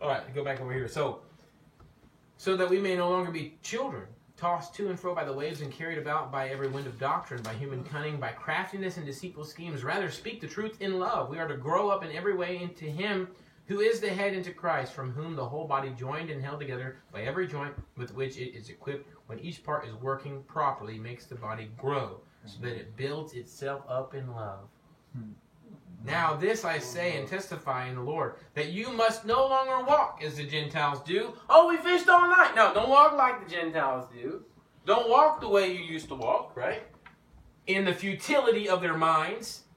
All 0.00 0.08
right, 0.08 0.34
go 0.34 0.44
back 0.44 0.60
over 0.60 0.72
here. 0.72 0.88
So, 0.88 1.20
so 2.36 2.56
that 2.56 2.68
we 2.68 2.78
may 2.78 2.96
no 2.96 3.10
longer 3.10 3.32
be 3.32 3.58
children, 3.62 4.04
tossed 4.36 4.74
to 4.76 4.88
and 4.88 4.98
fro 4.98 5.14
by 5.14 5.24
the 5.24 5.32
waves 5.32 5.60
and 5.60 5.72
carried 5.72 5.98
about 5.98 6.30
by 6.30 6.48
every 6.48 6.68
wind 6.68 6.86
of 6.86 6.98
doctrine, 6.98 7.42
by 7.42 7.54
human 7.54 7.82
cunning, 7.84 8.18
by 8.18 8.30
craftiness 8.30 8.96
and 8.96 9.04
deceitful 9.04 9.44
schemes. 9.44 9.82
Rather, 9.82 10.10
speak 10.10 10.40
the 10.40 10.46
truth 10.46 10.80
in 10.80 10.98
love. 10.98 11.28
We 11.28 11.38
are 11.38 11.48
to 11.48 11.56
grow 11.56 11.90
up 11.90 12.04
in 12.04 12.12
every 12.12 12.36
way 12.36 12.62
into 12.62 12.84
Him 12.84 13.28
who 13.68 13.80
is 13.80 14.00
the 14.00 14.08
head 14.08 14.32
into 14.32 14.50
Christ, 14.50 14.94
from 14.94 15.12
whom 15.12 15.36
the 15.36 15.44
whole 15.44 15.66
body 15.66 15.90
joined 15.90 16.30
and 16.30 16.42
held 16.42 16.58
together 16.58 16.96
by 17.12 17.22
every 17.22 17.46
joint 17.46 17.74
with 17.98 18.14
which 18.14 18.38
it 18.38 18.56
is 18.56 18.70
equipped, 18.70 19.06
when 19.26 19.38
each 19.40 19.62
part 19.62 19.86
is 19.86 19.94
working 19.96 20.42
properly, 20.44 20.98
makes 20.98 21.26
the 21.26 21.34
body 21.34 21.70
grow, 21.76 22.18
so 22.46 22.56
that 22.62 22.72
it 22.72 22.96
builds 22.96 23.34
itself 23.34 23.82
up 23.86 24.14
in 24.14 24.26
love. 24.34 24.60
Hmm. 25.14 25.32
Now, 26.04 26.34
this 26.34 26.64
I 26.64 26.78
say 26.78 27.18
and 27.18 27.26
testify 27.28 27.88
in 27.88 27.96
the 27.96 28.00
Lord, 28.02 28.34
that 28.54 28.70
you 28.70 28.90
must 28.92 29.24
no 29.26 29.46
longer 29.48 29.84
walk 29.84 30.22
as 30.24 30.36
the 30.36 30.44
Gentiles 30.44 31.00
do. 31.04 31.34
Oh, 31.50 31.68
we 31.68 31.76
fished 31.76 32.08
all 32.08 32.28
night. 32.28 32.52
No, 32.54 32.72
don't 32.72 32.88
walk 32.88 33.14
like 33.14 33.44
the 33.44 33.50
Gentiles 33.54 34.06
do. 34.14 34.44
Don't 34.86 35.10
walk 35.10 35.40
the 35.40 35.48
way 35.48 35.72
you 35.72 35.82
used 35.84 36.08
to 36.08 36.14
walk, 36.14 36.56
right? 36.56 36.82
In 37.66 37.84
the 37.84 37.92
futility 37.92 38.68
of 38.68 38.80
their 38.80 38.96
minds. 38.96 39.64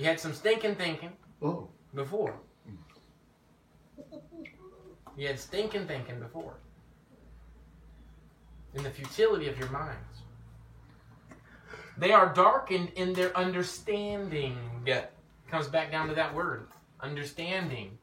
You 0.00 0.06
had 0.06 0.18
some 0.18 0.32
stinking 0.32 0.76
thinking 0.76 1.12
Oh. 1.42 1.68
before. 1.94 2.34
You 5.14 5.26
had 5.26 5.38
stinking 5.38 5.86
thinking 5.86 6.18
before. 6.18 6.54
In 8.72 8.82
the 8.82 8.88
futility 8.88 9.46
of 9.46 9.58
your 9.58 9.68
minds. 9.68 10.09
They 12.00 12.12
are 12.12 12.32
darkened 12.32 12.92
in 12.96 13.12
their 13.12 13.36
understanding. 13.36 14.56
Comes 15.50 15.68
back 15.68 15.90
down 15.90 16.08
to 16.08 16.14
that 16.14 16.34
word. 16.34 16.68
Understanding. 17.00 17.98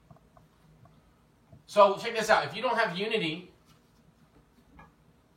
So 1.66 1.98
check 1.98 2.16
this 2.16 2.30
out. 2.30 2.46
If 2.46 2.56
you 2.56 2.62
don't 2.62 2.78
have 2.78 2.96
unity, 2.96 3.52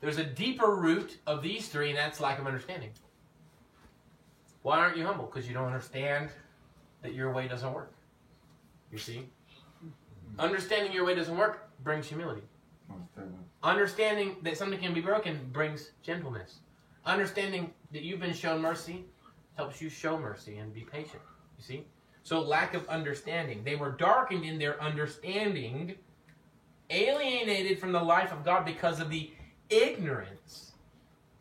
there's 0.00 0.18
a 0.18 0.24
deeper 0.24 0.76
root 0.76 1.18
of 1.26 1.42
these 1.42 1.68
three, 1.68 1.88
and 1.88 1.96
that's 1.96 2.20
lack 2.20 2.38
of 2.38 2.46
understanding. 2.46 2.90
Why 4.60 4.78
aren't 4.78 4.98
you 4.98 5.06
humble? 5.06 5.24
Because 5.24 5.48
you 5.48 5.54
don't 5.54 5.64
understand 5.64 6.28
that 7.00 7.14
your 7.14 7.32
way 7.32 7.48
doesn't 7.48 7.72
work. 7.72 7.94
You 8.92 8.98
see? 8.98 9.26
Understanding 10.38 10.92
your 10.92 11.06
way 11.06 11.14
doesn't 11.14 11.36
work 11.36 11.70
brings 11.82 12.08
humility. 12.08 12.42
Understanding 13.62 14.36
that 14.42 14.58
something 14.58 14.78
can 14.78 14.92
be 14.92 15.00
broken 15.00 15.48
brings 15.50 15.92
gentleness. 16.02 16.58
Understanding 17.06 17.72
that 17.92 18.02
you've 18.02 18.20
been 18.20 18.34
shown 18.34 18.60
mercy 18.60 19.04
helps 19.56 19.80
you 19.80 19.88
show 19.88 20.18
mercy 20.18 20.58
and 20.58 20.72
be 20.72 20.82
patient. 20.82 21.22
You 21.58 21.64
see? 21.64 21.84
So, 22.22 22.40
lack 22.40 22.74
of 22.74 22.86
understanding. 22.88 23.62
They 23.64 23.76
were 23.76 23.92
darkened 23.92 24.44
in 24.44 24.58
their 24.58 24.80
understanding, 24.82 25.94
alienated 26.90 27.78
from 27.78 27.92
the 27.92 28.02
life 28.02 28.32
of 28.32 28.44
God 28.44 28.64
because 28.64 29.00
of 29.00 29.10
the 29.10 29.30
ignorance. 29.70 30.72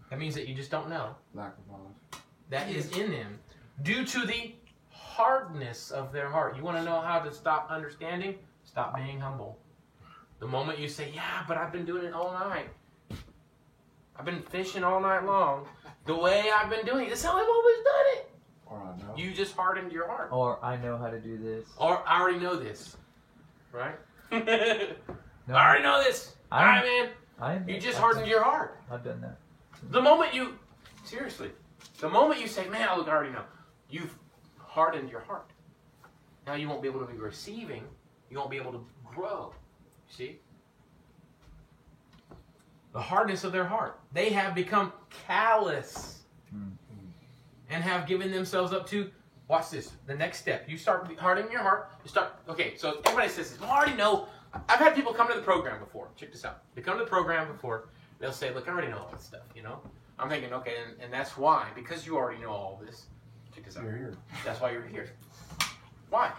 That 0.10 0.20
means 0.20 0.36
that 0.36 0.48
you 0.48 0.56
just 0.56 0.72
don't 0.72 0.90
know 0.90 1.16
Lack 1.34 1.54
of 1.58 1.68
knowledge. 1.68 2.24
that 2.50 2.70
is 2.70 2.98
in 2.98 3.12
them 3.12 3.40
due 3.84 4.06
to 4.06 4.26
the 4.26 4.54
hardness 4.90 5.92
of 5.92 6.12
their 6.12 6.30
heart. 6.30 6.56
You 6.58 6.64
want 6.64 6.78
to 6.78 6.84
know 6.84 7.02
how 7.02 7.20
to 7.20 7.32
stop 7.32 7.70
understanding? 7.70 8.36
Stop 8.64 8.96
being 8.96 9.20
humble. 9.20 9.58
The 10.40 10.48
moment 10.48 10.80
you 10.80 10.88
say, 10.88 11.12
Yeah, 11.14 11.44
but 11.48 11.58
I've 11.58 11.72
been 11.72 11.86
doing 11.86 12.06
it 12.06 12.14
all 12.14 12.32
night, 12.32 12.70
I've 14.20 14.26
been 14.26 14.42
fishing 14.42 14.84
all 14.84 15.00
night 15.00 15.26
long, 15.26 15.66
the 16.06 16.14
way 16.16 16.50
I've 16.54 16.70
been 16.70 16.86
doing 16.86 17.06
it, 17.06 17.10
that's 17.10 17.24
how 17.24 17.38
I've 17.38 17.48
always 17.48 17.78
done 17.78 18.06
it. 18.18 18.32
Or 18.66 18.78
I 18.82 18.98
know. 19.02 19.16
You 19.16 19.32
just 19.32 19.56
hardened 19.56 19.92
your 19.94 20.08
heart. 20.08 20.30
Or 20.32 20.64
I 20.64 20.76
know 20.76 20.98
how 20.98 21.10
to 21.10 21.20
do 21.20 21.38
this. 21.38 21.66
Or 21.78 22.04
I 22.08 22.20
already 22.20 22.38
know 22.40 22.58
this. 22.58 22.98
Right? 23.72 23.96
I 24.32 24.94
already 25.50 25.84
know 25.84 26.04
this. 26.04 26.36
All 26.52 26.60
I'm- 26.60 26.68
right, 26.68 26.86
man. 26.86 27.10
I'm, 27.42 27.70
You 27.70 27.80
just 27.80 27.96
I've 27.96 28.02
hardened 28.02 28.24
done- 28.24 28.30
your 28.32 28.44
heart. 28.44 28.78
I've 28.92 29.04
done 29.04 29.22
that. 29.22 29.38
The 29.92 30.02
moment 30.02 30.34
you, 30.34 30.60
seriously, 31.06 31.52
the 32.02 32.10
moment 32.10 32.42
you 32.42 32.48
say, 32.48 32.68
man, 32.68 32.90
look, 32.98 33.08
I 33.08 33.12
already 33.12 33.32
know, 33.32 33.44
you've 33.90 34.14
hardened 34.58 35.10
your 35.10 35.22
heart. 35.22 35.50
Now 36.46 36.56
you 36.56 36.68
won't 36.68 36.82
be 36.82 36.90
able 36.90 37.00
to 37.00 37.06
be 37.06 37.18
receiving, 37.18 37.84
you 38.30 38.38
won't 38.38 38.52
be 38.52 38.58
able 38.58 38.74
to 38.74 38.86
grow. 39.06 39.54
You 40.10 40.14
see? 40.14 40.40
The 43.00 43.04
hardness 43.06 43.46
of 43.46 43.54
their 43.54 43.64
heart. 43.64 43.98
They 44.12 44.30
have 44.32 44.54
become 44.54 44.92
callous 45.26 46.24
Hmm. 46.52 46.72
and 47.70 47.82
have 47.82 48.06
given 48.06 48.30
themselves 48.30 48.74
up 48.74 48.86
to, 48.90 49.10
watch 49.48 49.70
this, 49.70 49.94
the 50.06 50.16
next 50.16 50.40
step. 50.40 50.68
You 50.68 50.78
start 50.78 51.10
hardening 51.18 51.50
your 51.50 51.62
heart, 51.62 51.94
you 52.04 52.10
start, 52.10 52.34
okay, 52.50 52.76
so 52.76 53.00
everybody 53.06 53.30
says 53.30 53.52
this, 53.52 53.62
well, 53.62 53.72
I 53.72 53.78
already 53.78 53.96
know. 53.96 54.28
I've 54.68 54.80
had 54.80 54.96
people 54.96 55.14
come 55.14 55.30
to 55.30 55.34
the 55.34 55.42
program 55.42 55.80
before. 55.80 56.10
Check 56.18 56.34
this 56.34 56.44
out. 56.44 56.64
They 56.76 56.82
come 56.82 56.98
to 56.98 57.06
the 57.06 57.10
program 57.10 57.48
before, 57.50 57.88
they'll 58.20 58.34
say, 58.34 58.54
look, 58.54 58.68
I 58.68 58.72
already 58.74 58.90
know 58.90 58.98
all 58.98 59.12
this 59.14 59.24
stuff, 59.24 59.44
you 59.56 59.64
know? 59.64 59.80
I'm 60.20 60.28
thinking, 60.28 60.52
okay, 60.52 60.74
and, 60.86 61.02
and 61.02 61.14
that's 61.14 61.38
why, 61.38 61.68
because 61.76 62.06
you 62.06 62.18
already 62.18 62.42
know 62.42 62.50
all 62.52 62.82
this, 62.86 63.06
check 63.56 63.64
this 63.64 63.78
out. 63.78 63.84
You're 63.84 63.96
here. 63.96 64.14
That's 64.44 64.60
why 64.60 64.72
you're 64.72 64.86
here. 64.86 65.10
Why? 66.10 66.34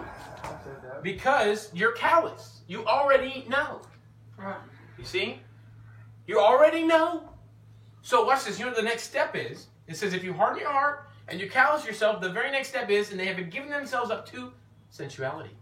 Because 1.03 1.70
you're 1.72 1.93
callous. 1.93 2.60
You 2.66 2.84
already 2.84 3.47
know. 3.49 3.81
You 4.99 5.06
see? 5.06 5.41
You 6.30 6.38
already 6.38 6.84
know. 6.84 7.28
So 8.02 8.24
watch 8.24 8.44
this. 8.44 8.56
You 8.56 8.66
know 8.66 8.72
the 8.72 8.82
next 8.82 9.02
step 9.02 9.34
is? 9.34 9.66
It 9.88 9.96
says 9.96 10.14
if 10.14 10.22
you 10.22 10.32
harden 10.32 10.60
your 10.60 10.70
heart 10.70 11.08
and 11.26 11.41
you 11.41 11.50
callous 11.50 11.84
yourself, 11.84 12.20
the 12.20 12.28
very 12.28 12.52
next 12.52 12.68
step 12.68 12.88
is, 12.88 13.10
and 13.10 13.18
they 13.18 13.26
have 13.26 13.34
been 13.34 13.50
given 13.50 13.68
themselves 13.68 14.12
up 14.12 14.30
to 14.30 14.52
sensuality. 14.90 15.56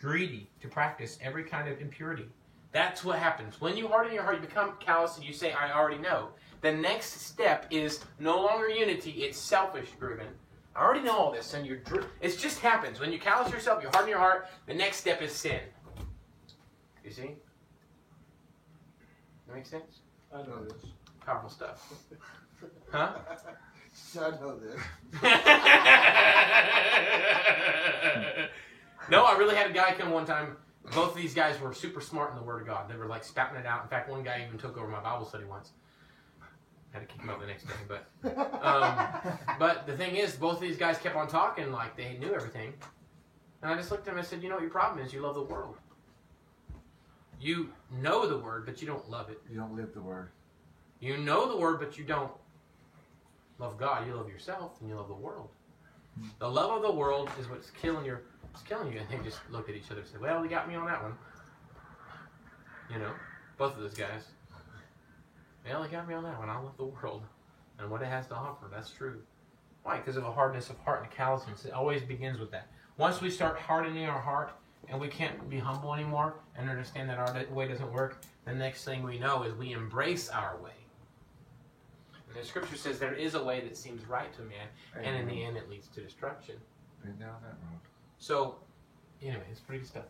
Greedy 0.00 0.48
to 0.62 0.68
practice 0.68 1.18
every 1.20 1.44
kind 1.44 1.68
of 1.68 1.78
impurity. 1.82 2.26
That's 2.72 3.04
what 3.04 3.18
happens. 3.18 3.60
When 3.60 3.76
you 3.76 3.86
harden 3.86 4.14
your 4.14 4.22
heart, 4.22 4.36
you 4.36 4.40
become 4.40 4.78
callous 4.80 5.18
and 5.18 5.26
you 5.26 5.34
say, 5.34 5.52
I 5.52 5.74
already 5.74 5.98
know. 5.98 6.30
The 6.62 6.72
next 6.72 7.20
step 7.20 7.66
is 7.70 8.00
no 8.18 8.40
longer 8.40 8.70
unity, 8.70 9.10
it's 9.10 9.36
selfish 9.36 9.90
driven. 10.00 10.28
I 10.74 10.82
already 10.82 11.02
know 11.02 11.18
all 11.18 11.32
this, 11.32 11.52
and 11.52 11.66
you're 11.66 11.76
dr- 11.76 12.06
it 12.22 12.38
just 12.38 12.60
happens. 12.60 12.98
When 12.98 13.12
you 13.12 13.18
callous 13.18 13.52
yourself, 13.52 13.82
you 13.82 13.90
harden 13.90 14.08
your 14.08 14.20
heart, 14.20 14.48
the 14.66 14.72
next 14.72 14.96
step 14.96 15.20
is 15.20 15.32
sin. 15.32 15.60
You 17.04 17.10
see? 17.10 17.34
That 19.54 19.58
makes 19.58 19.70
sense? 19.70 20.00
I 20.34 20.38
know 20.38 20.64
this. 20.64 20.82
Powerful 21.24 21.48
stuff. 21.48 21.92
Huh? 22.90 23.12
I 24.16 24.30
know 24.40 24.58
this. 24.58 24.80
no, 29.10 29.24
I 29.24 29.36
really 29.36 29.54
had 29.54 29.70
a 29.70 29.72
guy 29.74 29.92
come 29.98 30.10
one 30.12 30.24
time. 30.24 30.56
Both 30.94 31.10
of 31.10 31.16
these 31.16 31.34
guys 31.34 31.60
were 31.60 31.74
super 31.74 32.00
smart 32.00 32.30
in 32.30 32.36
the 32.38 32.42
Word 32.42 32.62
of 32.62 32.66
God. 32.66 32.88
They 32.88 32.96
were 32.96 33.06
like 33.06 33.22
spouting 33.22 33.60
it 33.60 33.66
out. 33.66 33.82
In 33.82 33.88
fact, 33.88 34.08
one 34.08 34.22
guy 34.22 34.44
even 34.46 34.58
took 34.58 34.78
over 34.78 34.88
my 34.88 35.00
Bible 35.00 35.26
study 35.26 35.44
once. 35.44 35.72
Had 36.92 37.00
to 37.00 37.06
kick 37.06 37.20
him 37.20 37.28
out 37.28 37.40
the 37.40 37.46
next 37.46 37.64
day, 37.64 37.74
but 37.86 38.06
um, 38.64 38.96
but 39.58 39.86
the 39.86 39.96
thing 39.96 40.16
is, 40.16 40.36
both 40.36 40.54
of 40.54 40.60
these 40.62 40.78
guys 40.78 40.96
kept 40.98 41.16
on 41.16 41.28
talking 41.28 41.70
like 41.70 41.96
they 41.96 42.16
knew 42.18 42.32
everything. 42.32 42.72
And 43.60 43.72
I 43.72 43.76
just 43.76 43.90
looked 43.90 44.06
at 44.08 44.12
him 44.12 44.18
and 44.18 44.26
said, 44.26 44.42
"You 44.42 44.48
know 44.48 44.54
what 44.54 44.62
your 44.62 44.70
problem 44.70 45.04
is? 45.04 45.12
You 45.12 45.20
love 45.20 45.34
the 45.34 45.42
world. 45.42 45.76
You 47.44 47.68
know 48.00 48.26
the 48.26 48.38
Word, 48.38 48.64
but 48.64 48.80
you 48.80 48.88
don't 48.88 49.10
love 49.10 49.28
it. 49.28 49.38
You 49.50 49.58
don't 49.58 49.76
live 49.76 49.92
the 49.92 50.00
word. 50.00 50.30
You 50.98 51.18
know 51.18 51.46
the 51.46 51.58
word, 51.58 51.78
but 51.78 51.98
you 51.98 52.04
don't 52.04 52.32
love 53.58 53.76
God. 53.76 54.06
You 54.06 54.14
love 54.14 54.30
yourself, 54.30 54.80
and 54.80 54.88
you 54.88 54.96
love 54.96 55.08
the 55.08 55.14
world. 55.14 55.50
The 56.38 56.48
love 56.48 56.70
of 56.70 56.80
the 56.80 56.90
world 56.90 57.28
is 57.38 57.46
what's 57.50 57.68
killing 57.70 58.06
your, 58.06 58.22
it's 58.54 58.62
killing 58.62 58.90
you. 58.90 58.98
And 58.98 59.06
they 59.10 59.22
just 59.22 59.40
looked 59.50 59.68
at 59.68 59.76
each 59.76 59.90
other 59.90 60.00
and 60.00 60.08
said, 60.08 60.22
"Well, 60.22 60.42
he 60.42 60.48
got 60.48 60.66
me 60.66 60.74
on 60.74 60.86
that 60.86 61.02
one." 61.02 61.12
You 62.90 62.98
know, 62.98 63.10
both 63.58 63.76
of 63.76 63.82
those 63.82 63.92
guys. 63.92 64.24
Well, 65.66 65.82
he 65.82 65.90
got 65.90 66.08
me 66.08 66.14
on 66.14 66.24
that 66.24 66.38
one. 66.38 66.48
I 66.48 66.58
love 66.58 66.78
the 66.78 66.86
world 66.86 67.24
and 67.78 67.90
what 67.90 68.00
it 68.00 68.06
has 68.06 68.26
to 68.28 68.34
offer. 68.34 68.68
That's 68.72 68.88
true. 68.88 69.20
Why? 69.82 69.98
Because 69.98 70.16
of 70.16 70.24
a 70.24 70.32
hardness 70.32 70.70
of 70.70 70.78
heart 70.78 71.02
and 71.02 71.10
callousness. 71.10 71.66
It 71.66 71.72
always 71.74 72.00
begins 72.00 72.38
with 72.38 72.52
that. 72.52 72.68
Once 72.96 73.20
we 73.20 73.28
start 73.28 73.58
hardening 73.58 74.06
our 74.06 74.20
heart 74.20 74.52
and 74.88 75.00
we 75.00 75.08
can't 75.08 75.48
be 75.48 75.58
humble 75.58 75.94
anymore 75.94 76.34
and 76.56 76.68
understand 76.68 77.08
that 77.10 77.18
our 77.18 77.44
way 77.50 77.68
doesn't 77.68 77.92
work, 77.92 78.22
the 78.44 78.54
next 78.54 78.84
thing 78.84 79.02
we 79.02 79.18
know 79.18 79.42
is 79.42 79.54
we 79.54 79.72
embrace 79.72 80.28
our 80.28 80.56
way. 80.62 80.70
And 82.28 82.36
the 82.42 82.46
scripture 82.46 82.76
says 82.76 82.98
there 82.98 83.14
is 83.14 83.34
a 83.34 83.42
way 83.42 83.60
that 83.60 83.76
seems 83.76 84.06
right 84.06 84.32
to 84.34 84.42
man, 84.42 84.66
and 85.02 85.16
in 85.16 85.26
the 85.26 85.44
end 85.44 85.56
it 85.56 85.70
leads 85.70 85.88
to 85.88 86.00
destruction. 86.00 86.56
Been 87.02 87.16
down 87.16 87.36
that 87.42 87.56
road. 87.70 87.80
So, 88.18 88.56
anyway, 89.22 89.44
it's 89.50 89.60
pretty 89.60 89.80
good 89.80 89.88
stuff. 89.88 90.04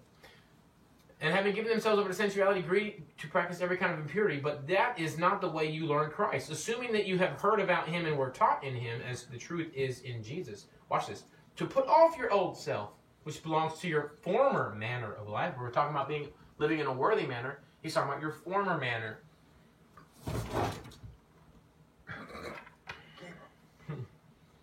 And 1.20 1.32
having 1.32 1.54
given 1.54 1.70
themselves 1.70 1.98
over 1.98 2.08
to 2.08 2.14
sensuality, 2.14 2.60
greed 2.60 3.02
to 3.18 3.28
practice 3.28 3.60
every 3.60 3.76
kind 3.76 3.92
of 3.92 3.98
impurity, 3.98 4.38
but 4.38 4.66
that 4.68 4.98
is 4.98 5.16
not 5.16 5.40
the 5.40 5.48
way 5.48 5.70
you 5.70 5.86
learn 5.86 6.10
Christ. 6.10 6.50
Assuming 6.50 6.92
that 6.92 7.06
you 7.06 7.18
have 7.18 7.40
heard 7.40 7.60
about 7.60 7.88
him 7.88 8.04
and 8.04 8.18
were 8.18 8.30
taught 8.30 8.62
in 8.62 8.74
him, 8.74 9.00
as 9.08 9.24
the 9.24 9.38
truth 9.38 9.68
is 9.74 10.00
in 10.00 10.22
Jesus. 10.22 10.66
Watch 10.90 11.06
this. 11.06 11.24
To 11.56 11.66
put 11.66 11.86
off 11.86 12.18
your 12.18 12.30
old 12.30 12.56
self, 12.56 12.90
which 13.24 13.42
belongs 13.42 13.78
to 13.80 13.88
your 13.88 14.12
former 14.22 14.74
manner 14.74 15.12
of 15.14 15.28
life. 15.28 15.54
We're 15.58 15.70
talking 15.70 15.94
about 15.94 16.08
being 16.08 16.28
living 16.58 16.78
in 16.78 16.86
a 16.86 16.92
worthy 16.92 17.26
manner. 17.26 17.58
He's 17.82 17.94
talking 17.94 18.10
about 18.10 18.22
your 18.22 18.32
former 18.32 18.78
manner. 18.78 19.18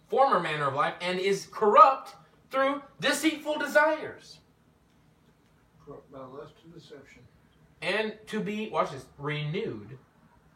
former 0.07 0.39
manner 0.39 0.67
of 0.67 0.73
life 0.73 0.93
and 1.01 1.19
is 1.19 1.47
corrupt 1.51 2.15
through 2.49 2.81
deceitful 2.99 3.57
desires. 3.57 4.39
By 6.11 6.19
lust 6.19 6.53
and 6.63 6.73
deception. 6.73 7.21
and 7.81 8.13
to 8.27 8.39
be 8.39 8.69
watch 8.69 8.91
this 8.91 9.05
renewed 9.17 9.97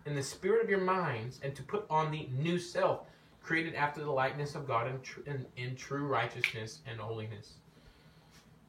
in 0.05 0.15
the 0.15 0.23
spirit 0.23 0.63
of 0.63 0.69
your 0.69 0.81
minds 0.81 1.39
and 1.43 1.55
to 1.55 1.63
put 1.63 1.85
on 1.89 2.11
the 2.11 2.27
new 2.37 2.59
self 2.59 3.01
created 3.41 3.75
after 3.75 4.01
the 4.01 4.11
likeness 4.11 4.55
of 4.55 4.65
god 4.67 4.87
in, 4.87 5.01
tr- 5.01 5.19
in, 5.25 5.45
in 5.57 5.75
true 5.75 6.05
righteousness 6.05 6.79
and 6.87 6.99
holiness 6.99 7.55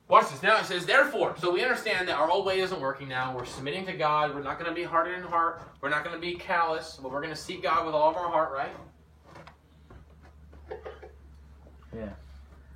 watch 0.09 0.31
this 0.31 0.43
now 0.43 0.57
it 0.59 0.65
says 0.65 0.87
therefore 0.87 1.35
so 1.39 1.53
we 1.53 1.63
understand 1.63 2.07
that 2.09 2.17
our 2.17 2.31
old 2.31 2.47
way 2.47 2.61
isn't 2.61 2.81
working 2.81 3.09
now 3.09 3.35
we're 3.37 3.45
submitting 3.45 3.85
to 3.87 3.93
god 3.93 4.35
we're 4.35 4.43
not 4.43 4.59
going 4.59 4.69
to 4.71 4.75
be 4.75 4.85
hardened 4.85 5.17
in 5.17 5.23
heart 5.29 5.63
we're 5.81 5.89
not 5.89 6.05
going 6.05 6.15
to 6.15 6.21
be 6.21 6.35
callous 6.35 6.99
but 7.03 7.11
we're 7.11 7.21
going 7.21 7.33
to 7.35 7.41
seek 7.41 7.63
god 7.63 7.85
with 7.85 7.95
all 7.95 8.11
of 8.11 8.17
our 8.17 8.29
heart 8.31 8.53
right 8.53 8.71
Yeah. 11.95 12.09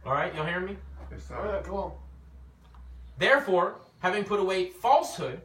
all 0.07 0.13
right 0.13 0.35
y'all 0.35 0.47
hear 0.47 0.61
me 0.61 0.77
Yes, 1.11 1.29
All 1.33 1.43
sir. 1.43 1.53
right, 1.55 1.65
come 1.65 1.75
on. 1.75 1.93
Therefore, 3.19 3.81
having 3.99 4.23
put 4.23 4.39
away 4.39 4.67
falsehood, 4.71 5.41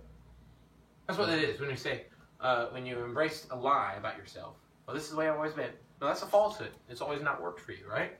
that's 1.07 1.17
what 1.17 1.27
it 1.29 1.41
is 1.43 1.59
when 1.59 1.71
you 1.71 1.75
say, 1.75 2.03
uh, 2.39 2.67
when 2.67 2.85
you 2.85 3.03
embrace 3.03 3.47
a 3.49 3.55
lie 3.55 3.95
about 3.97 4.15
yourself. 4.15 4.53
Well, 4.85 4.95
this 4.95 5.05
is 5.05 5.09
the 5.09 5.17
way 5.17 5.27
I've 5.27 5.35
always 5.37 5.53
been. 5.53 5.71
No, 5.99 6.05
that's 6.07 6.21
a 6.21 6.27
falsehood. 6.27 6.69
It's 6.87 7.01
always 7.01 7.23
not 7.23 7.41
worked 7.41 7.59
for 7.59 7.71
you, 7.71 7.89
right? 7.89 8.11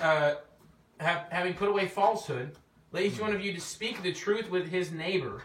Uh, 0.00 0.34
having 1.00 1.54
put 1.54 1.68
away 1.68 1.86
falsehood, 1.86 2.56
let 2.92 3.04
each 3.04 3.20
one 3.20 3.34
of 3.34 3.44
you 3.44 3.52
to 3.52 3.60
speak 3.60 4.02
the 4.02 4.12
truth 4.12 4.50
with 4.50 4.68
his 4.68 4.92
neighbor. 4.92 5.42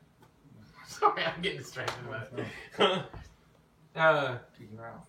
Sorry, 0.86 1.24
I'm 1.24 1.40
getting 1.42 1.58
distracted 1.58 1.96
it. 2.78 3.02
uh, 3.96 4.36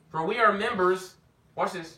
for 0.10 0.26
we 0.26 0.40
are 0.40 0.54
members, 0.54 1.16
watch 1.56 1.74
this. 1.74 1.98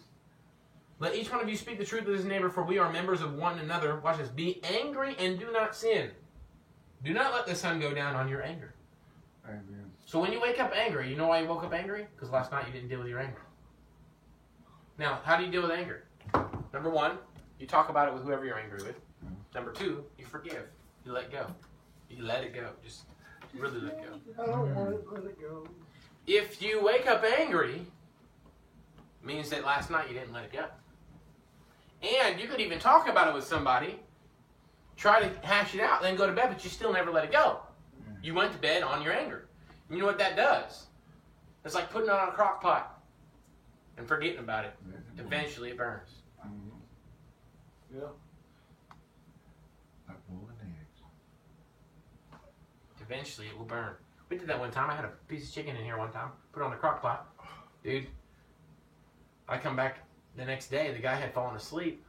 Let 0.99 1.15
each 1.15 1.31
one 1.31 1.39
of 1.41 1.47
you 1.47 1.55
speak 1.55 1.77
the 1.77 1.85
truth 1.85 2.05
with 2.05 2.17
his 2.17 2.25
neighbor, 2.25 2.49
for 2.49 2.63
we 2.63 2.77
are 2.77 2.91
members 2.91 3.21
of 3.21 3.35
one 3.35 3.59
another. 3.59 3.99
Watch 4.01 4.17
this. 4.17 4.27
Be 4.27 4.61
angry 4.63 5.15
and 5.17 5.39
do 5.39 5.51
not 5.51 5.75
sin. 5.75 6.11
Do 7.03 7.13
not 7.13 7.33
let 7.33 7.47
the 7.47 7.55
sun 7.55 7.79
go 7.79 7.93
down 7.93 8.15
on 8.15 8.27
your 8.27 8.43
anger. 8.43 8.73
Amen. 9.45 9.91
So 10.05 10.19
when 10.19 10.33
you 10.33 10.41
wake 10.41 10.59
up 10.59 10.73
angry, 10.75 11.09
you 11.09 11.15
know 11.15 11.27
why 11.27 11.39
you 11.39 11.47
woke 11.47 11.63
up 11.63 11.73
angry? 11.73 12.05
Because 12.15 12.29
last 12.31 12.51
night 12.51 12.67
you 12.67 12.73
didn't 12.73 12.89
deal 12.89 12.99
with 12.99 13.07
your 13.07 13.19
anger. 13.19 13.41
Now, 14.97 15.19
how 15.23 15.37
do 15.37 15.45
you 15.45 15.51
deal 15.51 15.61
with 15.61 15.71
anger? 15.71 16.03
Number 16.73 16.89
one, 16.89 17.17
you 17.59 17.67
talk 17.67 17.89
about 17.89 18.07
it 18.07 18.13
with 18.13 18.23
whoever 18.23 18.45
you're 18.45 18.59
angry 18.59 18.83
with. 18.83 18.97
Mm-hmm. 19.25 19.35
Number 19.53 19.71
two, 19.71 20.03
you 20.17 20.25
forgive. 20.25 20.63
You 21.05 21.11
let 21.11 21.31
go. 21.31 21.45
You 22.09 22.23
let 22.23 22.43
it 22.43 22.53
go. 22.53 22.69
Just 22.83 23.03
really 23.53 23.79
let 23.79 24.01
go. 24.01 24.41
I 24.41 24.45
don't 24.45 24.75
want 24.75 24.93
it. 24.93 25.05
Let 25.11 25.23
it 25.25 25.39
go. 25.39 25.67
If 26.25 26.61
you 26.61 26.83
wake 26.83 27.07
up 27.07 27.23
angry, 27.23 27.85
means 29.23 29.49
that 29.49 29.65
last 29.65 29.89
night 29.89 30.07
you 30.07 30.13
didn't 30.13 30.33
let 30.33 30.45
it 30.45 30.53
go. 30.53 30.65
And 32.01 32.39
you 32.39 32.47
could 32.47 32.61
even 32.61 32.79
talk 32.79 33.09
about 33.09 33.27
it 33.27 33.33
with 33.33 33.43
somebody, 33.43 33.99
try 34.95 35.19
to 35.19 35.29
hash 35.45 35.75
it 35.75 35.81
out, 35.81 36.01
then 36.01 36.15
go 36.15 36.25
to 36.27 36.33
bed, 36.33 36.49
but 36.49 36.63
you 36.63 36.69
still 36.69 36.93
never 36.93 37.11
let 37.11 37.25
it 37.25 37.31
go. 37.31 37.59
Mm. 38.01 38.23
You 38.23 38.33
went 38.33 38.53
to 38.53 38.57
bed 38.57 38.83
on 38.83 39.01
your 39.01 39.11
anger. 39.11 39.47
And 39.87 39.97
you 39.97 40.01
know 40.01 40.07
what 40.07 40.19
that 40.19 40.37
does? 40.37 40.85
It's 41.65 41.75
like 41.75 41.89
putting 41.89 42.07
it 42.07 42.13
on 42.13 42.29
a 42.29 42.31
crock 42.31 42.61
pot 42.61 43.01
and 43.97 44.07
forgetting 44.07 44.39
about 44.39 44.65
it. 44.65 44.73
Mm-hmm. 44.87 45.25
Eventually 45.25 45.71
it 45.71 45.77
burns. 45.77 46.18
Yeah. 47.93 48.01
Like 50.07 50.17
boiling 50.27 50.55
eggs. 50.61 51.01
Eventually 53.01 53.47
it 53.47 53.57
will 53.57 53.65
burn. 53.65 53.93
We 54.29 54.37
did 54.37 54.47
that 54.47 54.59
one 54.59 54.71
time. 54.71 54.89
I 54.89 54.95
had 54.95 55.05
a 55.05 55.11
piece 55.27 55.47
of 55.47 55.53
chicken 55.53 55.75
in 55.75 55.83
here 55.83 55.97
one 55.97 56.11
time. 56.11 56.29
Put 56.51 56.61
it 56.61 56.65
on 56.65 56.71
the 56.71 56.77
crock 56.77 57.01
pot. 57.01 57.27
Dude, 57.83 58.07
I 59.47 59.57
come 59.57 59.75
back 59.75 59.99
the 60.37 60.45
next 60.45 60.69
day. 60.69 60.93
The 60.93 60.99
guy 60.99 61.15
had 61.15 61.33
fallen 61.33 61.55
asleep. 61.55 62.05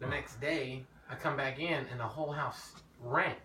The 0.00 0.06
next 0.06 0.40
day, 0.40 0.84
I 1.08 1.14
come 1.14 1.36
back 1.36 1.58
in 1.60 1.86
and 1.90 1.98
the 1.98 2.04
whole 2.04 2.32
house 2.32 2.72
rank. 3.00 3.38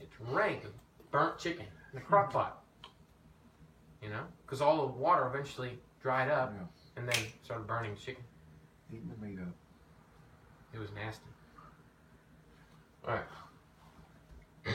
It's 0.00 0.12
rank 0.20 0.64
of 0.64 0.72
burnt 1.10 1.38
chicken 1.38 1.64
in 1.92 1.98
the 1.98 2.00
crock 2.00 2.32
pot. 2.32 2.62
You 4.02 4.10
know? 4.10 4.24
Because 4.44 4.60
all 4.60 4.86
the 4.86 4.92
water 4.92 5.26
eventually 5.26 5.78
dried 6.02 6.28
up 6.28 6.52
Yeah. 6.54 6.66
and 7.00 7.08
then 7.08 7.16
started 7.42 7.66
burning 7.66 7.94
the 7.94 8.00
chicken. 8.00 8.22
Eating 8.92 9.08
the 9.08 9.26
meat 9.26 9.38
up. 9.40 9.48
It 10.74 10.80
was 10.80 10.90
nasty. 10.94 11.24
Alright. 13.06 13.24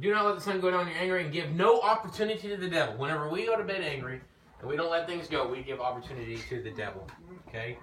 Do 0.00 0.10
not 0.12 0.26
let 0.26 0.34
the 0.34 0.40
sun 0.40 0.60
go 0.60 0.70
down 0.70 0.80
when 0.80 0.88
you're 0.88 1.02
angry 1.02 1.24
and 1.24 1.32
give 1.32 1.52
no 1.52 1.80
opportunity 1.80 2.48
to 2.48 2.56
the 2.56 2.68
devil. 2.68 2.96
Whenever 2.96 3.28
we 3.28 3.46
go 3.46 3.56
to 3.56 3.64
bed 3.64 3.80
angry 3.82 4.20
and 4.60 4.68
we 4.68 4.76
don't 4.76 4.90
let 4.90 5.06
things 5.06 5.28
go, 5.28 5.46
we 5.46 5.62
give 5.62 5.80
opportunity 5.80 6.38
to 6.48 6.62
the 6.62 6.70
devil. 6.70 7.06
Okay? 7.48 7.78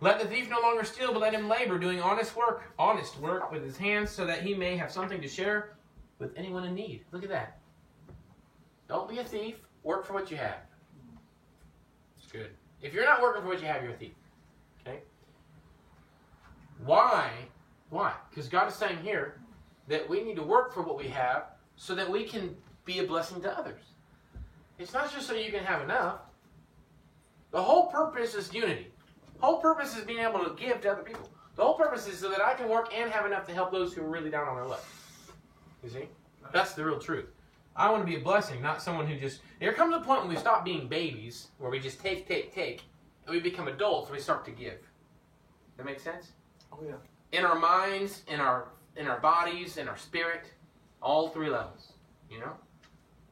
Let 0.00 0.20
the 0.20 0.26
thief 0.26 0.50
no 0.50 0.60
longer 0.60 0.84
steal, 0.84 1.12
but 1.12 1.20
let 1.20 1.32
him 1.32 1.48
labor, 1.48 1.78
doing 1.78 2.00
honest 2.00 2.36
work, 2.36 2.72
honest 2.78 3.18
work 3.20 3.50
with 3.50 3.64
his 3.64 3.76
hands, 3.76 4.10
so 4.10 4.26
that 4.26 4.42
he 4.42 4.54
may 4.54 4.76
have 4.76 4.90
something 4.90 5.20
to 5.20 5.28
share 5.28 5.76
with 6.18 6.32
anyone 6.36 6.64
in 6.64 6.74
need. 6.74 7.04
Look 7.12 7.22
at 7.22 7.30
that. 7.30 7.58
Don't 8.88 9.08
be 9.08 9.18
a 9.18 9.24
thief. 9.24 9.56
Work 9.82 10.04
for 10.04 10.12
what 10.12 10.30
you 10.30 10.36
have. 10.36 10.58
It's 12.18 12.30
good. 12.30 12.50
If 12.82 12.92
you're 12.92 13.04
not 13.04 13.22
working 13.22 13.42
for 13.42 13.48
what 13.48 13.60
you 13.60 13.66
have, 13.66 13.82
you're 13.82 13.92
a 13.92 13.96
thief. 13.96 14.12
Okay? 14.80 15.00
Why? 16.84 17.30
Why? 17.90 18.14
Because 18.30 18.48
God 18.48 18.68
is 18.68 18.74
saying 18.74 18.98
here 19.02 19.40
that 19.88 20.08
we 20.08 20.22
need 20.22 20.36
to 20.36 20.42
work 20.42 20.72
for 20.72 20.82
what 20.82 20.98
we 20.98 21.08
have 21.08 21.44
so 21.76 21.94
that 21.94 22.10
we 22.10 22.24
can 22.24 22.56
be 22.84 22.98
a 22.98 23.04
blessing 23.04 23.40
to 23.42 23.58
others. 23.58 23.82
It's 24.78 24.92
not 24.92 25.12
just 25.12 25.26
so 25.26 25.34
you 25.34 25.52
can 25.52 25.64
have 25.64 25.82
enough. 25.82 26.18
The 27.52 27.62
whole 27.62 27.86
purpose 27.86 28.34
is 28.34 28.52
unity. 28.52 28.88
The 29.34 29.46
Whole 29.46 29.58
purpose 29.58 29.96
is 29.96 30.04
being 30.04 30.20
able 30.20 30.44
to 30.44 30.54
give 30.56 30.80
to 30.82 30.92
other 30.92 31.02
people. 31.02 31.28
The 31.56 31.62
whole 31.62 31.74
purpose 31.74 32.08
is 32.08 32.18
so 32.18 32.28
that 32.30 32.40
I 32.40 32.54
can 32.54 32.68
work 32.68 32.92
and 32.94 33.10
have 33.10 33.26
enough 33.26 33.46
to 33.46 33.52
help 33.52 33.70
those 33.70 33.94
who 33.94 34.02
are 34.02 34.08
really 34.08 34.30
down 34.30 34.48
on 34.48 34.56
their 34.56 34.66
luck. 34.66 34.84
You 35.82 35.90
see? 35.90 36.08
That's 36.52 36.72
the 36.72 36.84
real 36.84 36.98
truth. 36.98 37.26
I 37.76 37.90
want 37.90 38.02
to 38.02 38.06
be 38.06 38.16
a 38.16 38.24
blessing, 38.24 38.62
not 38.62 38.82
someone 38.82 39.06
who 39.06 39.18
just. 39.18 39.40
There 39.60 39.72
comes 39.72 39.94
a 39.94 40.00
point 40.00 40.22
when 40.22 40.30
we 40.30 40.36
stop 40.36 40.64
being 40.64 40.88
babies, 40.88 41.48
where 41.58 41.70
we 41.70 41.78
just 41.78 42.00
take, 42.00 42.26
take, 42.26 42.54
take, 42.54 42.82
and 43.26 43.34
we 43.34 43.40
become 43.40 43.68
adults 43.68 44.08
and 44.08 44.16
we 44.16 44.22
start 44.22 44.44
to 44.44 44.50
give. 44.50 44.78
That 45.76 45.86
makes 45.86 46.02
sense? 46.02 46.32
Oh 46.74 46.84
yeah. 46.86 47.38
in 47.38 47.44
our 47.44 47.58
minds, 47.58 48.22
in 48.28 48.40
our 48.40 48.68
in 48.96 49.06
our 49.06 49.20
bodies, 49.20 49.76
in 49.76 49.88
our 49.88 49.96
spirit, 49.96 50.44
all 51.02 51.28
three 51.28 51.48
levels. 51.48 51.92
You 52.30 52.40
know, 52.40 52.52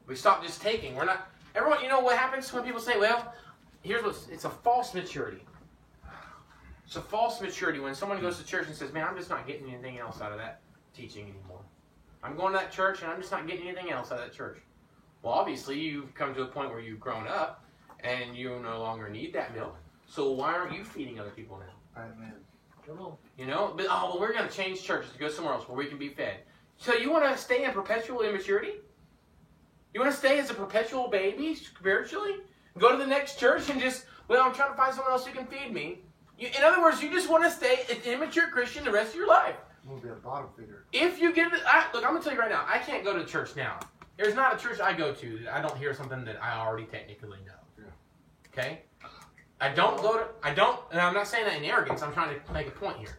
we 0.06 0.14
stop 0.14 0.42
just 0.42 0.60
taking. 0.60 0.94
We're 0.94 1.04
not. 1.04 1.28
Everyone, 1.54 1.82
you 1.82 1.88
know 1.88 2.00
what 2.00 2.16
happens 2.16 2.52
when 2.52 2.64
people 2.64 2.80
say, 2.80 2.98
"Well, 2.98 3.34
here's 3.82 4.02
what's." 4.04 4.28
It's 4.28 4.44
a 4.44 4.50
false 4.50 4.94
maturity. 4.94 5.44
It's 6.86 6.96
a 6.96 7.00
false 7.00 7.40
maturity 7.40 7.80
when 7.80 7.94
someone 7.94 8.20
goes 8.20 8.38
to 8.38 8.44
church 8.44 8.66
and 8.66 8.76
says, 8.76 8.92
"Man, 8.92 9.06
I'm 9.06 9.16
just 9.16 9.30
not 9.30 9.46
getting 9.46 9.68
anything 9.72 9.98
else 9.98 10.20
out 10.20 10.32
of 10.32 10.38
that 10.38 10.60
teaching 10.94 11.24
anymore. 11.24 11.60
I'm 12.22 12.36
going 12.36 12.52
to 12.52 12.58
that 12.58 12.70
church 12.70 13.02
and 13.02 13.10
I'm 13.10 13.18
just 13.20 13.32
not 13.32 13.46
getting 13.46 13.66
anything 13.68 13.90
else 13.90 14.12
out 14.12 14.18
of 14.18 14.24
that 14.24 14.36
church." 14.36 14.58
Well, 15.22 15.32
obviously, 15.32 15.78
you've 15.78 16.14
come 16.14 16.34
to 16.34 16.42
a 16.42 16.46
point 16.46 16.70
where 16.70 16.80
you've 16.80 17.00
grown 17.00 17.26
up 17.28 17.64
and 18.00 18.36
you 18.36 18.58
no 18.60 18.80
longer 18.80 19.08
need 19.08 19.32
that 19.34 19.54
milk. 19.54 19.76
So 20.08 20.32
why 20.32 20.52
aren't 20.52 20.76
you 20.76 20.84
feeding 20.84 21.20
other 21.20 21.30
people 21.30 21.58
now? 21.58 22.02
Amen. 22.02 22.34
Come 22.86 23.00
on. 23.00 23.16
You 23.38 23.46
know, 23.46 23.72
but 23.76 23.86
oh 23.88 24.10
well, 24.10 24.20
we're 24.20 24.32
going 24.32 24.48
to 24.48 24.54
change 24.54 24.82
churches 24.82 25.12
to 25.12 25.18
go 25.18 25.28
somewhere 25.28 25.54
else 25.54 25.68
where 25.68 25.76
we 25.76 25.86
can 25.86 25.98
be 25.98 26.08
fed. 26.08 26.38
So 26.76 26.94
you 26.94 27.10
want 27.10 27.24
to 27.24 27.40
stay 27.40 27.64
in 27.64 27.72
perpetual 27.72 28.22
immaturity? 28.22 28.72
You 29.94 30.00
want 30.00 30.12
to 30.12 30.18
stay 30.18 30.38
as 30.38 30.50
a 30.50 30.54
perpetual 30.54 31.08
baby 31.08 31.54
spiritually? 31.54 32.36
Go 32.78 32.90
to 32.90 32.98
the 32.98 33.06
next 33.06 33.38
church 33.38 33.68
and 33.70 33.80
just 33.80 34.06
well, 34.28 34.42
I'm 34.42 34.54
trying 34.54 34.70
to 34.70 34.76
find 34.76 34.94
someone 34.94 35.12
else 35.12 35.26
who 35.26 35.32
can 35.32 35.46
feed 35.46 35.72
me. 35.72 35.98
You, 36.38 36.48
in 36.48 36.64
other 36.64 36.80
words, 36.80 37.02
you 37.02 37.10
just 37.10 37.28
want 37.28 37.44
to 37.44 37.50
stay 37.50 37.80
an 37.90 37.98
immature 38.04 38.48
Christian 38.48 38.84
the 38.84 38.90
rest 38.90 39.10
of 39.10 39.16
your 39.16 39.28
life. 39.28 39.56
We'll 39.84 39.98
be 39.98 40.08
a 40.08 40.12
bottom 40.12 40.48
feeder. 40.56 40.86
If 40.92 41.20
you 41.20 41.32
get 41.32 41.52
I, 41.66 41.86
look, 41.92 42.04
I'm 42.04 42.12
gonna 42.12 42.22
tell 42.22 42.32
you 42.32 42.38
right 42.38 42.50
now, 42.50 42.64
I 42.68 42.78
can't 42.78 43.04
go 43.04 43.16
to 43.16 43.24
church 43.24 43.56
now. 43.56 43.78
There's 44.16 44.34
not 44.34 44.54
a 44.54 44.58
church 44.58 44.80
I 44.80 44.92
go 44.92 45.12
to 45.12 45.38
that 45.38 45.54
I 45.54 45.60
don't 45.60 45.76
hear 45.76 45.92
something 45.94 46.24
that 46.24 46.42
I 46.42 46.58
already 46.58 46.84
technically 46.84 47.38
know. 47.46 47.52
Yeah. 47.78 47.84
Okay. 48.52 48.82
I 49.62 49.68
don't 49.68 49.96
go 50.02 50.18
to. 50.18 50.26
I 50.42 50.52
don't, 50.52 50.80
and 50.90 51.00
I'm 51.00 51.14
not 51.14 51.28
saying 51.28 51.44
that 51.44 51.56
in 51.56 51.64
arrogance. 51.64 52.02
I'm 52.02 52.12
trying 52.12 52.34
to 52.34 52.52
make 52.52 52.66
a 52.66 52.72
point 52.72 52.98
here. 52.98 53.16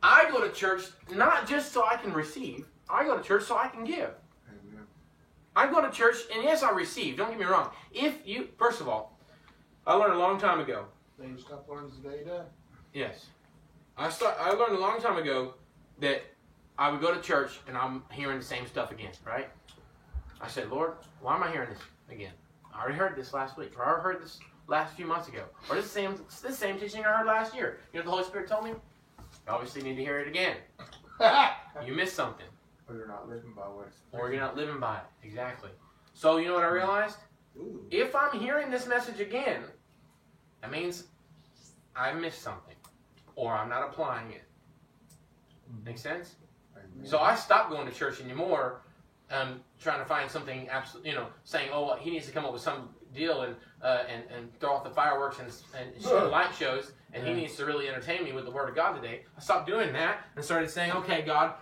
I 0.00 0.30
go 0.30 0.46
to 0.46 0.54
church 0.54 0.84
not 1.12 1.48
just 1.48 1.72
so 1.72 1.84
I 1.84 1.96
can 1.96 2.12
receive. 2.12 2.66
I 2.88 3.02
go 3.04 3.18
to 3.18 3.22
church 3.22 3.42
so 3.42 3.56
I 3.56 3.66
can 3.66 3.82
give. 3.82 4.10
Amen. 4.48 4.86
I 5.56 5.66
go 5.66 5.82
to 5.82 5.90
church, 5.90 6.18
and 6.32 6.44
yes, 6.44 6.62
I 6.62 6.70
receive. 6.70 7.16
Don't 7.16 7.30
get 7.30 7.38
me 7.40 7.46
wrong. 7.46 7.70
If 7.92 8.24
you, 8.24 8.48
first 8.58 8.80
of 8.80 8.88
all, 8.88 9.18
I 9.88 9.94
learned 9.94 10.14
a 10.14 10.18
long 10.18 10.38
time 10.38 10.60
ago. 10.60 10.84
Then 11.18 11.30
you 11.30 11.38
stop 11.38 11.68
learning 11.68 11.90
the 12.00 12.08
day 12.08 12.18
you 12.20 12.24
die. 12.26 12.44
Yes, 12.94 13.26
I 13.98 14.08
start. 14.08 14.36
I 14.38 14.52
learned 14.52 14.76
a 14.76 14.80
long 14.80 15.02
time 15.02 15.16
ago 15.16 15.54
that 15.98 16.22
I 16.78 16.92
would 16.92 17.00
go 17.00 17.12
to 17.12 17.20
church 17.20 17.58
and 17.66 17.76
I'm 17.76 18.04
hearing 18.12 18.38
the 18.38 18.44
same 18.44 18.68
stuff 18.68 18.92
again. 18.92 19.10
Right? 19.26 19.48
I 20.40 20.46
said, 20.46 20.70
Lord, 20.70 20.92
why 21.20 21.34
am 21.34 21.42
I 21.42 21.50
hearing 21.50 21.70
this 21.70 21.82
again? 22.08 22.32
I 22.72 22.82
already 22.82 22.96
heard 22.96 23.16
this 23.16 23.34
last 23.34 23.58
week, 23.58 23.72
or 23.76 23.84
I 23.84 23.88
already 23.88 24.02
heard 24.04 24.22
this 24.22 24.38
last 24.70 24.94
few 24.96 25.04
months 25.04 25.28
ago, 25.28 25.42
or 25.68 25.76
this 25.76 25.90
same 25.90 26.14
this 26.42 26.56
same 26.56 26.78
teaching 26.78 27.04
I 27.04 27.18
heard 27.18 27.26
last 27.26 27.54
year. 27.54 27.80
You 27.92 27.98
know, 27.98 28.04
the 28.04 28.10
Holy 28.10 28.24
Spirit 28.24 28.48
told 28.48 28.64
me. 28.64 28.70
You 28.70 28.76
obviously 29.48 29.82
need 29.82 29.96
to 29.96 30.02
hear 30.02 30.20
it 30.20 30.28
again. 30.28 30.56
You 31.86 31.94
missed 31.94 32.14
something, 32.16 32.46
Or 32.88 32.96
you're 32.96 33.06
not 33.06 33.28
living 33.28 33.52
by 33.54 33.62
what 33.62 33.92
or 34.12 34.32
you're 34.32 34.40
not 34.40 34.56
living 34.56 34.80
by 34.80 34.96
it. 34.96 35.04
Exactly. 35.22 35.70
So 36.14 36.38
you 36.38 36.48
know 36.48 36.54
what 36.54 36.64
I 36.64 36.68
realized? 36.68 37.16
Ooh. 37.56 37.86
If 37.90 38.14
I'm 38.16 38.38
hearing 38.38 38.70
this 38.70 38.88
message 38.88 39.20
again, 39.20 39.62
that 40.60 40.70
means 40.72 41.04
I 41.94 42.12
missed 42.12 42.42
something, 42.42 42.74
or 43.36 43.54
I'm 43.54 43.68
not 43.68 43.88
applying 43.88 44.32
it. 44.32 44.42
Make 45.84 45.98
sense? 45.98 46.34
Amen. 46.76 47.06
So 47.06 47.18
I 47.20 47.34
stopped 47.36 47.70
going 47.70 47.86
to 47.86 47.94
church 47.94 48.20
anymore, 48.20 48.82
um, 49.30 49.60
trying 49.80 50.00
to 50.00 50.04
find 50.06 50.28
something 50.28 50.68
absolute, 50.68 51.06
you 51.06 51.14
know, 51.14 51.28
saying, 51.44 51.70
oh, 51.72 51.86
well, 51.86 51.96
he 51.96 52.10
needs 52.10 52.26
to 52.26 52.32
come 52.32 52.44
up 52.44 52.52
with 52.52 52.62
some 52.62 52.88
deal 53.14 53.42
and 53.42 53.56
uh, 53.82 54.04
and 54.08 54.24
and 54.36 54.60
throw 54.60 54.74
off 54.74 54.84
the 54.84 54.90
fireworks 54.90 55.38
and 55.38 55.48
and 55.78 56.02
show 56.02 56.28
light 56.28 56.54
shows, 56.54 56.92
and 57.12 57.26
he 57.26 57.32
needs 57.32 57.56
to 57.56 57.64
really 57.64 57.88
entertain 57.88 58.24
me 58.24 58.32
with 58.32 58.44
the 58.44 58.50
Word 58.50 58.68
of 58.68 58.74
God 58.74 58.94
today. 58.94 59.22
I 59.36 59.40
stopped 59.40 59.66
doing 59.66 59.92
that 59.92 60.24
and 60.36 60.44
started 60.44 60.70
saying, 60.70 60.92
okay, 60.92 61.22
God, 61.22 61.54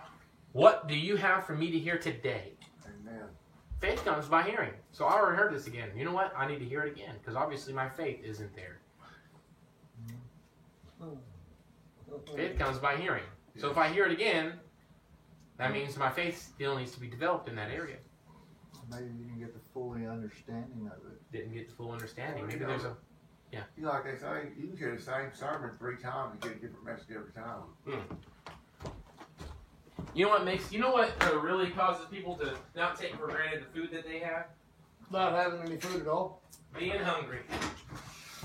what 0.53 0.87
do 0.87 0.95
you 0.95 1.15
have 1.15 1.45
for 1.45 1.55
me 1.55 1.71
to 1.71 1.79
hear 1.79 1.97
today? 1.97 2.53
Amen. 2.85 3.23
Faith 3.79 4.03
comes 4.03 4.27
by 4.27 4.43
hearing. 4.43 4.71
So 4.91 5.05
I 5.05 5.13
already 5.13 5.37
heard 5.37 5.53
this 5.53 5.67
again. 5.67 5.89
You 5.95 6.05
know 6.05 6.13
what? 6.13 6.33
I 6.35 6.47
need 6.47 6.59
to 6.59 6.65
hear 6.65 6.81
it 6.81 6.91
again 6.91 7.15
because 7.19 7.35
obviously 7.35 7.73
my 7.73 7.87
faith 7.87 8.19
isn't 8.23 8.53
there. 8.55 8.79
Faith 12.35 12.57
comes 12.57 12.77
by 12.77 12.95
hearing. 12.97 13.23
So 13.57 13.69
if 13.69 13.77
I 13.77 13.87
hear 13.89 14.05
it 14.05 14.11
again, 14.11 14.53
that 15.57 15.71
means 15.71 15.97
my 15.97 16.09
faith 16.09 16.41
still 16.53 16.77
needs 16.77 16.91
to 16.91 16.99
be 16.99 17.07
developed 17.07 17.47
in 17.49 17.55
that 17.55 17.69
area. 17.69 17.97
Maybe 18.91 19.05
you 19.05 19.25
didn't 19.25 19.39
get 19.39 19.53
the 19.53 19.59
fully 19.73 20.07
understanding 20.07 20.89
of 20.91 21.11
it. 21.11 21.31
Didn't 21.31 21.53
get 21.53 21.69
the 21.69 21.75
full 21.75 21.91
understanding. 21.91 22.47
Maybe 22.47 22.61
yeah. 22.61 22.67
there's 22.67 22.85
a 22.85 22.95
yeah. 23.51 23.61
You 23.77 23.83
know, 23.83 23.89
like 23.89 24.03
they 24.03 24.17
say, 24.17 24.49
you 24.59 24.67
can 24.67 24.77
hear 24.77 24.95
the 24.95 25.01
same 25.01 25.31
sermon 25.33 25.71
three 25.79 25.97
times 25.97 26.33
and 26.33 26.41
get 26.41 26.51
a 26.51 26.55
different 26.55 26.85
message 26.85 27.07
every 27.15 27.31
time. 27.31 27.63
You 30.13 30.25
know 30.25 30.31
what 30.31 30.45
makes 30.45 30.71
you 30.71 30.79
know 30.79 30.91
what 30.91 31.11
uh, 31.21 31.37
really 31.39 31.69
causes 31.71 32.05
people 32.11 32.35
to 32.37 32.55
not 32.75 32.99
take 32.99 33.15
for 33.15 33.27
granted 33.27 33.63
the 33.63 33.79
food 33.79 33.91
that 33.91 34.05
they 34.05 34.19
have? 34.19 34.45
Not 35.11 35.33
having 35.33 35.61
any 35.61 35.77
food 35.77 36.01
at 36.01 36.07
all. 36.07 36.41
Being 36.77 36.99
hungry. 36.99 37.39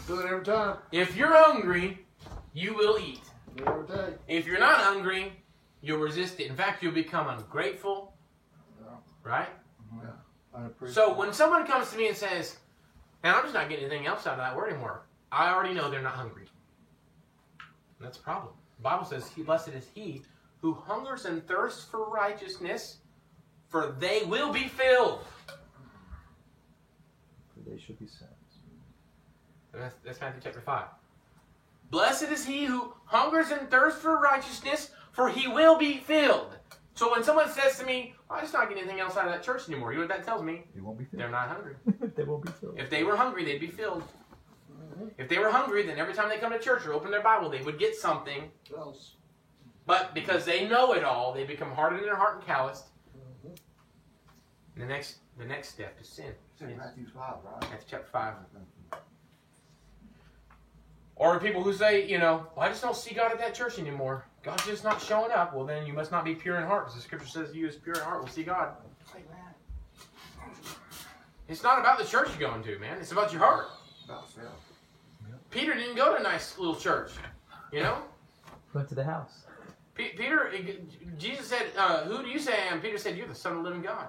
Do 0.06 0.20
it 0.20 0.26
every 0.26 0.44
time. 0.44 0.78
If 0.92 1.16
you're 1.16 1.34
hungry, 1.34 2.06
you 2.54 2.74
will 2.74 2.98
eat. 2.98 3.20
Every 3.66 3.86
day. 3.86 4.14
If 4.28 4.46
you're 4.46 4.58
not 4.58 4.80
hungry, 4.80 5.32
you'll 5.82 6.00
resist 6.00 6.40
it. 6.40 6.46
In 6.48 6.56
fact, 6.56 6.82
you'll 6.82 6.92
become 6.92 7.28
ungrateful. 7.28 8.14
Yeah. 8.80 8.96
Right? 9.22 9.48
Unappreciated. 10.54 10.94
So 10.94 11.14
when 11.14 11.32
someone 11.32 11.66
comes 11.66 11.90
to 11.90 11.96
me 11.96 12.08
and 12.08 12.16
says, 12.16 12.56
and 13.22 13.34
I'm 13.34 13.42
just 13.42 13.54
not 13.54 13.68
getting 13.68 13.86
anything 13.86 14.06
else 14.06 14.26
out 14.26 14.34
of 14.34 14.38
that 14.38 14.56
word 14.56 14.70
anymore," 14.70 15.02
I 15.32 15.52
already 15.52 15.74
know 15.74 15.90
they're 15.90 16.02
not 16.02 16.14
hungry. 16.14 16.48
And 17.98 18.06
that's 18.06 18.18
a 18.18 18.22
problem. 18.22 18.54
The 18.76 18.82
Bible 18.82 19.04
says, 19.04 19.28
"He 19.28 19.42
blessed 19.42 19.68
is 19.68 19.88
he 19.94 20.22
who 20.60 20.74
hungers 20.74 21.24
and 21.24 21.46
thirsts 21.46 21.84
for 21.84 22.08
righteousness, 22.08 22.98
for 23.68 23.96
they 23.98 24.22
will 24.24 24.52
be 24.52 24.68
filled." 24.68 25.24
For 27.54 27.60
they 27.68 27.78
shall 27.78 27.96
be 27.96 28.06
sent. 28.06 28.30
That's, 29.72 29.96
that's 30.04 30.20
Matthew 30.20 30.40
chapter 30.44 30.60
five. 30.60 30.86
Blessed 31.90 32.30
is 32.30 32.46
he 32.46 32.64
who 32.64 32.94
hungers 33.06 33.50
and 33.50 33.68
thirsts 33.70 34.00
for 34.00 34.20
righteousness, 34.20 34.90
for 35.10 35.28
he 35.28 35.48
will 35.48 35.76
be 35.76 35.98
filled. 35.98 36.56
So 36.94 37.10
when 37.10 37.24
someone 37.24 37.50
says 37.50 37.78
to 37.80 37.84
me, 37.86 38.14
"I'm 38.30 38.40
just 38.40 38.52
not 38.52 38.68
getting 38.68 38.84
anything 38.84 39.00
else 39.00 39.16
out 39.16 39.26
of 39.26 39.32
that 39.32 39.42
church 39.42 39.68
anymore," 39.68 39.92
you 39.92 39.98
know 39.98 40.06
what 40.06 40.16
that 40.16 40.24
tells 40.24 40.42
me? 40.42 40.64
They 40.74 40.80
won't 40.80 40.98
be 40.98 41.04
filled. 41.04 41.20
They're 41.20 41.30
not 41.30 41.48
hungry. 41.48 41.74
they 42.16 42.22
won't 42.22 42.44
be 42.44 42.52
filled. 42.52 42.78
If 42.78 42.88
they 42.88 43.02
were 43.02 43.16
hungry, 43.16 43.44
they'd 43.44 43.58
be 43.60 43.66
filled. 43.66 44.04
If 45.18 45.28
they 45.28 45.38
were 45.38 45.50
hungry, 45.50 45.84
then 45.84 45.98
every 45.98 46.14
time 46.14 46.28
they 46.28 46.38
come 46.38 46.52
to 46.52 46.58
church 46.58 46.86
or 46.86 46.92
open 46.92 47.10
their 47.10 47.22
Bible, 47.22 47.50
they 47.50 47.62
would 47.62 47.80
get 47.80 47.96
something. 47.96 48.50
Else? 48.76 49.16
But 49.86 50.14
because 50.14 50.44
they 50.44 50.68
know 50.68 50.92
it 50.92 51.02
all, 51.02 51.32
they 51.32 51.44
become 51.44 51.72
hardened 51.72 52.00
in 52.00 52.06
their 52.06 52.16
heart 52.16 52.36
and 52.36 52.46
calloused. 52.46 52.86
Mhm. 53.16 53.58
And 54.74 54.82
the 54.82 54.86
next, 54.86 55.18
the 55.36 55.44
next 55.44 55.70
step 55.70 55.98
is 56.00 56.08
sin. 56.08 56.32
It's 56.52 56.62
in 56.62 56.76
Matthew 56.76 57.06
5, 57.08 57.44
right? 57.44 57.60
That's 57.70 57.84
chapter 57.84 58.06
five. 58.06 58.34
Or 61.16 61.38
people 61.40 61.62
who 61.62 61.72
say, 61.72 62.06
you 62.06 62.18
know, 62.18 62.46
well, 62.54 62.66
I 62.66 62.68
just 62.68 62.82
don't 62.82 62.96
see 62.96 63.14
God 63.14 63.32
at 63.32 63.38
that 63.38 63.54
church 63.54 63.78
anymore. 63.78 64.26
God's 64.44 64.66
just 64.66 64.84
not 64.84 65.00
showing 65.00 65.32
up. 65.32 65.54
Well, 65.54 65.64
then 65.64 65.86
you 65.86 65.94
must 65.94 66.12
not 66.12 66.24
be 66.24 66.34
pure 66.34 66.56
in 66.56 66.64
heart, 66.64 66.84
because 66.84 66.96
the 66.96 67.02
Scripture 67.02 67.28
says, 67.28 67.54
"You 67.54 67.66
is 67.66 67.76
pure 67.76 67.94
in 67.94 68.02
heart 68.02 68.20
will 68.20 68.28
see 68.28 68.42
God." 68.42 68.74
It's 71.48 71.62
not 71.62 71.78
about 71.78 71.98
the 71.98 72.04
church 72.04 72.28
you're 72.30 72.48
going 72.48 72.62
to, 72.62 72.78
man. 72.78 72.98
It's 72.98 73.12
about 73.12 73.32
your 73.32 73.42
heart. 73.42 73.66
About 74.04 74.30
self. 74.30 74.52
Peter 75.50 75.74
didn't 75.74 75.96
go 75.96 76.14
to 76.14 76.20
a 76.20 76.22
nice 76.22 76.58
little 76.58 76.74
church, 76.74 77.12
you 77.72 77.80
know. 77.80 78.02
Went 78.72 78.88
to 78.88 78.94
the 78.94 79.04
house. 79.04 79.44
Pe- 79.94 80.14
Peter, 80.16 80.52
Jesus 81.16 81.46
said, 81.46 81.70
uh, 81.76 82.04
"Who 82.04 82.22
do 82.22 82.28
you 82.28 82.38
say 82.38 82.52
I 82.54 82.72
am?" 82.72 82.80
Peter 82.80 82.98
said, 82.98 83.16
"You're 83.16 83.28
the 83.28 83.34
Son 83.34 83.52
of 83.52 83.58
the 83.58 83.64
Living 83.64 83.82
God." 83.82 84.08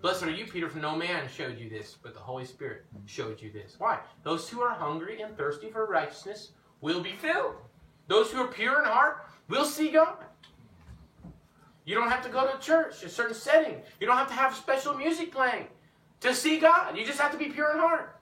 Blessed 0.00 0.22
are 0.24 0.30
you, 0.30 0.46
Peter, 0.46 0.68
for 0.68 0.78
no 0.78 0.96
man 0.96 1.28
showed 1.28 1.58
you 1.58 1.68
this, 1.68 1.96
but 2.02 2.14
the 2.14 2.20
Holy 2.20 2.44
Spirit 2.44 2.86
showed 3.06 3.40
you 3.40 3.52
this. 3.52 3.76
Why? 3.78 4.00
Those 4.22 4.48
who 4.48 4.62
are 4.62 4.74
hungry 4.74 5.20
and 5.20 5.36
thirsty 5.36 5.70
for 5.70 5.86
righteousness 5.86 6.52
will 6.80 7.02
be 7.02 7.12
filled. 7.16 7.56
Those 8.08 8.32
who 8.32 8.42
are 8.42 8.48
pure 8.48 8.80
in 8.80 8.86
heart 8.86 9.26
will 9.50 9.66
see 9.66 9.90
God. 9.90 10.16
You 11.84 11.94
don't 11.94 12.08
have 12.08 12.22
to 12.22 12.30
go 12.30 12.50
to 12.50 12.58
church, 12.58 13.02
a 13.02 13.08
certain 13.08 13.34
setting. 13.34 13.82
You 13.98 14.06
don't 14.06 14.16
have 14.16 14.28
to 14.28 14.34
have 14.34 14.54
special 14.54 14.94
music 14.94 15.32
playing 15.32 15.66
to 16.20 16.34
see 16.34 16.60
God. 16.60 16.96
You 16.96 17.04
just 17.04 17.18
have 17.20 17.32
to 17.32 17.38
be 17.38 17.46
pure 17.46 17.72
in 17.72 17.78
heart. 17.78 18.16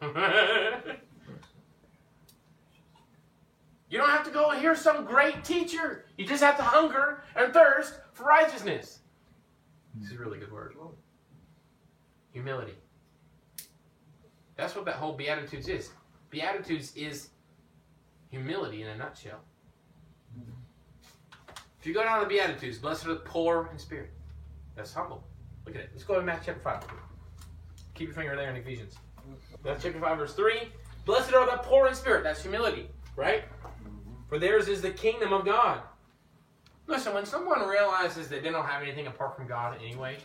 you 3.90 3.98
don't 3.98 4.08
have 4.08 4.24
to 4.24 4.30
go 4.30 4.50
hear 4.50 4.74
some 4.76 5.04
great 5.04 5.44
teacher. 5.44 6.06
You 6.16 6.26
just 6.26 6.42
have 6.42 6.56
to 6.58 6.62
hunger 6.62 7.24
and 7.34 7.52
thirst 7.52 7.98
for 8.12 8.24
righteousness. 8.24 9.00
This 9.96 10.10
is 10.10 10.16
a 10.16 10.20
really 10.20 10.38
good 10.38 10.52
word. 10.52 10.76
Humility. 12.32 12.74
That's 14.56 14.76
what 14.76 14.84
that 14.84 14.94
whole 14.94 15.14
Beatitudes 15.14 15.68
is. 15.68 15.90
Beatitudes 16.30 16.94
is 16.94 17.30
humility 18.30 18.82
in 18.82 18.88
a 18.88 18.96
nutshell. 18.96 19.40
If 21.80 21.86
you 21.86 21.94
go 21.94 22.02
down 22.02 22.18
to 22.18 22.24
the 22.26 22.28
Beatitudes, 22.28 22.78
blessed 22.78 23.06
are 23.06 23.14
the 23.14 23.20
poor 23.20 23.70
in 23.72 23.78
spirit. 23.78 24.10
That's 24.76 24.92
humble. 24.92 25.24
Look 25.64 25.74
at 25.74 25.80
it. 25.80 25.90
Let's 25.92 26.04
go 26.04 26.14
to 26.16 26.22
Matthew 26.22 26.52
chapter 26.52 26.60
5. 26.60 26.84
Keep 27.94 28.08
your 28.08 28.14
finger 28.14 28.36
there 28.36 28.50
in 28.50 28.56
Ephesians. 28.56 28.96
Matthew 29.64 29.90
chapter 29.90 30.06
5, 30.06 30.18
verse 30.18 30.34
3. 30.34 30.68
Blessed 31.06 31.32
are 31.32 31.46
the 31.46 31.62
poor 31.62 31.88
in 31.88 31.94
spirit. 31.94 32.22
That's 32.22 32.42
humility, 32.42 32.88
right? 33.16 33.44
For 34.28 34.38
theirs 34.38 34.68
is 34.68 34.82
the 34.82 34.90
kingdom 34.90 35.32
of 35.32 35.44
God. 35.44 35.80
Listen, 36.86 37.14
when 37.14 37.24
someone 37.24 37.66
realizes 37.66 38.28
that 38.28 38.42
they 38.42 38.50
don't 38.50 38.66
have 38.66 38.82
anything 38.82 39.06
apart 39.06 39.36
from 39.36 39.46
God 39.46 39.78
anyway, 39.82 40.18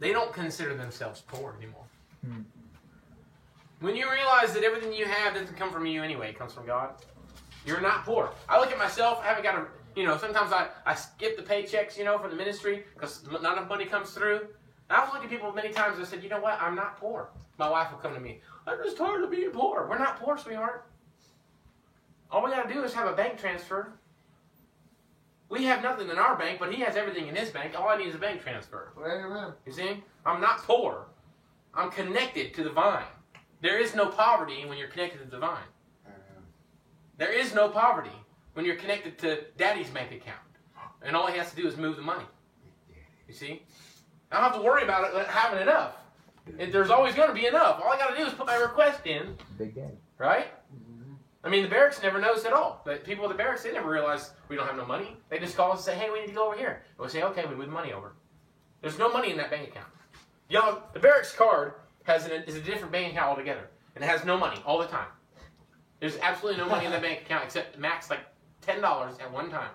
they 0.00 0.12
don't 0.12 0.32
consider 0.32 0.74
themselves 0.74 1.22
poor 1.26 1.54
anymore. 1.58 1.84
Hmm. 2.26 2.40
When 3.80 3.96
you 3.96 4.10
realize 4.10 4.52
that 4.52 4.62
everything 4.62 4.92
you 4.92 5.06
have 5.06 5.34
doesn't 5.34 5.56
come 5.56 5.72
from 5.72 5.86
you 5.86 6.02
anyway, 6.02 6.28
it 6.28 6.38
comes 6.38 6.52
from 6.52 6.66
God, 6.66 6.94
you're 7.64 7.80
not 7.80 8.04
poor. 8.04 8.30
I 8.48 8.60
look 8.60 8.70
at 8.70 8.78
myself, 8.78 9.20
I 9.22 9.28
haven't 9.28 9.42
got 9.42 9.54
a, 9.54 9.66
you 9.96 10.04
know, 10.04 10.18
sometimes 10.18 10.52
I, 10.52 10.68
I 10.84 10.94
skip 10.94 11.36
the 11.36 11.42
paychecks, 11.42 11.96
you 11.96 12.04
know, 12.04 12.18
from 12.18 12.30
the 12.30 12.36
ministry 12.36 12.84
because 12.94 13.24
not 13.30 13.56
enough 13.56 13.68
money 13.68 13.86
comes 13.86 14.10
through. 14.10 14.40
And 14.90 14.98
I've 14.98 15.10
looked 15.12 15.24
at 15.24 15.30
people 15.30 15.52
many 15.52 15.72
times 15.72 15.98
and 15.98 16.06
said, 16.06 16.22
you 16.22 16.28
know 16.28 16.40
what, 16.40 16.60
I'm 16.60 16.74
not 16.74 16.98
poor. 16.98 17.30
My 17.58 17.70
wife 17.70 17.90
will 17.90 17.98
come 17.98 18.12
to 18.12 18.20
me, 18.20 18.40
I'm 18.66 18.78
just 18.84 18.98
tired 18.98 19.22
of 19.22 19.30
being 19.30 19.50
poor. 19.50 19.86
We're 19.88 19.98
not 19.98 20.20
poor, 20.20 20.36
sweetheart. 20.36 20.86
All 22.30 22.44
we 22.44 22.50
got 22.50 22.68
to 22.68 22.72
do 22.72 22.82
is 22.84 22.92
have 22.92 23.08
a 23.08 23.16
bank 23.16 23.38
transfer. 23.38 23.94
We 25.48 25.64
have 25.64 25.82
nothing 25.82 26.08
in 26.10 26.18
our 26.18 26.36
bank, 26.36 26.60
but 26.60 26.72
he 26.72 26.80
has 26.82 26.96
everything 26.96 27.26
in 27.28 27.34
his 27.34 27.50
bank. 27.50 27.74
All 27.76 27.88
I 27.88 27.96
need 27.96 28.08
is 28.08 28.14
a 28.14 28.18
bank 28.18 28.42
transfer. 28.42 28.92
Amen. 28.98 29.52
You 29.66 29.72
see? 29.72 30.04
I'm 30.24 30.40
not 30.40 30.58
poor. 30.58 31.06
I'm 31.74 31.90
connected 31.90 32.54
to 32.54 32.62
the 32.62 32.70
vine. 32.70 33.04
There 33.60 33.78
is 33.78 33.94
no 33.94 34.06
poverty 34.06 34.64
when 34.66 34.78
you're 34.78 34.88
connected 34.88 35.18
to 35.18 35.30
the 35.30 35.38
vine. 35.38 35.58
Amen. 36.06 36.42
There 37.18 37.32
is 37.32 37.54
no 37.54 37.68
poverty 37.68 38.10
when 38.54 38.64
you're 38.64 38.76
connected 38.76 39.18
to 39.18 39.42
daddy's 39.58 39.90
bank 39.90 40.12
account. 40.12 40.38
And 41.02 41.16
all 41.16 41.26
he 41.26 41.36
has 41.38 41.50
to 41.50 41.56
do 41.56 41.66
is 41.66 41.76
move 41.76 41.96
the 41.96 42.02
money. 42.02 42.24
You 43.28 43.34
see? 43.34 43.62
I 44.32 44.36
don't 44.40 44.44
have 44.52 44.56
to 44.56 44.62
worry 44.62 44.82
about 44.82 45.14
it 45.14 45.26
having 45.26 45.60
enough. 45.60 45.94
And 46.58 46.72
there's 46.72 46.90
always 46.90 47.14
going 47.14 47.28
to 47.28 47.34
be 47.34 47.46
enough. 47.46 47.80
All 47.82 47.90
I 47.92 47.96
got 47.98 48.10
to 48.10 48.16
do 48.16 48.24
is 48.26 48.32
put 48.34 48.46
my 48.46 48.56
request 48.56 49.06
in, 49.06 49.36
Big 49.58 49.74
game. 49.74 49.96
right? 50.18 50.48
Mhm. 50.74 51.14
I 51.44 51.48
mean, 51.48 51.62
the 51.62 51.68
barracks 51.68 52.02
never 52.02 52.18
knows 52.20 52.44
at 52.44 52.52
all. 52.52 52.82
But 52.84 53.04
people 53.04 53.24
at 53.24 53.28
the 53.28 53.36
barracks, 53.36 53.62
they 53.62 53.72
never 53.72 53.88
realize 53.90 54.32
we 54.48 54.56
don't 54.56 54.66
have 54.66 54.76
no 54.76 54.84
money. 54.86 55.16
They 55.28 55.38
just 55.38 55.56
call 55.56 55.72
us 55.72 55.86
and 55.86 55.96
say, 55.96 56.04
hey, 56.04 56.10
we 56.10 56.20
need 56.20 56.26
to 56.28 56.32
go 56.32 56.48
over 56.48 56.56
here. 56.56 56.82
And 56.98 57.04
we 57.06 57.08
say, 57.10 57.22
okay, 57.22 57.44
we 57.46 57.54
move 57.54 57.66
the 57.66 57.72
money 57.72 57.92
over. 57.92 58.12
There's 58.82 58.98
no 58.98 59.12
money 59.12 59.30
in 59.30 59.36
that 59.36 59.50
bank 59.50 59.68
account. 59.68 59.86
Y'all, 60.48 60.82
the 60.92 60.98
barracks 61.00 61.32
card 61.32 61.74
has 62.10 62.26
an, 62.26 62.32
is 62.46 62.56
a 62.56 62.60
different 62.60 62.92
bank 62.92 63.12
account 63.12 63.30
altogether. 63.30 63.68
And 63.94 64.04
it 64.04 64.06
has 64.06 64.24
no 64.24 64.36
money 64.36 64.60
all 64.66 64.78
the 64.78 64.86
time. 64.86 65.08
There's 66.00 66.18
absolutely 66.18 66.60
no 66.62 66.68
money 66.68 66.86
in 66.86 66.92
that 66.92 67.02
bank 67.02 67.22
account 67.22 67.44
except 67.44 67.78
max 67.78 68.10
like 68.10 68.20
$10 68.66 68.82
at 69.20 69.32
one 69.32 69.50
time. 69.50 69.70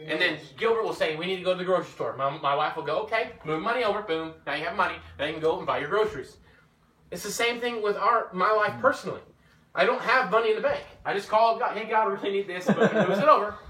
And 0.00 0.20
then 0.20 0.38
Gilbert 0.56 0.82
will 0.82 0.94
say, 0.94 1.14
we 1.14 1.26
need 1.26 1.36
to 1.36 1.44
go 1.44 1.52
to 1.52 1.58
the 1.58 1.64
grocery 1.64 1.92
store. 1.92 2.16
My, 2.16 2.36
my 2.38 2.54
wife 2.54 2.74
will 2.76 2.82
go, 2.82 2.98
okay, 3.02 3.30
move 3.44 3.62
money 3.62 3.84
over, 3.84 4.02
boom, 4.02 4.34
now 4.44 4.54
you 4.54 4.64
have 4.64 4.76
money. 4.76 4.96
Now 5.18 5.26
you 5.26 5.32
can 5.32 5.42
go 5.42 5.56
and 5.56 5.66
buy 5.66 5.78
your 5.78 5.88
groceries. 5.88 6.36
It's 7.10 7.22
the 7.22 7.30
same 7.30 7.60
thing 7.60 7.80
with 7.80 7.96
our 7.96 8.28
my 8.32 8.50
life 8.50 8.74
personally. 8.80 9.20
I 9.72 9.84
don't 9.84 10.00
have 10.00 10.30
money 10.30 10.50
in 10.50 10.56
the 10.56 10.62
bank. 10.62 10.82
I 11.04 11.14
just 11.14 11.28
call 11.28 11.58
God, 11.58 11.76
hey, 11.76 11.88
God, 11.88 12.08
I 12.08 12.12
really 12.14 12.30
need 12.30 12.48
this, 12.48 12.66
but 12.66 12.92
moves 12.92 13.18
it 13.18 13.28
over. 13.28 13.54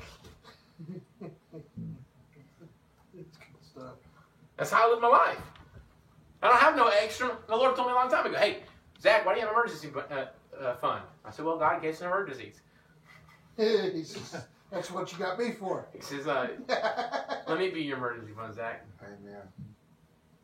It's 3.17 3.37
good 3.37 3.63
stuff. 3.63 3.93
That's 4.57 4.71
how 4.71 4.89
I 4.89 4.91
live 4.93 5.01
my 5.01 5.09
life. 5.09 5.39
I 6.45 6.49
don't 6.49 6.61
have 6.61 6.77
no 6.77 6.89
extra. 6.89 7.37
The 7.49 7.57
Lord 7.57 7.75
told 7.75 7.89
me 7.89 7.93
a 7.93 7.97
long 7.97 8.11
time 8.11 8.27
ago, 8.27 8.37
hey, 8.37 8.59
Zach, 9.01 9.25
why 9.25 9.33
do 9.33 9.41
you 9.41 9.47
have 9.47 9.55
an 9.55 9.61
emergency 9.61 9.89
uh, 9.97 10.27
uh, 10.63 10.75
fund? 10.77 11.03
I 11.25 11.31
said, 11.31 11.45
well, 11.47 11.59
God, 11.59 11.77
in 11.77 11.81
case 11.81 12.01
of 12.03 12.09
emergencies. 12.09 12.61
Jesus. 13.59 14.37
That's 14.71 14.91
what 14.91 15.11
you 15.11 15.19
got 15.19 15.39
me 15.39 15.53
for. 15.53 15.87
He 15.95 16.01
says, 16.01 16.27
uh, 16.27 16.49
"Let 17.49 17.59
me 17.59 17.71
be 17.71 17.83
your 17.83 17.97
emergency 17.97 18.33
fund, 18.37 18.53
Zach." 18.55 18.85
Amen. 19.01 19.41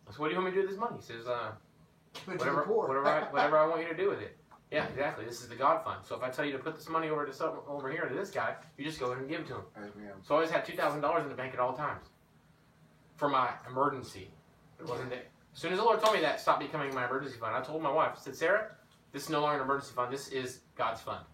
I 0.06 0.12
said, 0.12 0.18
"What 0.20 0.28
do 0.28 0.34
you 0.34 0.40
want 0.40 0.54
me 0.54 0.60
to 0.60 0.62
do 0.62 0.68
with 0.68 0.70
this 0.70 0.78
money?" 0.78 0.96
He 0.98 1.02
says, 1.02 1.26
uh, 1.26 1.50
Give 2.14 2.34
it 2.34 2.38
to 2.38 2.44
"Whatever, 2.44 2.62
whatever, 2.62 3.06
I, 3.06 3.22
whatever 3.32 3.58
I 3.58 3.66
want 3.66 3.82
you 3.82 3.88
to 3.88 3.96
do 3.96 4.08
with 4.08 4.20
it." 4.20 4.36
Yeah, 4.70 4.86
exactly. 4.86 5.24
This 5.24 5.40
is 5.40 5.48
the 5.48 5.56
God 5.56 5.82
fund. 5.82 6.04
So 6.06 6.14
if 6.14 6.22
I 6.22 6.30
tell 6.30 6.44
you 6.44 6.52
to 6.52 6.58
put 6.58 6.76
this 6.76 6.88
money 6.88 7.08
over 7.08 7.26
to 7.26 7.32
some, 7.32 7.54
over 7.66 7.90
here 7.90 8.06
to 8.06 8.14
this 8.14 8.30
guy, 8.30 8.54
you 8.78 8.84
just 8.84 9.00
go 9.00 9.06
ahead 9.06 9.18
and 9.18 9.28
give 9.28 9.40
it 9.40 9.48
to 9.48 9.54
him. 9.54 9.62
Amen. 9.76 10.12
So 10.22 10.34
I 10.34 10.36
always 10.36 10.50
had 10.50 10.64
two 10.64 10.76
thousand 10.76 11.00
dollars 11.00 11.24
in 11.24 11.28
the 11.28 11.34
bank 11.34 11.52
at 11.54 11.58
all 11.58 11.72
times 11.72 12.06
for 13.16 13.28
my 13.28 13.50
emergency. 13.68 14.30
It 14.78 14.86
wasn't 14.86 15.10
there. 15.10 15.24
As 15.54 15.60
soon 15.60 15.72
as 15.72 15.78
the 15.78 15.84
Lord 15.84 16.00
told 16.00 16.14
me 16.14 16.20
that, 16.20 16.40
stop 16.40 16.60
becoming 16.60 16.94
my 16.94 17.06
emergency 17.06 17.38
fund. 17.38 17.54
I 17.54 17.60
told 17.60 17.82
my 17.82 17.92
wife, 17.92 18.12
I 18.16 18.20
said, 18.20 18.36
Sarah, 18.36 18.68
this 19.12 19.24
is 19.24 19.30
no 19.30 19.40
longer 19.40 19.58
an 19.58 19.64
emergency 19.64 19.92
fund. 19.94 20.12
This 20.12 20.28
is 20.28 20.60
God's 20.76 21.00
fund. 21.00 21.24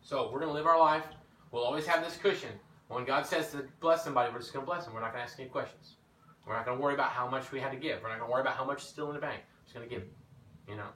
So 0.00 0.30
we're 0.32 0.40
gonna 0.40 0.52
live 0.52 0.66
our 0.66 0.78
life. 0.78 1.04
We'll 1.50 1.64
always 1.64 1.86
have 1.86 2.04
this 2.04 2.16
cushion. 2.16 2.50
When 2.88 3.04
God 3.04 3.26
says 3.26 3.50
to 3.52 3.64
bless 3.80 4.02
somebody, 4.04 4.32
we're 4.32 4.38
just 4.38 4.54
gonna 4.54 4.64
bless 4.64 4.84
them. 4.84 4.94
We're 4.94 5.00
not 5.00 5.12
gonna 5.12 5.24
ask 5.24 5.38
any 5.38 5.48
questions. 5.48 5.96
We're 6.46 6.54
not 6.54 6.64
gonna 6.64 6.80
worry 6.80 6.94
about 6.94 7.10
how 7.10 7.28
much 7.28 7.52
we 7.52 7.60
had 7.60 7.72
to 7.72 7.76
give. 7.76 8.02
We're 8.02 8.08
not 8.08 8.18
gonna 8.18 8.32
worry 8.32 8.40
about 8.40 8.56
how 8.56 8.64
much 8.64 8.82
is 8.82 8.88
still 8.88 9.08
in 9.08 9.14
the 9.14 9.20
bank. 9.20 9.42
We're 9.42 9.64
just 9.64 9.74
gonna 9.74 9.86
give. 9.86 10.04
You 10.66 10.76
know. 10.76 10.88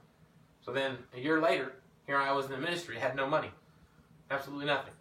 So 0.61 0.73
then 0.73 0.97
a 1.15 1.19
year 1.19 1.39
later, 1.39 1.73
here 2.07 2.17
I 2.17 2.31
was 2.31 2.45
in 2.45 2.51
the 2.51 2.57
ministry, 2.57 2.97
had 2.97 3.15
no 3.15 3.27
money, 3.27 3.51
absolutely 4.31 4.65
nothing. 4.65 4.93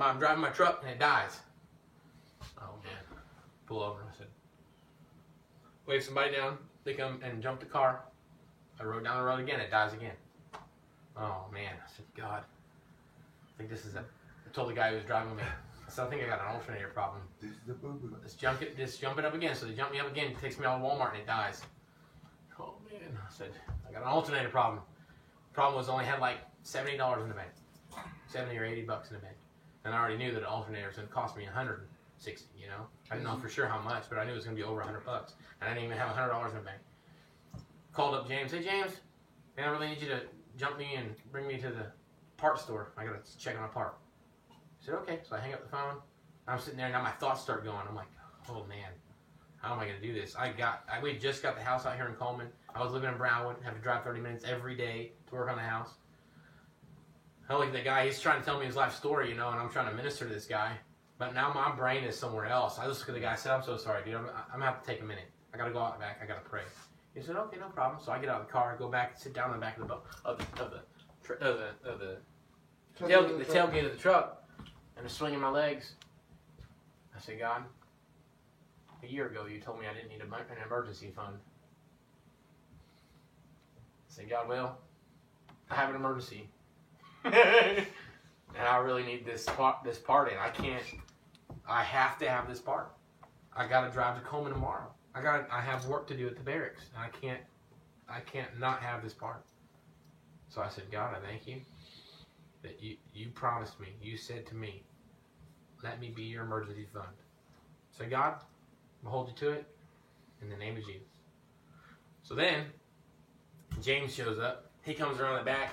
I'm 0.00 0.18
driving 0.18 0.40
my 0.40 0.50
truck 0.50 0.80
and 0.82 0.90
it 0.90 0.98
dies. 0.98 1.40
Oh 2.58 2.74
man. 2.84 3.18
Pull 3.66 3.82
over. 3.82 3.98
I 4.00 4.16
said, 4.16 4.28
wave 5.88 6.04
somebody 6.04 6.36
down. 6.36 6.58
They 6.84 6.94
come 6.94 7.20
and 7.24 7.42
jump 7.42 7.60
the 7.60 7.66
car. 7.66 8.00
I 8.78 8.84
rode 8.84 9.04
down 9.04 9.18
the 9.18 9.24
road 9.24 9.40
again. 9.40 9.58
It 9.58 9.70
dies 9.70 9.94
again. 9.94 10.14
Oh 11.16 11.46
man. 11.52 11.72
I 11.74 11.90
said, 11.96 12.04
God. 12.16 12.44
I 12.44 13.58
think 13.58 13.70
this 13.70 13.84
is 13.84 13.96
a. 13.96 14.00
I 14.00 14.50
told 14.52 14.68
the 14.68 14.74
guy 14.74 14.90
who 14.90 14.96
was 14.96 15.04
driving 15.04 15.34
me. 15.34 15.42
I 15.42 15.90
said, 15.90 16.06
I 16.06 16.10
think 16.10 16.22
I 16.22 16.26
got 16.26 16.40
an 16.40 16.54
alternator 16.54 16.88
problem. 16.88 17.22
This 17.40 17.50
is 17.50 17.56
the 17.66 17.74
boo 17.74 17.94
boo. 17.94 18.14
Let's 18.20 18.34
jump 18.34 18.62
it. 18.62 18.76
Just 18.76 19.00
jump 19.00 19.18
it 19.18 19.24
up 19.24 19.34
again. 19.34 19.56
So 19.56 19.66
they 19.66 19.74
jump 19.74 19.90
me 19.90 19.98
up 19.98 20.10
again. 20.10 20.30
It 20.30 20.40
takes 20.40 20.58
me 20.58 20.66
out 20.66 20.80
of 20.80 20.82
Walmart 20.82 21.12
and 21.12 21.20
it 21.20 21.26
dies. 21.26 21.62
Oh 22.60 22.74
man. 22.88 23.18
I 23.18 23.32
said, 23.32 23.50
I 23.88 23.92
got 23.92 24.02
an 24.02 24.08
alternator 24.08 24.50
problem. 24.50 24.80
Problem 25.52 25.76
was 25.76 25.88
I 25.88 25.92
only 25.92 26.04
had 26.04 26.20
like 26.20 26.38
seventy 26.62 26.96
dollars 26.96 27.22
in 27.22 27.28
the 27.28 27.34
bank, 27.34 27.50
seventy 28.28 28.56
or 28.56 28.64
eighty 28.64 28.82
bucks 28.82 29.08
in 29.08 29.16
the 29.16 29.22
bank, 29.22 29.36
and 29.84 29.94
I 29.94 29.98
already 29.98 30.18
knew 30.18 30.32
that 30.32 30.40
an 30.40 30.44
alternator 30.44 30.86
was 30.86 30.96
going 30.96 31.08
to 31.08 31.14
cost 31.14 31.36
me 31.36 31.46
a 31.46 31.50
hundred 32.18 32.32
and 32.32 32.38
sixty. 32.38 32.60
You 32.60 32.68
know, 32.68 32.86
I 33.10 33.14
didn't 33.14 33.26
know 33.26 33.36
for 33.36 33.48
sure 33.48 33.66
how 33.66 33.80
much, 33.80 34.04
but 34.08 34.18
I 34.18 34.24
knew 34.24 34.32
it 34.32 34.36
was 34.36 34.44
going 34.44 34.56
to 34.56 34.62
be 34.62 34.68
over 34.68 34.80
a 34.80 34.84
hundred 34.84 35.04
bucks, 35.04 35.34
and 35.60 35.70
I 35.70 35.74
didn't 35.74 35.86
even 35.86 35.98
have 35.98 36.10
a 36.10 36.12
hundred 36.12 36.30
dollars 36.30 36.52
in 36.52 36.58
the 36.58 36.64
bank. 36.64 36.78
Called 37.92 38.14
up 38.14 38.28
James. 38.28 38.52
Hey 38.52 38.62
James, 38.62 38.92
man, 39.56 39.68
I 39.68 39.70
really 39.70 39.88
need 39.88 40.02
you 40.02 40.08
to 40.08 40.20
jump 40.56 40.78
me 40.78 40.94
and 40.96 41.14
bring 41.32 41.46
me 41.46 41.58
to 41.58 41.68
the 41.68 41.86
part 42.36 42.60
store. 42.60 42.92
I 42.96 43.04
got 43.04 43.24
to 43.24 43.38
check 43.38 43.56
on 43.58 43.64
a 43.64 43.68
part. 43.68 43.96
He 44.78 44.86
said 44.86 44.94
okay. 44.94 45.20
So 45.28 45.36
I 45.36 45.40
hang 45.40 45.54
up 45.54 45.62
the 45.62 45.70
phone. 45.70 45.96
I'm 46.46 46.58
sitting 46.58 46.76
there, 46.76 46.86
and 46.86 46.94
now 46.94 47.02
my 47.02 47.10
thoughts 47.10 47.42
start 47.42 47.64
going. 47.64 47.82
I'm 47.88 47.94
like, 47.94 48.08
oh 48.48 48.64
man, 48.68 48.90
how 49.58 49.74
am 49.74 49.80
I 49.80 49.86
going 49.86 50.00
to 50.00 50.06
do 50.06 50.14
this? 50.14 50.34
I 50.34 50.50
got, 50.50 50.84
I, 50.90 51.02
we 51.02 51.18
just 51.18 51.42
got 51.42 51.56
the 51.56 51.62
house 51.62 51.84
out 51.84 51.96
here 51.96 52.06
in 52.06 52.14
Coleman. 52.14 52.46
I 52.74 52.82
was 52.82 52.92
living 52.92 53.10
in 53.10 53.18
Brownwood, 53.18 53.56
have 53.64 53.74
to 53.74 53.80
drive 53.80 54.02
30 54.04 54.20
minutes 54.20 54.44
every 54.48 54.74
day 54.74 55.12
to 55.28 55.34
work 55.34 55.50
on 55.50 55.56
the 55.56 55.62
house. 55.62 55.90
I 57.50 57.56
look 57.56 57.66
at 57.66 57.72
the 57.72 57.82
guy, 57.82 58.06
he's 58.06 58.20
trying 58.20 58.40
to 58.40 58.44
tell 58.46 58.58
me 58.58 58.66
his 58.66 58.76
life 58.76 58.94
story, 58.94 59.28
you 59.28 59.34
know, 59.34 59.48
and 59.48 59.58
I'm 59.58 59.70
trying 59.70 59.90
to 59.90 59.94
minister 59.94 60.26
to 60.26 60.32
this 60.32 60.46
guy. 60.46 60.72
But 61.18 61.34
now 61.34 61.52
my 61.52 61.74
brain 61.74 62.04
is 62.04 62.16
somewhere 62.16 62.46
else. 62.46 62.78
I 62.78 62.86
just 62.86 63.00
look 63.00 63.10
at 63.10 63.14
the 63.16 63.20
guy, 63.20 63.32
I 63.32 63.36
said, 63.36 63.52
I'm 63.52 63.62
so 63.62 63.76
sorry, 63.76 64.04
dude. 64.04 64.14
I'm, 64.14 64.26
I'm 64.26 64.60
going 64.60 64.60
to 64.60 64.66
have 64.66 64.82
to 64.82 64.86
take 64.86 65.00
a 65.00 65.04
minute. 65.04 65.30
I 65.52 65.56
got 65.56 65.66
to 65.66 65.72
go 65.72 65.80
out 65.80 65.98
back. 65.98 66.20
I 66.22 66.26
got 66.26 66.42
to 66.42 66.48
pray. 66.48 66.62
He 67.14 67.22
said, 67.22 67.36
okay, 67.36 67.58
no 67.58 67.66
problem. 67.66 68.00
So 68.04 68.12
I 68.12 68.18
get 68.18 68.28
out 68.28 68.40
of 68.40 68.46
the 68.46 68.52
car, 68.52 68.76
go 68.78 68.88
back, 68.88 69.18
sit 69.18 69.34
down 69.34 69.50
in 69.50 69.56
the 69.56 69.60
back 69.60 69.76
of 69.76 69.82
the 69.82 69.88
boat, 69.88 70.04
of 70.24 70.38
the, 70.38 70.62
of 70.62 70.70
the, 70.70 71.44
of 71.44 71.58
the, 71.58 71.90
of 71.90 71.98
the, 71.98 72.16
tail, 73.06 73.26
the 73.26 73.44
tailgate 73.44 73.86
of 73.86 73.92
the 73.92 73.98
truck, 73.98 74.44
and 74.96 75.04
I'm 75.04 75.08
swinging 75.08 75.40
my 75.40 75.50
legs. 75.50 75.94
I 77.16 77.20
said, 77.20 77.40
God, 77.40 77.64
a 79.02 79.06
year 79.06 79.26
ago 79.26 79.46
you 79.46 79.58
told 79.58 79.80
me 79.80 79.86
I 79.90 79.94
didn't 79.94 80.10
need 80.10 80.20
an 80.20 80.32
emergency 80.64 81.12
fund. 81.14 81.36
I 84.18 84.24
God, 84.24 84.48
well, 84.48 84.78
I 85.70 85.76
have 85.76 85.90
an 85.90 85.96
emergency. 85.96 86.48
and 87.24 87.86
I 88.58 88.76
really 88.78 89.04
need 89.04 89.24
this 89.24 89.44
part, 89.44 89.84
this 89.84 89.98
part 89.98 90.32
in. 90.32 90.38
I 90.38 90.48
can't, 90.48 90.82
I 91.68 91.82
have 91.82 92.18
to 92.18 92.28
have 92.28 92.48
this 92.48 92.60
part. 92.60 92.92
I 93.54 93.66
got 93.66 93.86
to 93.86 93.90
drive 93.90 94.16
to 94.16 94.26
Coleman 94.26 94.52
tomorrow. 94.52 94.90
I 95.14 95.22
got, 95.22 95.48
I 95.50 95.60
have 95.60 95.86
work 95.86 96.06
to 96.08 96.16
do 96.16 96.26
at 96.26 96.36
the 96.36 96.42
barracks. 96.42 96.86
I 96.96 97.08
can't, 97.08 97.40
I 98.08 98.20
can't 98.20 98.58
not 98.58 98.80
have 98.80 99.02
this 99.02 99.12
part. 99.12 99.44
So 100.48 100.62
I 100.62 100.68
said, 100.68 100.84
God, 100.90 101.14
I 101.14 101.26
thank 101.26 101.46
you 101.46 101.60
that 102.62 102.82
you, 102.82 102.96
you 103.14 103.28
promised 103.30 103.78
me, 103.80 103.88
you 104.02 104.16
said 104.16 104.46
to 104.46 104.54
me, 104.54 104.82
let 105.82 106.00
me 106.00 106.12
be 106.14 106.22
your 106.22 106.44
emergency 106.44 106.86
fund. 106.92 107.06
So 107.96 108.08
God, 108.08 108.34
I'll 109.04 109.10
hold 109.10 109.28
you 109.28 109.34
to 109.36 109.50
it 109.50 109.66
in 110.42 110.48
the 110.48 110.56
name 110.56 110.76
of 110.76 110.84
Jesus. 110.84 111.08
So 112.22 112.34
then, 112.34 112.64
James 113.82 114.14
shows 114.14 114.38
up. 114.38 114.70
He 114.82 114.94
comes 114.94 115.20
around 115.20 115.38
the 115.38 115.44
back, 115.44 115.72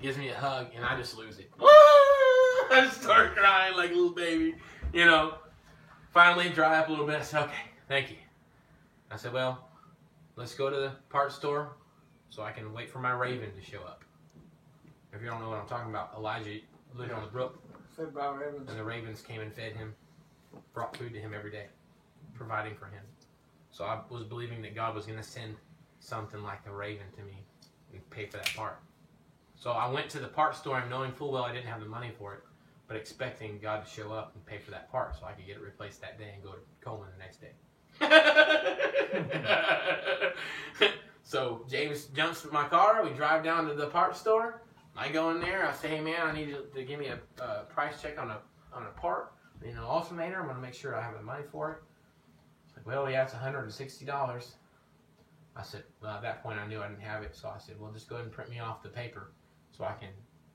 gives 0.00 0.18
me 0.18 0.28
a 0.28 0.34
hug, 0.34 0.68
and 0.74 0.84
I 0.84 0.96
just 0.96 1.16
lose 1.16 1.38
it. 1.38 1.50
I 1.60 2.88
start 2.92 3.34
crying 3.36 3.76
like 3.76 3.90
a 3.90 3.94
little 3.94 4.10
baby. 4.10 4.54
You 4.92 5.04
know, 5.04 5.34
finally 6.10 6.48
dry 6.48 6.78
up 6.78 6.88
a 6.88 6.90
little 6.90 7.06
bit. 7.06 7.20
I 7.20 7.22
said, 7.22 7.44
okay, 7.44 7.62
thank 7.86 8.10
you. 8.10 8.16
I 9.08 9.16
said, 9.16 9.32
well, 9.32 9.68
let's 10.34 10.54
go 10.54 10.68
to 10.68 10.74
the 10.76 10.92
parts 11.08 11.36
store 11.36 11.76
so 12.28 12.42
I 12.42 12.50
can 12.50 12.72
wait 12.72 12.90
for 12.90 12.98
my 12.98 13.12
raven 13.12 13.50
to 13.54 13.62
show 13.62 13.82
up. 13.82 14.02
If 15.12 15.20
you 15.22 15.28
don't 15.28 15.40
know 15.40 15.48
what 15.48 15.60
I'm 15.60 15.68
talking 15.68 15.90
about, 15.90 16.14
Elijah 16.16 16.58
lived 16.96 17.12
on 17.12 17.22
the 17.22 17.28
brook, 17.28 17.62
Fed 17.96 18.12
by 18.12 18.34
ravens. 18.34 18.68
and 18.68 18.78
the 18.78 18.84
ravens 18.84 19.20
came 19.20 19.40
and 19.40 19.52
fed 19.52 19.74
him, 19.74 19.94
brought 20.74 20.96
food 20.96 21.12
to 21.12 21.20
him 21.20 21.34
every 21.36 21.52
day, 21.52 21.66
providing 22.34 22.74
for 22.74 22.86
him. 22.86 23.02
So 23.70 23.84
I 23.84 24.00
was 24.08 24.24
believing 24.24 24.60
that 24.62 24.74
God 24.74 24.96
was 24.96 25.06
going 25.06 25.18
to 25.18 25.24
send 25.24 25.54
something 26.00 26.42
like 26.42 26.60
a 26.66 26.72
raven 26.72 27.06
to 27.16 27.22
me 27.22 27.44
and 27.92 28.10
pay 28.10 28.26
for 28.26 28.38
that 28.38 28.52
part. 28.56 28.80
So 29.54 29.70
I 29.70 29.88
went 29.88 30.08
to 30.10 30.18
the 30.18 30.26
part 30.26 30.56
store, 30.56 30.82
knowing 30.88 31.12
full 31.12 31.30
well 31.30 31.44
I 31.44 31.52
didn't 31.52 31.66
have 31.66 31.80
the 31.80 31.86
money 31.86 32.10
for 32.18 32.34
it, 32.34 32.42
but 32.90 32.96
expecting 32.96 33.60
God 33.62 33.86
to 33.86 33.88
show 33.88 34.10
up 34.10 34.32
and 34.34 34.44
pay 34.44 34.58
for 34.58 34.72
that 34.72 34.90
part 34.90 35.16
so 35.16 35.24
I 35.24 35.30
could 35.30 35.46
get 35.46 35.54
it 35.54 35.62
replaced 35.62 36.00
that 36.00 36.18
day 36.18 36.32
and 36.34 36.42
go 36.42 36.50
to 36.50 36.58
Coleman 36.84 37.06
the 37.16 37.22
next 37.22 37.40
day. 37.40 37.52
so 41.22 41.64
James 41.70 42.06
jumps 42.06 42.44
in 42.44 42.52
my 42.52 42.66
car. 42.66 43.04
We 43.04 43.10
drive 43.10 43.44
down 43.44 43.68
to 43.68 43.74
the 43.74 43.86
parts 43.86 44.18
store. 44.18 44.62
I 44.96 45.08
go 45.08 45.30
in 45.30 45.40
there. 45.40 45.68
I 45.68 45.72
say, 45.72 45.86
"Hey 45.86 46.00
man, 46.00 46.20
I 46.20 46.32
need 46.32 46.48
you 46.48 46.66
to 46.74 46.82
give 46.82 46.98
me 46.98 47.06
a 47.06 47.20
uh, 47.40 47.62
price 47.64 48.02
check 48.02 48.20
on 48.20 48.28
a 48.28 48.38
on 48.72 48.82
a 48.82 48.90
part, 49.00 49.34
you 49.64 49.72
know, 49.72 49.84
alternator. 49.84 50.40
I'm 50.40 50.48
gonna 50.48 50.58
make 50.58 50.74
sure 50.74 50.96
I 50.96 51.00
have 51.00 51.14
the 51.14 51.22
money 51.22 51.44
for 51.52 51.70
it." 51.70 51.78
Like, 52.76 52.88
well, 52.88 53.08
yeah, 53.08 53.22
it's 53.22 53.32
160 53.32 54.04
dollars. 54.04 54.56
I 55.54 55.62
said, 55.62 55.84
well, 56.02 56.16
at 56.16 56.22
that 56.22 56.42
point 56.42 56.58
I 56.58 56.66
knew 56.66 56.80
I 56.80 56.88
didn't 56.88 57.02
have 57.02 57.22
it, 57.22 57.36
so 57.36 57.48
I 57.48 57.58
said, 57.58 57.78
well, 57.78 57.92
just 57.92 58.08
go 58.08 58.16
ahead 58.16 58.24
and 58.24 58.34
print 58.34 58.50
me 58.50 58.58
off 58.60 58.82
the 58.82 58.88
paper 58.88 59.30
so 59.76 59.84
I 59.84 59.94
can, 59.94 60.10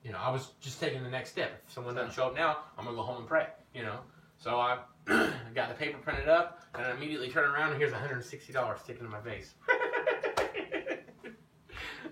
you 0.06 0.12
know, 0.12 0.18
I 0.18 0.30
was 0.30 0.52
just 0.60 0.78
taking 0.78 1.02
the 1.02 1.10
next 1.10 1.30
step. 1.30 1.60
If 1.66 1.72
someone 1.72 1.96
doesn't 1.96 2.14
show 2.14 2.28
up 2.28 2.36
now, 2.36 2.58
I'm 2.78 2.84
gonna 2.84 2.96
go 2.96 3.02
home 3.02 3.18
and 3.18 3.26
pray, 3.26 3.48
you 3.74 3.82
know. 3.82 3.98
So 4.38 4.60
I 4.60 4.78
got 5.52 5.68
the 5.68 5.74
paper 5.74 5.98
printed 5.98 6.28
up, 6.28 6.62
and 6.74 6.86
I 6.86 6.92
immediately 6.92 7.28
turn 7.28 7.50
around 7.50 7.70
and 7.70 7.78
here's 7.78 7.90
160 7.90 8.52
dollars 8.52 8.78
sticking 8.84 9.04
in 9.04 9.10
my 9.10 9.20
face. 9.20 9.54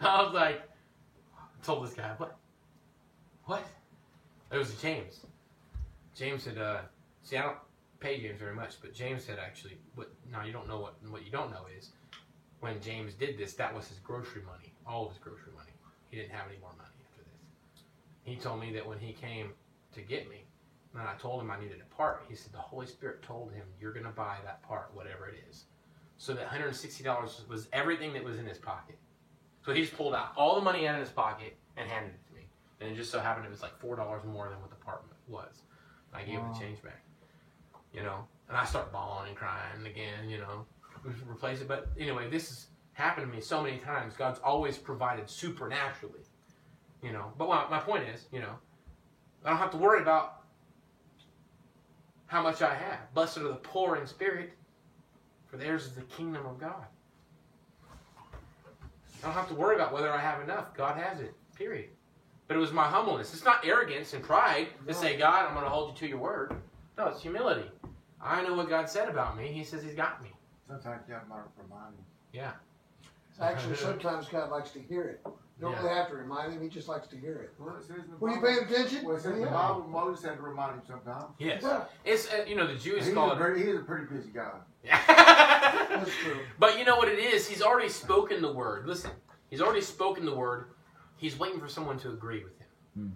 I 0.00 0.22
was 0.22 0.34
like, 0.34 0.62
I 1.36 1.64
told 1.64 1.86
this 1.86 1.94
guy, 1.94 2.12
what? 2.16 2.36
What? 3.44 3.64
It 4.50 4.58
was 4.58 4.74
James. 4.82 5.20
James 6.16 6.42
said, 6.42 6.58
uh, 6.58 6.80
see, 7.22 7.36
I 7.36 7.42
don't 7.42 7.58
pay 8.00 8.20
James 8.20 8.40
very 8.40 8.56
much, 8.56 8.80
but 8.82 8.92
James 8.92 9.22
said 9.22 9.38
actually, 9.38 9.78
what? 9.94 10.10
Now 10.32 10.44
you 10.44 10.52
don't 10.52 10.66
know 10.66 10.80
what 10.80 10.96
what 11.08 11.24
you 11.24 11.30
don't 11.30 11.52
know 11.52 11.66
is 11.78 11.90
when 12.58 12.80
James 12.80 13.14
did 13.14 13.38
this, 13.38 13.52
that 13.54 13.72
was 13.72 13.86
his 13.86 14.00
grocery 14.00 14.42
money, 14.42 14.72
all 14.84 15.06
of 15.06 15.12
his 15.12 15.22
grocery 15.22 15.52
money. 15.54 15.70
He 16.10 16.16
didn't 16.16 16.32
have 16.32 16.48
any 16.48 16.58
more 16.58 16.72
money. 16.76 16.93
He 18.24 18.36
told 18.36 18.60
me 18.60 18.72
that 18.72 18.86
when 18.86 18.98
he 18.98 19.12
came 19.12 19.52
to 19.92 20.00
get 20.00 20.28
me, 20.28 20.44
and 20.94 21.02
I 21.02 21.14
told 21.14 21.40
him 21.40 21.50
I 21.50 21.60
needed 21.60 21.80
a 21.80 21.94
part, 21.94 22.24
he 22.28 22.34
said 22.34 22.52
the 22.52 22.58
Holy 22.58 22.86
Spirit 22.86 23.22
told 23.22 23.52
him, 23.52 23.64
"You're 23.80 23.92
going 23.92 24.06
to 24.06 24.10
buy 24.10 24.38
that 24.44 24.62
part, 24.62 24.90
whatever 24.94 25.28
it 25.28 25.36
is." 25.48 25.66
So 26.16 26.32
that 26.34 26.48
$160 26.48 27.48
was 27.48 27.68
everything 27.72 28.12
that 28.14 28.24
was 28.24 28.38
in 28.38 28.46
his 28.46 28.58
pocket. 28.58 28.98
So 29.64 29.72
he 29.72 29.82
just 29.82 29.96
pulled 29.96 30.14
out 30.14 30.32
all 30.36 30.54
the 30.54 30.60
money 30.60 30.86
out 30.86 30.94
of 30.94 31.00
his 31.00 31.10
pocket 31.10 31.56
and 31.76 31.88
handed 31.88 32.14
it 32.14 32.26
to 32.28 32.34
me. 32.34 32.48
And 32.80 32.90
it 32.90 32.96
just 32.96 33.10
so 33.10 33.20
happened 33.20 33.46
it 33.46 33.50
was 33.50 33.62
like 33.62 33.76
four 33.78 33.96
dollars 33.96 34.24
more 34.24 34.48
than 34.48 34.60
what 34.60 34.70
the 34.70 34.76
part 34.76 35.04
was. 35.26 35.62
I 36.12 36.22
gave 36.22 36.38
him 36.38 36.52
the 36.52 36.58
change 36.58 36.82
back. 36.82 37.02
You 37.92 38.02
know, 38.02 38.26
and 38.48 38.56
I 38.56 38.64
start 38.64 38.92
bawling 38.92 39.28
and 39.28 39.36
crying 39.36 39.86
again. 39.86 40.28
You 40.28 40.38
know, 40.38 40.66
replace 41.28 41.60
it. 41.60 41.68
But 41.68 41.88
anyway, 41.98 42.30
this 42.30 42.48
has 42.48 42.66
happened 42.92 43.26
to 43.26 43.32
me 43.32 43.40
so 43.40 43.62
many 43.62 43.78
times. 43.78 44.14
God's 44.14 44.38
always 44.40 44.78
provided 44.78 45.28
supernaturally. 45.28 46.20
You 47.04 47.12
know, 47.12 47.30
but 47.36 47.48
my, 47.48 47.68
my 47.68 47.80
point 47.80 48.04
is, 48.08 48.24
you 48.32 48.40
know, 48.40 48.54
I 49.44 49.50
don't 49.50 49.58
have 49.58 49.70
to 49.72 49.76
worry 49.76 50.00
about 50.00 50.44
how 52.24 52.42
much 52.42 52.62
I 52.62 52.74
have. 52.74 53.12
Blessed 53.12 53.38
are 53.38 53.42
the 53.42 53.56
poor 53.56 53.96
in 53.96 54.06
spirit, 54.06 54.54
for 55.46 55.58
theirs 55.58 55.84
is 55.84 55.92
the 55.92 56.00
kingdom 56.02 56.46
of 56.46 56.58
God. 56.58 56.86
I 59.22 59.26
don't 59.26 59.34
have 59.34 59.48
to 59.48 59.54
worry 59.54 59.74
about 59.74 59.92
whether 59.92 60.10
I 60.10 60.18
have 60.18 60.40
enough. 60.42 60.74
God 60.74 60.96
has 60.96 61.20
it. 61.20 61.34
Period. 61.54 61.90
But 62.48 62.56
it 62.56 62.60
was 62.60 62.72
my 62.72 62.88
humbleness. 62.88 63.34
It's 63.34 63.44
not 63.44 63.66
arrogance 63.66 64.14
and 64.14 64.24
pride 64.24 64.68
to 64.86 64.94
say, 64.94 65.18
God, 65.18 65.46
I'm 65.46 65.52
going 65.52 65.64
to 65.64 65.70
hold 65.70 65.90
you 65.90 65.96
to 65.98 66.08
your 66.08 66.18
word. 66.18 66.54
No, 66.96 67.08
it's 67.08 67.20
humility. 67.20 67.70
I 68.18 68.42
know 68.42 68.54
what 68.54 68.70
God 68.70 68.88
said 68.88 69.10
about 69.10 69.36
me. 69.36 69.48
He 69.48 69.62
says 69.62 69.82
He's 69.82 69.94
got 69.94 70.22
me. 70.22 70.30
Sometimes 70.66 71.02
you 71.06 71.12
have 71.14 71.24
to 71.24 71.34
remind 71.62 71.94
him. 71.94 72.04
Yeah. 72.32 72.52
Actually, 73.40 73.76
sometimes 73.76 74.26
God 74.28 74.50
likes 74.50 74.70
to 74.70 74.80
hear 74.80 75.02
it. 75.02 75.26
Don't 75.60 75.70
Yeah. 75.72 75.82
really 75.82 75.94
have 75.94 76.08
to 76.08 76.16
remind 76.16 76.52
him. 76.52 76.62
He 76.62 76.68
just 76.68 76.88
likes 76.88 77.06
to 77.08 77.16
hear 77.16 77.36
it. 77.36 77.54
Well, 77.58 77.76
it 77.76 77.84
says 77.84 77.98
in 78.08 78.18
Were 78.18 78.28
you 78.30 78.40
Bible- 78.40 78.48
paying 78.48 78.64
attention? 78.64 79.04
Well, 79.04 79.16
it 79.16 79.20
says 79.22 79.34
in 79.36 79.40
the 79.42 79.46
Bible, 79.46 79.86
Moses 79.88 80.24
had 80.24 80.36
to 80.36 80.42
remind 80.42 80.72
him 80.74 80.82
sometimes. 80.86 81.26
Yes. 81.38 81.62
Yeah, 81.62 81.84
It's, 82.04 82.32
uh, 82.32 82.44
you 82.46 82.56
know, 82.56 82.66
the 82.66 82.74
Jews 82.74 83.06
He's 83.06 83.14
call 83.14 83.30
a, 83.30 83.36
very, 83.36 83.64
he's 83.64 83.76
a 83.76 83.84
pretty 83.84 84.06
busy 84.06 84.30
guy. 84.30 84.50
that's 84.84 86.10
true. 86.22 86.40
but 86.58 86.78
you 86.78 86.84
know 86.84 86.96
what 86.96 87.08
it 87.08 87.18
is? 87.18 87.46
He's 87.48 87.62
already 87.62 87.88
spoken 87.88 88.42
the 88.42 88.52
word. 88.52 88.86
Listen, 88.86 89.12
he's 89.48 89.60
already 89.60 89.80
spoken 89.80 90.24
the 90.26 90.34
word. 90.34 90.70
He's 91.16 91.38
waiting 91.38 91.60
for 91.60 91.68
someone 91.68 91.98
to 92.00 92.10
agree 92.10 92.42
with 92.44 92.58
him. 92.58 92.68
Hmm. 92.94 93.08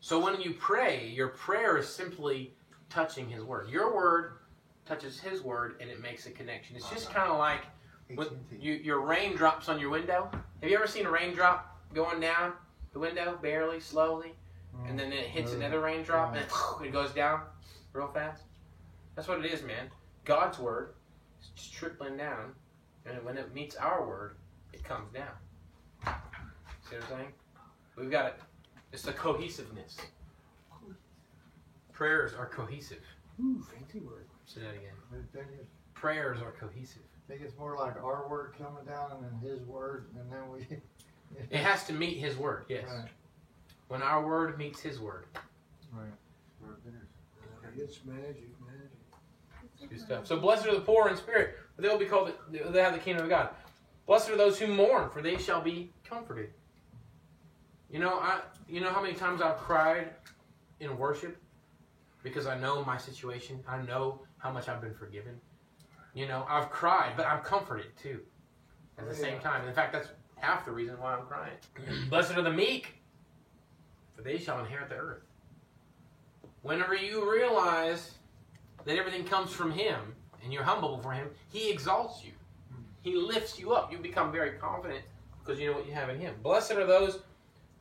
So 0.00 0.18
when 0.20 0.40
you 0.40 0.54
pray, 0.54 1.08
your 1.08 1.28
prayer 1.28 1.76
is 1.76 1.88
simply 1.88 2.54
touching 2.88 3.28
his 3.28 3.42
word. 3.42 3.68
Your 3.68 3.94
word 3.94 4.38
touches 4.86 5.18
his 5.18 5.42
word, 5.42 5.76
and 5.80 5.90
it 5.90 6.00
makes 6.00 6.26
a 6.26 6.30
connection. 6.30 6.76
It's 6.76 6.88
just 6.90 7.10
kind 7.10 7.30
of 7.30 7.38
like 7.38 7.62
you, 8.08 8.74
your 8.74 9.00
raindrops 9.00 9.68
on 9.68 9.78
your 9.80 9.90
window. 9.90 10.30
Have 10.60 10.70
you 10.70 10.76
ever 10.76 10.86
seen 10.86 11.06
a 11.06 11.10
raindrop 11.10 11.80
going 11.94 12.20
down 12.20 12.52
the 12.92 12.98
window, 12.98 13.38
barely, 13.42 13.80
slowly, 13.80 14.32
and 14.86 14.98
then 14.98 15.12
it 15.12 15.26
hits 15.26 15.52
Mm. 15.52 15.56
another 15.56 15.80
raindrop, 15.80 16.34
and 16.34 16.46
it 16.86 16.92
goes 16.92 17.12
down 17.12 17.42
real 17.92 18.08
fast? 18.08 18.42
That's 19.14 19.28
what 19.28 19.44
it 19.44 19.52
is, 19.52 19.62
man. 19.62 19.90
God's 20.24 20.58
word 20.58 20.94
is 21.40 21.48
just 21.54 21.72
trickling 21.74 22.16
down, 22.16 22.52
and 23.06 23.22
when 23.24 23.36
it 23.36 23.54
meets 23.54 23.76
our 23.76 24.06
word, 24.06 24.36
it 24.72 24.82
comes 24.84 25.12
down. 25.12 25.34
See 26.04 26.96
what 26.96 27.04
I'm 27.04 27.08
saying? 27.18 27.32
We've 27.96 28.10
got 28.10 28.26
it. 28.26 28.40
It's 28.92 29.02
the 29.02 29.12
cohesiveness. 29.12 29.96
Prayers 31.92 32.32
are 32.34 32.46
cohesive. 32.46 33.02
Ooh, 33.40 33.62
fancy 33.72 34.00
word. 34.00 34.26
Say 34.46 34.60
that 34.62 34.70
again. 34.70 34.94
I 35.12 35.16
think 35.36 35.46
it's, 35.60 35.68
Prayers 35.94 36.38
are 36.42 36.52
cohesive. 36.52 37.02
I 37.24 37.32
think 37.32 37.42
it's 37.42 37.56
more 37.58 37.76
like 37.76 37.96
our 38.02 38.28
word 38.28 38.54
coming 38.58 38.84
down 38.86 39.12
and 39.12 39.24
then 39.24 39.50
his 39.50 39.62
word, 39.62 40.06
and 40.18 40.30
then 40.30 40.50
we. 40.50 40.66
It 41.50 41.56
has 41.58 41.84
to 41.86 41.92
meet 41.92 42.18
His 42.18 42.36
word. 42.36 42.64
Yes. 42.68 42.84
Right, 42.88 43.08
When 43.88 44.02
our 44.02 44.24
word 44.24 44.56
meets 44.56 44.80
His 44.80 45.00
word. 45.00 45.26
right. 45.92 46.06
It 46.86 46.94
is. 47.82 47.98
Uh, 47.98 48.10
magic, 48.12 48.48
magic. 48.64 49.90
Good 49.90 50.00
stuff. 50.00 50.26
So 50.26 50.38
blessed 50.38 50.66
are 50.68 50.74
the 50.74 50.80
poor 50.80 51.08
in 51.08 51.16
spirit, 51.16 51.56
for 51.74 51.82
they 51.82 51.88
will 51.88 51.98
be 51.98 52.04
called. 52.06 52.32
They 52.52 52.80
have 52.80 52.92
the 52.92 53.00
kingdom 53.00 53.24
of 53.24 53.30
God. 53.30 53.48
Blessed 54.06 54.30
are 54.30 54.36
those 54.36 54.58
who 54.58 54.68
mourn, 54.68 55.10
for 55.10 55.22
they 55.22 55.36
shall 55.36 55.60
be 55.60 55.90
comforted. 56.08 56.50
You 57.90 57.98
know, 57.98 58.20
I. 58.20 58.40
You 58.68 58.80
know 58.80 58.90
how 58.90 59.02
many 59.02 59.14
times 59.14 59.42
I've 59.42 59.58
cried 59.58 60.10
in 60.80 60.96
worship 60.96 61.36
because 62.22 62.46
I 62.46 62.58
know 62.58 62.84
my 62.84 62.96
situation. 62.96 63.62
I 63.68 63.82
know 63.82 64.20
how 64.38 64.52
much 64.52 64.68
I've 64.68 64.80
been 64.80 64.94
forgiven. 64.94 65.40
You 66.14 66.28
know, 66.28 66.46
I've 66.48 66.70
cried, 66.70 67.12
but 67.16 67.26
I'm 67.26 67.42
comforted 67.42 67.96
too. 68.00 68.20
At 68.96 69.08
the 69.08 69.14
same 69.14 69.40
time. 69.40 69.66
In 69.66 69.74
fact, 69.74 69.92
that's 69.92 70.08
half 70.36 70.64
the 70.64 70.70
reason 70.70 70.98
why 71.00 71.14
I'm 71.14 71.26
crying. 71.26 71.56
blessed 72.08 72.36
are 72.36 72.42
the 72.42 72.52
meek, 72.52 72.94
for 74.14 74.22
they 74.22 74.38
shall 74.38 74.60
inherit 74.60 74.88
the 74.88 74.94
earth. 74.94 75.22
Whenever 76.62 76.94
you 76.94 77.30
realize 77.30 78.12
that 78.84 78.96
everything 78.96 79.24
comes 79.24 79.50
from 79.50 79.72
Him 79.72 79.98
and 80.42 80.52
you're 80.52 80.62
humble 80.62 80.96
before 80.96 81.12
Him, 81.12 81.28
He 81.52 81.70
exalts 81.70 82.24
you. 82.24 82.30
He 83.02 83.16
lifts 83.16 83.58
you 83.58 83.72
up. 83.72 83.90
You 83.90 83.98
become 83.98 84.30
very 84.30 84.52
confident 84.52 85.02
because 85.40 85.60
you 85.60 85.68
know 85.68 85.76
what 85.76 85.86
you 85.86 85.92
have 85.92 86.08
in 86.08 86.18
Him. 86.18 86.34
Blessed 86.42 86.72
are 86.72 86.86
those 86.86 87.20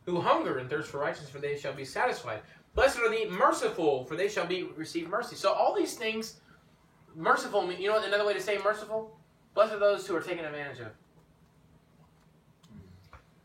who 0.06 0.19
hunger 0.19 0.58
and 0.58 0.69
thirst 0.69 0.89
for 0.89 0.98
righteousness, 0.98 1.30
for 1.30 1.39
they 1.39 1.58
shall 1.58 1.74
be 1.74 1.86
satisfied. 1.86 2.39
Blessed 2.76 3.00
are 3.00 3.10
the 3.10 3.30
merciful, 3.30 4.04
for 4.06 4.15
they 4.15 4.28
shall 4.28 4.48
be 4.48 4.63
receive 4.76 5.08
mercy. 5.08 5.36
So 5.36 5.54
all 5.54 5.76
these 5.76 5.93
things, 5.93 6.41
merciful, 7.15 7.71
you 7.71 7.88
know 7.88 7.95
what 7.95 8.08
another 8.08 8.26
way 8.26 8.34
to 8.34 8.41
say 8.41 8.58
merciful? 8.63 9.17
Blessed 9.54 9.73
are 9.73 9.80
those 9.80 10.08
who 10.08 10.15
are 10.15 10.21
taken 10.21 10.45
advantage 10.45 10.80
of. 10.80 10.88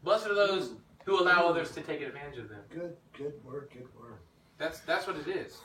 Blessed 0.03 0.27
are 0.27 0.35
those 0.35 0.73
who 1.05 1.21
allow 1.21 1.47
others 1.47 1.71
to 1.73 1.81
take 1.81 2.01
advantage 2.01 2.39
of 2.39 2.49
them. 2.49 2.61
Good, 2.71 2.97
good 3.17 3.33
word, 3.45 3.69
good 3.73 3.89
word. 3.99 4.19
That's 4.59 4.81
that's 4.81 5.07
what 5.07 5.17
it 5.17 5.29
is. 5.29 5.59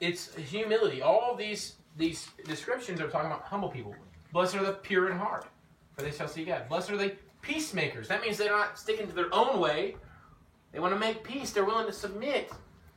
It's 0.00 0.34
humility. 0.34 1.02
All 1.02 1.32
of 1.32 1.38
these 1.38 1.76
these 1.96 2.28
descriptions 2.44 3.00
are 3.00 3.08
talking 3.08 3.30
about 3.30 3.42
humble 3.42 3.68
people. 3.68 3.94
Blessed 4.32 4.56
are 4.56 4.64
the 4.64 4.72
pure 4.72 5.10
in 5.10 5.18
heart, 5.18 5.46
for 5.94 6.02
they 6.02 6.10
shall 6.10 6.28
see 6.28 6.44
God. 6.44 6.68
Blessed 6.68 6.90
are 6.90 6.96
the 6.96 7.12
peacemakers. 7.42 8.08
That 8.08 8.22
means 8.22 8.38
they're 8.38 8.50
not 8.50 8.78
sticking 8.78 9.06
to 9.06 9.12
their 9.12 9.32
own 9.32 9.60
way. 9.60 9.96
They 10.72 10.80
want 10.80 10.94
to 10.94 10.98
make 10.98 11.22
peace. 11.22 11.52
They're 11.52 11.64
willing 11.64 11.86
to 11.86 11.92
submit, 11.92 12.50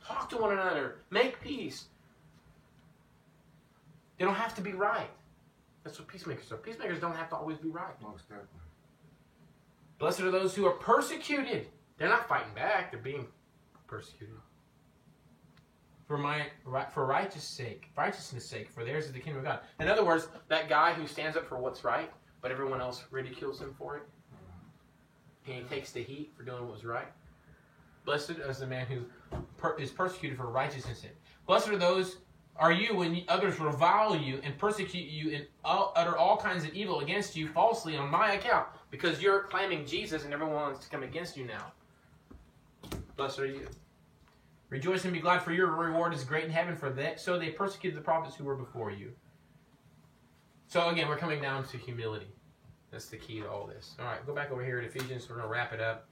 talk 0.06 0.30
to 0.30 0.38
one 0.38 0.52
another, 0.52 0.96
make 1.10 1.40
peace. 1.40 1.86
They 4.18 4.24
don't 4.24 4.34
have 4.34 4.54
to 4.56 4.60
be 4.60 4.72
right. 4.72 5.10
That's 5.84 5.98
what 5.98 6.08
peacemakers 6.08 6.50
are. 6.50 6.56
Peacemakers 6.56 7.00
don't 7.00 7.14
have 7.14 7.28
to 7.30 7.36
always 7.36 7.58
be 7.58 7.68
right. 7.68 8.00
Most 8.02 8.28
definitely. 8.28 8.60
Blessed 9.98 10.20
are 10.20 10.30
those 10.30 10.54
who 10.54 10.66
are 10.66 10.72
persecuted. 10.72 11.68
They're 11.98 12.08
not 12.08 12.28
fighting 12.28 12.52
back. 12.54 12.90
They're 12.90 13.00
being 13.00 13.26
persecuted. 13.86 14.34
For 16.06 16.18
my 16.18 16.46
for 16.92 17.04
righteous 17.04 17.42
sake, 17.42 17.88
righteousness' 17.96 18.46
sake, 18.46 18.70
for 18.70 18.84
theirs 18.84 19.06
is 19.06 19.12
the 19.12 19.18
kingdom 19.18 19.38
of 19.38 19.44
God. 19.44 19.60
In 19.80 19.88
other 19.88 20.04
words, 20.04 20.28
that 20.48 20.68
guy 20.68 20.92
who 20.92 21.06
stands 21.06 21.36
up 21.36 21.48
for 21.48 21.58
what's 21.58 21.82
right, 21.82 22.10
but 22.40 22.52
everyone 22.52 22.80
else 22.80 23.04
ridicules 23.10 23.60
him 23.60 23.74
for 23.76 23.96
it, 23.96 24.02
and 25.46 25.56
he 25.56 25.62
takes 25.62 25.90
the 25.90 26.02
heat 26.02 26.32
for 26.36 26.44
doing 26.44 26.68
what's 26.68 26.84
right. 26.84 27.08
Blessed 28.04 28.30
is 28.30 28.58
the 28.58 28.66
man 28.68 28.86
who 28.86 29.00
per, 29.56 29.76
is 29.78 29.90
persecuted 29.90 30.38
for 30.38 30.46
righteousness' 30.46 31.00
sake. 31.00 31.16
Blessed 31.44 31.70
are 31.70 31.76
those 31.76 32.18
are 32.58 32.72
you 32.72 32.96
when 32.96 33.22
others 33.28 33.60
revile 33.60 34.16
you 34.16 34.40
and 34.42 34.56
persecute 34.58 35.08
you 35.08 35.34
and 35.34 35.46
utter 35.64 36.16
all 36.16 36.36
kinds 36.36 36.64
of 36.64 36.72
evil 36.74 37.00
against 37.00 37.36
you 37.36 37.48
falsely 37.48 37.96
on 37.96 38.10
my 38.10 38.32
account, 38.32 38.66
because 38.90 39.20
you're 39.20 39.42
claiming 39.44 39.84
Jesus 39.86 40.24
and 40.24 40.32
everyone 40.32 40.54
wants 40.54 40.84
to 40.84 40.90
come 40.90 41.02
against 41.02 41.36
you 41.36 41.44
now. 41.44 41.72
Blessed 43.16 43.38
are 43.40 43.46
you. 43.46 43.66
Rejoice 44.68 45.04
and 45.04 45.12
be 45.12 45.20
glad, 45.20 45.42
for 45.42 45.52
your 45.52 45.68
reward 45.68 46.12
is 46.12 46.24
great 46.24 46.44
in 46.44 46.50
heaven. 46.50 46.76
For 46.76 46.90
that, 46.90 47.20
so 47.20 47.38
they 47.38 47.50
persecuted 47.50 47.98
the 47.98 48.02
prophets 48.02 48.34
who 48.36 48.44
were 48.44 48.56
before 48.56 48.90
you. 48.90 49.12
So 50.66 50.88
again, 50.88 51.08
we're 51.08 51.16
coming 51.16 51.40
down 51.40 51.64
to 51.68 51.78
humility. 51.78 52.26
That's 52.90 53.06
the 53.06 53.16
key 53.16 53.40
to 53.40 53.50
all 53.50 53.66
this. 53.66 53.94
All 53.98 54.06
right, 54.06 54.24
go 54.26 54.34
back 54.34 54.50
over 54.50 54.64
here 54.64 54.80
to 54.80 54.86
Ephesians. 54.86 55.28
We're 55.28 55.36
gonna 55.36 55.48
wrap 55.48 55.72
it 55.72 55.80
up. 55.80 56.08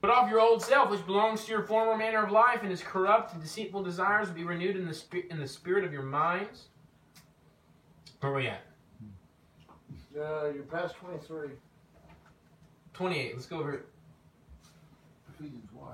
Put 0.00 0.10
off 0.10 0.30
your 0.30 0.40
old 0.40 0.62
self, 0.62 0.90
which 0.90 1.04
belongs 1.06 1.44
to 1.44 1.52
your 1.52 1.62
former 1.62 1.96
manner 1.96 2.24
of 2.24 2.30
life 2.32 2.60
and 2.62 2.72
is 2.72 2.82
corrupt 2.82 3.32
and 3.34 3.42
deceitful 3.42 3.82
desires. 3.82 4.28
Will 4.28 4.34
be 4.34 4.44
renewed 4.44 4.76
in 4.76 4.86
the 4.86 4.94
spi- 4.94 5.26
in 5.30 5.38
the 5.38 5.46
spirit 5.46 5.84
of 5.84 5.92
your 5.92 6.02
minds. 6.02 6.68
Where 8.20 8.32
are 8.32 8.36
we 8.36 8.46
at? 8.48 8.62
Uh, 10.18 10.46
you're 10.54 10.62
past 10.64 10.94
23. 10.96 11.50
Twenty-eight. 12.94 13.34
Let's 13.34 13.44
go 13.46 13.58
over 13.60 13.74
it. 13.74 13.86
Ephesians 15.38 15.68
1. 15.74 15.88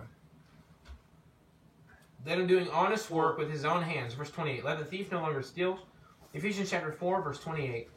Let 2.24 2.38
him 2.38 2.46
doing 2.46 2.68
honest 2.70 3.10
work 3.10 3.36
with 3.38 3.50
his 3.50 3.64
own 3.64 3.82
hands. 3.82 4.14
Verse 4.14 4.30
28. 4.30 4.64
Let 4.64 4.78
the 4.78 4.84
thief 4.84 5.10
no 5.10 5.20
longer 5.20 5.42
steal. 5.42 5.80
Ephesians 6.34 6.70
chapter 6.70 6.92
4, 6.92 7.22
verse 7.22 7.40
28. 7.40 7.90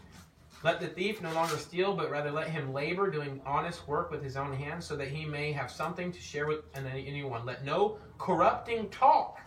Let 0.65 0.80
the 0.80 0.88
thief 0.88 1.21
no 1.21 1.32
longer 1.34 1.58
steal, 1.58 1.95
but 1.95 2.10
rather 2.10 2.32
let 2.32 2.47
him 2.47 2.73
labor, 2.73 3.12
doing 3.12 3.39
honest 3.45 3.88
work 3.88 4.10
with 4.10 4.23
his 4.23 4.36
own 4.36 4.51
hands, 4.51 4.84
so 4.84 4.95
that 4.95 5.10
he 5.10 5.23
may 5.23 5.51
have 5.51 5.69
something 5.69 6.12
to 6.12 6.19
share 6.19 6.47
with 6.47 6.62
anyone. 6.73 7.45
Let 7.45 7.63
no 7.63 7.99
corrupting 8.17 8.89
talk 8.89 9.39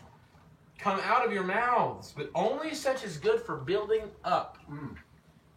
come 0.79 1.01
out 1.01 1.27
of 1.27 1.33
your 1.33 1.43
mouths, 1.43 2.15
but 2.17 2.31
only 2.37 2.73
such 2.73 3.03
as 3.03 3.17
good 3.17 3.41
for 3.41 3.57
building 3.57 4.03
up, 4.23 4.59
Mm. 4.71 4.97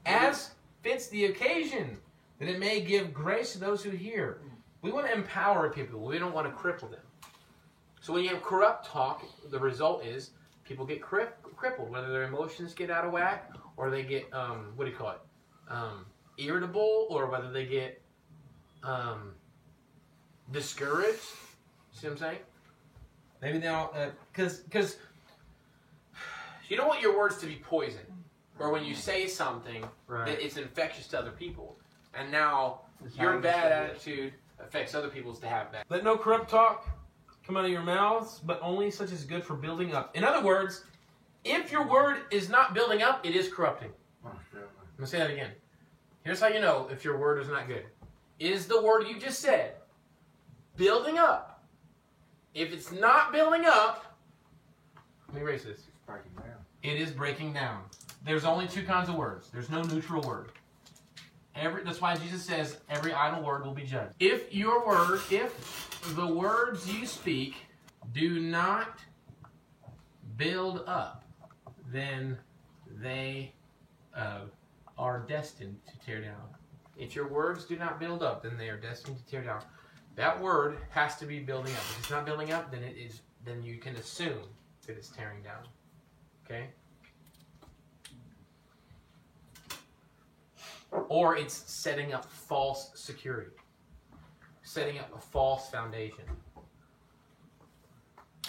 as 0.08 0.56
fits 0.82 1.10
the 1.10 1.26
occasion, 1.26 2.02
that 2.40 2.50
it 2.50 2.58
may 2.58 2.82
give 2.82 3.14
grace 3.14 3.54
to 3.54 3.60
those 3.60 3.84
who 3.84 3.92
hear. 3.92 4.42
We 4.82 4.92
want 4.92 5.06
to 5.06 5.14
empower 5.14 5.70
people. 5.70 6.00
We 6.00 6.18
don't 6.18 6.34
want 6.34 6.48
to 6.50 6.60
cripple 6.60 6.90
them. 6.90 7.06
So 8.00 8.14
when 8.14 8.24
you 8.24 8.30
have 8.30 8.42
corrupt 8.42 8.88
talk, 8.88 9.24
the 9.52 9.60
result 9.60 10.04
is 10.04 10.32
people 10.64 10.88
get 10.88 11.04
cri- 11.04 11.28
crippled, 11.56 11.92
whether 11.92 12.12
their 12.12 12.24
emotions 12.24 12.74
get 12.74 12.90
out 12.90 13.06
of 13.06 13.12
whack 13.12 13.52
or 13.78 13.92
they 13.92 14.02
get 14.02 14.34
um, 14.34 14.74
what 14.76 14.86
do 14.86 14.90
you 14.92 14.98
call 14.98 15.12
it, 15.12 15.22
um, 15.72 16.06
irritable, 16.38 17.08
or 17.10 17.28
whether 17.28 17.52
they 17.52 17.66
get 17.66 18.02
um, 18.84 19.34
discouraged. 20.52 21.20
See 21.94 22.08
what 22.08 22.14
I'm 22.14 22.18
saying? 22.18 22.40
Maybe 23.42 23.58
they 23.58 23.68
all 23.68 23.94
because 24.32 24.58
because 24.58 24.98
you 26.70 26.78
don't 26.78 26.88
want 26.88 27.02
your 27.02 27.18
words 27.18 27.38
to 27.40 27.48
be 27.48 27.56
poison, 27.56 28.02
or 28.60 28.72
when 28.72 28.84
you 28.86 28.94
say 28.96 29.28
something 29.28 29.84
that 30.10 30.44
it's 30.44 30.58
infectious 30.58 31.08
to 31.08 31.20
other 31.20 31.32
people, 31.32 31.78
and 32.14 32.32
now 32.32 32.82
your 33.18 33.40
bad 33.40 33.72
attitude 33.72 34.34
affects 34.60 34.94
other 34.94 35.10
people's 35.10 35.40
to 35.40 35.48
have 35.48 35.72
bad. 35.72 35.86
Let 35.90 36.04
no 36.04 36.18
corrupt 36.18 36.50
talk 36.50 36.88
come 37.46 37.58
out 37.58 37.66
of 37.66 37.72
your 37.72 37.82
mouths, 37.82 38.40
but 38.46 38.60
only 38.62 38.92
such 38.92 39.12
as 39.12 39.26
good 39.26 39.44
for 39.44 39.56
building 39.56 39.94
up. 39.94 40.16
In 40.16 40.24
other 40.24 40.46
words, 40.46 40.84
if 41.44 41.72
your 41.72 41.88
word 41.88 42.18
is 42.30 42.50
not 42.50 42.74
building 42.74 43.02
up, 43.02 43.26
it 43.26 43.36
is 43.36 43.52
corrupting. 43.52 43.90
Most 44.24 44.36
definitely. 44.46 44.68
I'm 44.80 44.98
gonna 44.98 45.08
say 45.08 45.18
that 45.18 45.32
again. 45.32 45.52
Here's 46.24 46.40
how 46.40 46.48
you 46.48 46.60
know 46.60 46.88
if 46.92 47.04
your 47.04 47.18
word 47.18 47.42
is 47.42 47.48
not 47.48 47.68
good. 47.68 47.86
Is 48.40 48.68
the 48.68 48.82
word 48.82 49.08
you 49.08 49.20
just 49.20 49.40
said 49.40 49.74
building 50.76 51.18
up, 51.18 51.64
if 52.54 52.74
it's 52.74 52.92
not 52.92 53.32
building 53.32 53.66
up, 53.66 54.18
let 55.28 55.36
me 55.36 55.42
erase 55.42 55.64
this. 55.64 55.80
It's 55.80 56.00
breaking 56.06 56.32
down. 56.36 56.58
It 56.84 57.00
is 57.00 57.12
breaking 57.12 57.54
down. 57.54 57.84
There's 58.26 58.44
only 58.44 58.68
two 58.68 58.84
kinds 58.84 59.10
of 59.10 59.16
words. 59.16 59.50
There's 59.50 59.70
no 59.70 59.82
neutral 59.84 60.22
word. 60.22 60.52
Every 61.56 61.84
that's 61.84 62.02
why 62.02 62.16
Jesus 62.16 62.44
says 62.44 62.78
every 62.90 63.14
idle 63.14 63.44
word 63.44 63.66
will 63.66 63.74
be 63.74 63.84
judged. 63.84 64.14
If 64.20 64.54
your 64.54 64.86
word, 64.86 65.22
if 65.30 66.00
the 66.16 66.28
words 66.28 66.92
you 66.92 67.06
speak 67.06 67.56
do 68.14 68.40
not 68.40 69.00
build 70.38 70.84
up, 70.88 71.24
then 71.92 72.38
they 73.02 73.54
uh, 74.16 74.42
are 74.98 75.20
destined 75.28 75.78
to 75.88 76.06
tear 76.06 76.22
down. 76.22 76.42
If 76.98 77.16
your 77.16 77.28
words 77.28 77.66
do 77.66 77.78
not 77.78 78.00
build 78.00 78.22
up, 78.22 78.44
then 78.44 78.58
they 78.58 78.70
are 78.70 78.78
destined 78.78 79.18
to 79.18 79.26
tear 79.26 79.44
down. 79.44 79.62
That 80.16 80.40
word 80.40 80.78
has 80.90 81.16
to 81.18 81.26
be 81.26 81.40
building 81.40 81.74
up. 81.74 81.80
If 81.80 82.00
it's 82.00 82.10
not 82.10 82.26
building 82.26 82.52
up, 82.52 82.72
then 82.72 82.84
it 82.84 82.96
is. 82.98 83.22
Then 83.44 83.64
you 83.64 83.78
can 83.78 83.96
assume 83.96 84.44
that 84.86 84.98
it's 84.98 85.10
tearing 85.10 85.42
down. 85.42 85.64
Okay. 86.46 86.68
Or 91.08 91.38
it's 91.38 91.54
setting 91.54 92.14
up 92.14 92.26
false 92.26 92.92
security, 92.96 93.52
setting 94.62 95.00
up 95.00 95.10
a 95.16 95.20
false 95.20 95.70
foundation. 95.70 96.26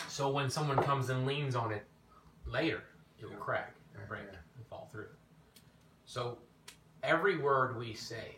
So 0.09 0.29
when 0.31 0.51
someone 0.51 0.83
comes 0.83 1.09
and 1.09 1.25
leans 1.25 1.55
on 1.55 1.73
it 1.73 1.87
later, 2.45 2.83
it 3.19 3.27
will 3.31 3.37
crack 3.37 3.75
and 3.97 4.07
break. 4.09 4.25
So 6.13 6.37
every 7.03 7.39
word 7.39 7.75
we 7.79 7.95
say 7.95 8.37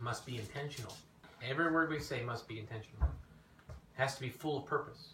must 0.00 0.26
be 0.26 0.36
intentional. 0.36 0.96
Every 1.48 1.70
word 1.70 1.90
we 1.90 2.00
say 2.00 2.24
must 2.24 2.48
be 2.48 2.58
intentional. 2.58 3.08
It 3.68 3.74
has 3.92 4.16
to 4.16 4.20
be 4.20 4.30
full 4.30 4.56
of 4.58 4.66
purpose. 4.66 5.10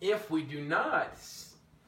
If 0.00 0.32
we 0.32 0.42
do 0.42 0.62
not 0.62 1.16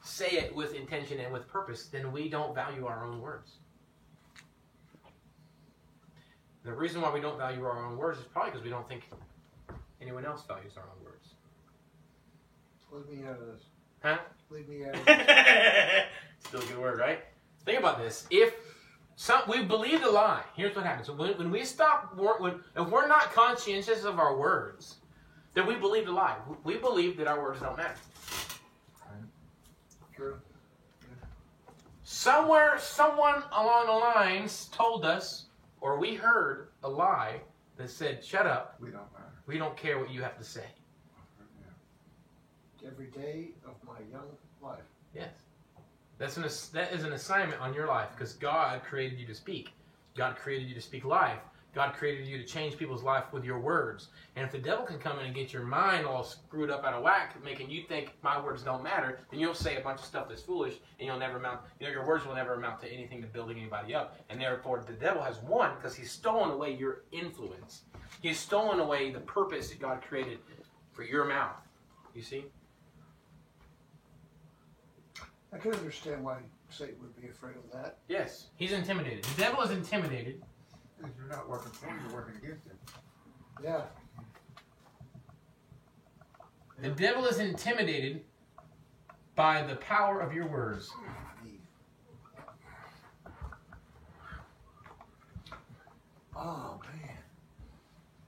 say 0.01 0.27
it 0.27 0.55
with 0.55 0.73
intention 0.73 1.19
and 1.19 1.33
with 1.33 1.49
purpose, 1.49 1.87
then 1.87 2.13
we 2.13 2.29
don't 2.29 2.55
value 2.55 2.85
our 2.85 3.03
own 3.03 3.19
words. 3.19 3.55
The 6.63 6.71
reason 6.71 7.01
why 7.01 7.13
we 7.13 7.19
don't 7.19 7.37
value 7.37 7.65
our 7.65 7.85
own 7.85 7.97
words 7.97 8.19
is 8.19 8.23
probably 8.23 8.51
because 8.51 8.63
we 8.63 8.69
don't 8.69 8.87
think 8.87 9.09
anyone 10.01 10.25
else 10.25 10.43
values 10.47 10.77
our 10.77 10.83
own 10.83 11.03
words. 11.03 11.27
Leave 12.89 13.19
me 13.19 13.27
out 13.27 13.37
of 13.37 13.47
this. 13.47 13.63
Huh? 14.01 14.19
Leave 14.49 14.69
me 14.69 14.85
out 14.85 14.95
of 14.95 15.05
this. 15.05 16.05
Still 16.39 16.61
a 16.61 16.65
good 16.67 16.77
word, 16.77 16.99
right? 16.99 17.19
Think 17.65 17.79
about 17.79 17.97
this. 17.97 18.27
If 18.29 18.53
some, 19.15 19.41
we 19.47 19.63
believe 19.63 20.01
the 20.01 20.11
lie, 20.11 20.43
here's 20.55 20.75
what 20.75 20.85
happens. 20.85 21.09
When, 21.09 21.37
when 21.37 21.51
we 21.51 21.63
stop, 21.65 22.15
when, 22.15 22.59
if 22.75 22.89
we're 22.89 23.07
not 23.07 23.33
conscientious 23.33 24.03
of 24.03 24.19
our 24.19 24.37
words, 24.37 24.95
then 25.53 25.65
we 25.65 25.75
believe 25.75 26.05
the 26.05 26.11
lie. 26.11 26.35
We 26.63 26.77
believe 26.77 27.17
that 27.17 27.27
our 27.27 27.41
words 27.41 27.61
don't 27.61 27.77
matter. 27.77 27.95
True. 30.15 30.37
Somewhere, 32.03 32.77
someone 32.79 33.43
along 33.51 33.87
the 33.87 33.91
lines 33.91 34.69
told 34.71 35.03
us, 35.03 35.45
or 35.81 35.97
we 35.97 36.15
heard 36.15 36.69
a 36.83 36.89
lie 36.89 37.41
that 37.77 37.89
said, 37.89 38.23
"Shut 38.23 38.45
up. 38.45 38.75
We 38.79 38.91
don't 38.91 39.11
matter. 39.11 39.33
We 39.45 39.57
don't 39.57 39.75
care 39.75 39.99
what 39.99 40.09
you 40.09 40.21
have 40.21 40.37
to 40.37 40.43
say." 40.43 40.65
Every 42.85 43.07
day 43.07 43.49
of 43.65 43.73
my 43.85 43.99
young 44.11 44.29
life. 44.61 44.83
Yes. 45.13 45.33
That's 46.17 46.37
an 46.37 46.43
that 46.73 46.93
is 46.93 47.03
an 47.03 47.13
assignment 47.13 47.61
on 47.61 47.73
your 47.73 47.87
life 47.87 48.09
because 48.11 48.33
God 48.33 48.83
created 48.83 49.19
you 49.19 49.27
to 49.27 49.35
speak. 49.35 49.71
God 50.15 50.35
created 50.37 50.69
you 50.69 50.75
to 50.75 50.81
speak 50.81 51.03
life. 51.03 51.39
God 51.75 51.93
created 51.93 52.25
you 52.25 52.37
to 52.37 52.45
change 52.45 52.77
people's 52.77 53.03
life 53.03 53.25
with 53.33 53.43
your 53.43 53.59
words. 53.59 54.07
And 54.37 54.45
if 54.45 54.51
the 54.53 54.57
devil 54.57 54.85
can 54.85 54.97
come 54.97 55.19
in 55.19 55.25
and 55.25 55.35
get 55.35 55.51
your 55.51 55.63
mind 55.63 56.05
all 56.05 56.23
screwed 56.23 56.69
up 56.69 56.85
out 56.85 56.93
of 56.93 57.03
whack, 57.03 57.35
making 57.43 57.69
you 57.69 57.83
think 57.83 58.13
my 58.23 58.41
words 58.41 58.63
don't 58.63 58.81
matter, 58.81 59.19
then 59.29 59.41
you'll 59.41 59.53
say 59.53 59.75
a 59.75 59.81
bunch 59.81 59.99
of 59.99 60.05
stuff 60.05 60.29
that's 60.29 60.41
foolish, 60.41 60.75
and 60.99 61.05
you'll 61.05 61.19
never 61.19 61.37
amount. 61.37 61.59
You 61.81 61.87
know, 61.87 61.91
your 61.91 62.07
words 62.07 62.25
will 62.25 62.33
never 62.33 62.53
amount 62.53 62.79
to 62.79 62.87
anything 62.89 63.21
to 63.21 63.27
building 63.27 63.57
anybody 63.57 63.93
up. 63.93 64.17
And 64.29 64.39
therefore, 64.39 64.85
the 64.87 64.93
devil 64.93 65.21
has 65.21 65.39
won 65.39 65.75
because 65.75 65.93
he's 65.93 66.11
stolen 66.11 66.49
away 66.49 66.73
your 66.73 67.01
influence. 67.11 67.81
He's 68.21 68.39
stolen 68.39 68.79
away 68.79 69.11
the 69.11 69.19
purpose 69.19 69.69
that 69.69 69.81
God 69.81 70.01
created 70.01 70.39
for 70.93 71.03
your 71.03 71.25
mouth. 71.25 71.57
You 72.13 72.21
see? 72.21 72.45
I 75.55 75.57
can 75.57 75.73
understand 75.73 76.23
why 76.23 76.39
Satan 76.69 76.95
would 77.01 77.15
be 77.21 77.29
afraid 77.29 77.55
of 77.55 77.71
that. 77.71 77.99
Yes. 78.09 78.47
He's 78.57 78.73
intimidated. 78.73 79.23
The 79.23 79.43
devil 79.43 79.61
is 79.61 79.71
intimidated 79.71 80.43
Because 80.97 81.13
you're 81.17 81.29
not 81.29 81.47
working 81.47 81.71
for 81.71 81.87
him, 81.87 81.97
you're 82.03 82.13
working 82.13 82.35
against 82.35 82.67
him. 82.67 82.77
Yeah. 83.63 83.83
The 86.81 86.89
devil 86.89 87.25
is 87.25 87.39
intimidated 87.39 88.25
by 89.35 89.63
the 89.63 89.75
power 89.77 90.19
of 90.19 90.33
your 90.33 90.47
words. 90.47 90.91
Oh 96.35 96.81
man. 96.83 97.17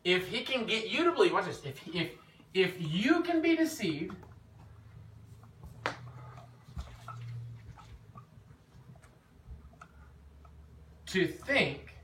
If 0.05 0.29
he 0.29 0.43
can 0.43 0.65
get 0.65 0.89
you 0.89 1.03
to 1.03 1.11
believe, 1.11 1.33
watch 1.33 1.45
this. 1.45 1.61
If 1.65 1.81
if 1.93 2.11
if 2.53 2.75
you 2.79 3.21
can 3.21 3.41
be 3.41 3.57
deceived, 3.57 4.15
to 11.07 11.25
think 11.27 11.95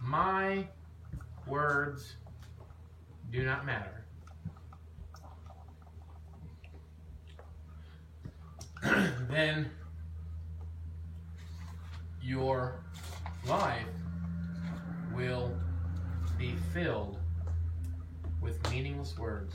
my 0.00 0.66
words 1.46 2.14
do 3.30 3.44
not 3.44 3.66
matter. 3.66 4.04
then 9.28 9.68
your 12.22 12.80
life 13.46 13.84
will 15.14 15.52
be 16.38 16.54
filled 16.72 17.18
with 18.40 18.70
meaningless 18.70 19.18
words. 19.18 19.54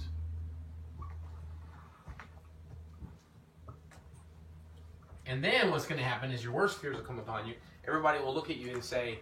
And 5.25 5.43
then 5.43 5.71
what's 5.71 5.85
going 5.85 5.99
to 5.99 6.05
happen 6.05 6.31
is 6.31 6.43
your 6.43 6.53
worst 6.53 6.79
fears 6.79 6.97
will 6.97 7.03
come 7.03 7.19
upon 7.19 7.47
you. 7.47 7.53
Everybody 7.87 8.19
will 8.19 8.33
look 8.33 8.49
at 8.49 8.57
you 8.57 8.73
and 8.73 8.83
say, 8.83 9.19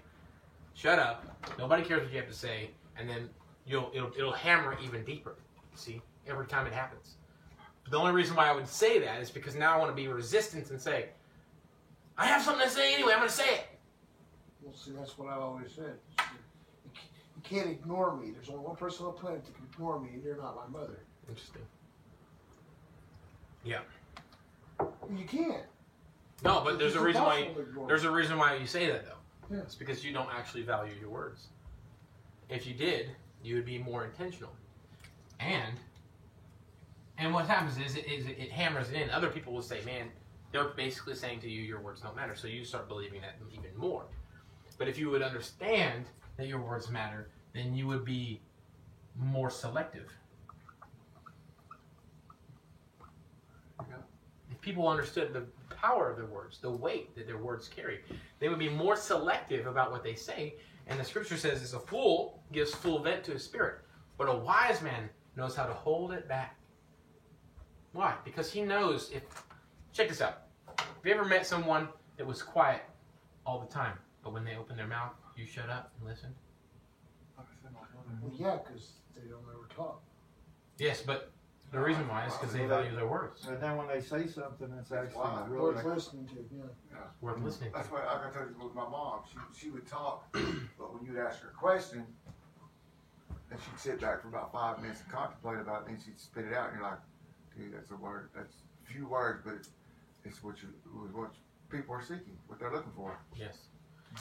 "Shut 0.74 1.00
up! 1.00 1.26
Nobody 1.58 1.84
cares 1.84 2.04
what 2.04 2.12
you 2.12 2.18
have 2.18 2.28
to 2.28 2.34
say." 2.34 2.72
And 2.98 3.10
then 3.10 3.30
you'll 3.66 3.92
it'll, 3.94 4.12
it'll 4.18 4.32
hammer 4.32 4.78
even 4.84 5.04
deeper. 5.04 5.36
See, 5.76 6.02
every 6.28 6.48
time 6.48 6.68
it 6.68 6.74
happens. 6.74 7.16
The 7.90 7.98
only 7.98 8.12
reason 8.12 8.36
why 8.36 8.48
I 8.48 8.54
would 8.54 8.68
say 8.68 9.00
that 9.00 9.22
is 9.22 9.30
because 9.30 9.56
now 9.56 9.76
I 9.76 9.78
want 9.78 9.92
to 9.92 9.96
be 9.96 10.08
resistant 10.08 10.70
and 10.70 10.80
say, 10.80 11.10
"I 12.18 12.26
have 12.26 12.42
something 12.42 12.66
to 12.66 12.74
say 12.74 12.94
anyway. 12.94 13.14
I'm 13.14 13.20
going 13.20 13.30
to 13.30 13.36
say 13.36 13.54
it." 13.56 13.68
Well, 14.62 14.76
see, 14.76 14.92
that's 14.92 15.18
what 15.18 15.30
I've 15.30 15.42
always 15.42 15.72
said. 15.72 15.98
You 16.18 16.24
you 17.36 17.42
can't 17.44 17.70
ignore 17.70 18.16
me. 18.16 18.32
There's 18.32 18.50
only 18.50 18.62
one 18.62 18.76
person 18.76 19.06
on 19.06 19.14
the 19.14 19.20
planet 19.20 19.46
that 19.46 19.56
can 19.56 19.66
ignore 19.72 20.00
me, 20.00 20.10
and 20.14 20.24
you're 20.24 20.38
not 20.38 20.56
my 20.56 20.80
mother. 20.80 21.00
Interesting. 21.28 21.62
Yeah. 23.64 23.80
You 24.80 25.26
can't. 25.26 25.64
No, 26.43 26.62
but 26.63 26.80
there's 26.80 26.95
a 26.95 27.01
reason 27.01 27.23
why. 27.23 27.39
ignore 27.39 27.88
There's 27.88 28.04
a 28.04 28.12
reason 28.12 28.38
why 28.38 28.56
you 28.56 28.65
say 28.65 28.88
that 28.88 29.06
though. 29.06 29.56
Yeah. 29.56 29.62
It's 29.62 29.75
because 29.75 30.04
you 30.04 30.13
don't 30.13 30.30
actually 30.34 30.63
value 30.63 30.93
your 30.99 31.10
words. 31.10 31.47
If 32.49 32.65
you 32.65 32.73
did, 32.73 33.12
you 33.43 33.56
would 33.56 33.65
be 33.65 33.77
more 33.77 34.06
intentional. 34.06 34.51
And 35.39 35.75
and 37.17 37.34
what 37.34 37.47
happens 37.47 37.77
is 37.77 37.95
it, 37.95 38.06
is 38.08 38.25
it 38.25 38.51
hammers 38.51 38.89
it 38.89 38.95
in. 39.01 39.10
Other 39.12 39.30
people 39.30 39.54
will 39.54 39.62
say, 39.62 39.82
"Man, 39.86 40.08
they're 40.51 40.69
basically 40.69 41.15
saying 41.15 41.41
to 41.41 41.49
you, 41.49 41.62
your 41.62 41.80
words 41.80 42.01
don't 42.01 42.15
matter." 42.15 42.36
So 42.36 42.47
you 42.47 42.65
start 42.65 42.88
believing 42.88 43.21
that 43.21 43.36
even 43.54 43.75
more. 43.77 44.06
But 44.77 44.88
if 44.88 44.97
you 44.97 45.10
would 45.12 45.21
understand 45.21 46.06
that 46.38 46.47
your 46.47 46.60
words 46.60 46.89
matter, 46.89 47.30
then 47.54 47.75
you 47.75 47.88
would 47.88 48.04
be 48.04 48.41
more 49.15 49.49
selective. 49.49 50.12
If 54.49 54.51
people 54.62 54.88
understood 54.88 55.34
the 55.34 55.45
power 55.76 56.10
of 56.10 56.17
their 56.17 56.28
words, 56.28 56.60
the 56.60 56.69
weight 56.69 57.15
that 57.15 57.28
their 57.28 57.38
words 57.38 57.67
carry, 57.67 58.04
they 58.39 58.50
would 58.50 58.60
be 58.60 58.69
more 58.69 58.95
selective 58.95 59.67
about 59.67 59.91
what 59.91 60.04
they 60.04 60.15
say. 60.15 60.56
And 60.88 61.00
the 61.00 61.04
scripture 61.04 61.38
says, 61.38 61.62
"As 61.62 61.74
a 61.74 61.80
fool 61.80 62.43
gives 62.52 62.74
full 62.74 63.00
vent 63.00 63.24
to 63.26 63.32
his 63.32 63.43
spirit, 63.43 63.82
but 64.17 64.26
a 64.26 64.36
wise 64.36 64.82
man 64.82 65.10
knows 65.36 65.56
how 65.56 65.65
to 65.65 65.74
hold 65.74 66.12
it 66.12 66.28
back." 66.28 66.58
Why? 67.93 68.15
Because 68.24 68.52
he 68.52 68.62
knows 68.62 69.12
if. 69.12 69.24
Check 69.93 70.08
this 70.08 70.21
out. 70.21 70.43
Have 70.78 71.06
you 71.06 71.13
ever 71.13 71.26
met 71.26 71.45
someone 71.45 71.89
that 72.15 72.26
was 72.26 72.41
quiet 72.41 72.84
all 73.45 73.60
the 73.60 73.67
time, 73.67 73.97
but 74.24 74.32
when 74.32 74.45
they 74.45 74.56
open 74.56 74.78
their 74.78 74.88
mouth, 74.88 75.12
you 75.36 75.45
shut 75.45 75.69
up 75.69 75.91
and 75.97 76.08
listen? 76.08 76.34
Well, 78.21 78.32
yeah, 78.36 78.60
because 78.63 78.93
they 79.13 79.28
don't 79.28 79.43
ever 79.50 79.67
talk. 79.76 80.02
Yes, 80.78 81.02
but 81.02 81.32
The 81.71 81.79
reason 81.79 82.05
why 82.10 82.25
is 82.25 82.34
because 82.34 82.53
they 82.53 82.65
value 82.65 82.93
their 82.93 83.07
words. 83.07 83.47
And 83.47 83.62
then 83.62 83.77
when 83.77 83.88
they 83.88 84.01
say 84.01 84.27
something 84.27 84.69
that's 84.75 84.91
actually 84.91 85.15
Wow. 85.21 85.45
really 85.49 85.73
Worth 85.75 85.86
listening 85.86 86.27
to, 86.27 86.45
yeah. 86.53 86.97
Worth 87.21 87.39
listening 87.41 87.71
to. 87.71 87.77
That's 87.77 87.89
why, 87.89 87.99
like 88.05 88.25
I 88.27 88.29
tell 88.31 88.41
you 88.47 88.55
with 88.62 88.75
my 88.75 88.88
mom, 88.89 89.21
she, 89.31 89.38
she 89.57 89.69
would 89.69 89.88
talk, 89.88 90.29
but 90.34 90.93
when 90.93 91.05
you'd 91.05 91.17
ask 91.17 91.41
her 91.43 91.49
a 91.49 91.53
question, 91.53 92.05
and 93.51 93.60
she'd 93.62 93.79
sit 93.79 94.01
back 94.01 94.21
for 94.21 94.27
about 94.27 94.51
five 94.51 94.81
minutes 94.81 95.01
and 95.01 95.12
contemplate 95.13 95.60
about 95.60 95.84
it, 95.84 95.88
and 95.88 95.97
then 95.97 96.03
she'd 96.05 96.19
spit 96.19 96.45
it 96.45 96.53
out, 96.53 96.69
and 96.71 96.79
you're 96.79 96.89
like, 96.89 96.99
dude, 97.57 97.73
that's 97.73 97.91
a 97.91 97.95
word, 97.95 98.29
that's 98.36 98.55
a 98.86 98.91
few 98.91 99.07
words, 99.07 99.41
but 99.45 99.53
it's, 99.53 99.69
it's 100.25 100.43
what 100.43 100.62
you, 100.62 100.67
what 101.13 101.31
people 101.69 101.95
are 101.95 102.01
seeking, 102.01 102.38
what 102.47 102.60
they're 102.60 102.71
looking 102.71 102.91
for. 102.97 103.17
Yes. 103.38 103.57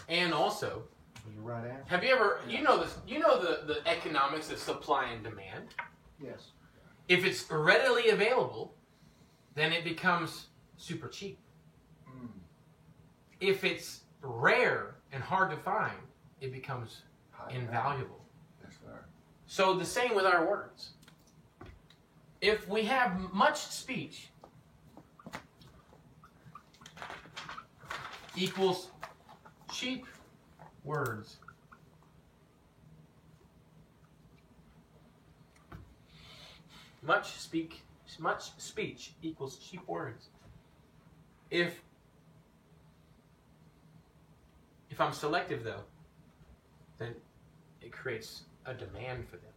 And 0.08 0.32
also, 0.32 0.84
was 1.26 1.34
the 1.34 1.42
right 1.42 1.66
answer. 1.66 1.84
have 1.88 2.04
you 2.04 2.10
ever 2.14 2.38
you 2.48 2.62
know 2.62 2.78
this 2.80 2.96
you 3.06 3.18
know 3.18 3.40
the, 3.40 3.66
the 3.74 3.86
economics 3.88 4.50
of 4.52 4.58
supply 4.58 5.06
and 5.06 5.22
demand? 5.24 5.66
Yes. 6.22 6.52
If 7.10 7.24
it's 7.24 7.50
readily 7.50 8.10
available, 8.10 8.72
then 9.56 9.72
it 9.72 9.82
becomes 9.82 10.46
super 10.76 11.08
cheap. 11.08 11.40
Mm. 12.08 12.28
If 13.40 13.64
it's 13.64 14.02
rare 14.22 14.94
and 15.10 15.20
hard 15.20 15.50
to 15.50 15.56
find, 15.56 15.96
it 16.40 16.52
becomes 16.52 17.02
High 17.32 17.52
invaluable. 17.52 18.24
So 19.48 19.74
the 19.74 19.84
same 19.84 20.14
with 20.14 20.24
our 20.24 20.48
words. 20.48 20.90
If 22.40 22.68
we 22.68 22.84
have 22.84 23.18
much 23.32 23.58
speech 23.58 24.28
equals 28.36 28.90
cheap 29.72 30.06
words. 30.84 31.38
Much 37.02 37.32
speak 37.32 37.82
much 38.18 38.50
speech 38.58 39.12
equals 39.22 39.58
cheap 39.58 39.86
words. 39.86 40.30
If 41.50 41.80
if 44.90 45.00
I'm 45.00 45.12
selective 45.12 45.62
though, 45.64 45.84
then 46.98 47.14
it 47.80 47.92
creates 47.92 48.42
a 48.66 48.74
demand 48.74 49.28
for 49.28 49.36
them. 49.36 49.52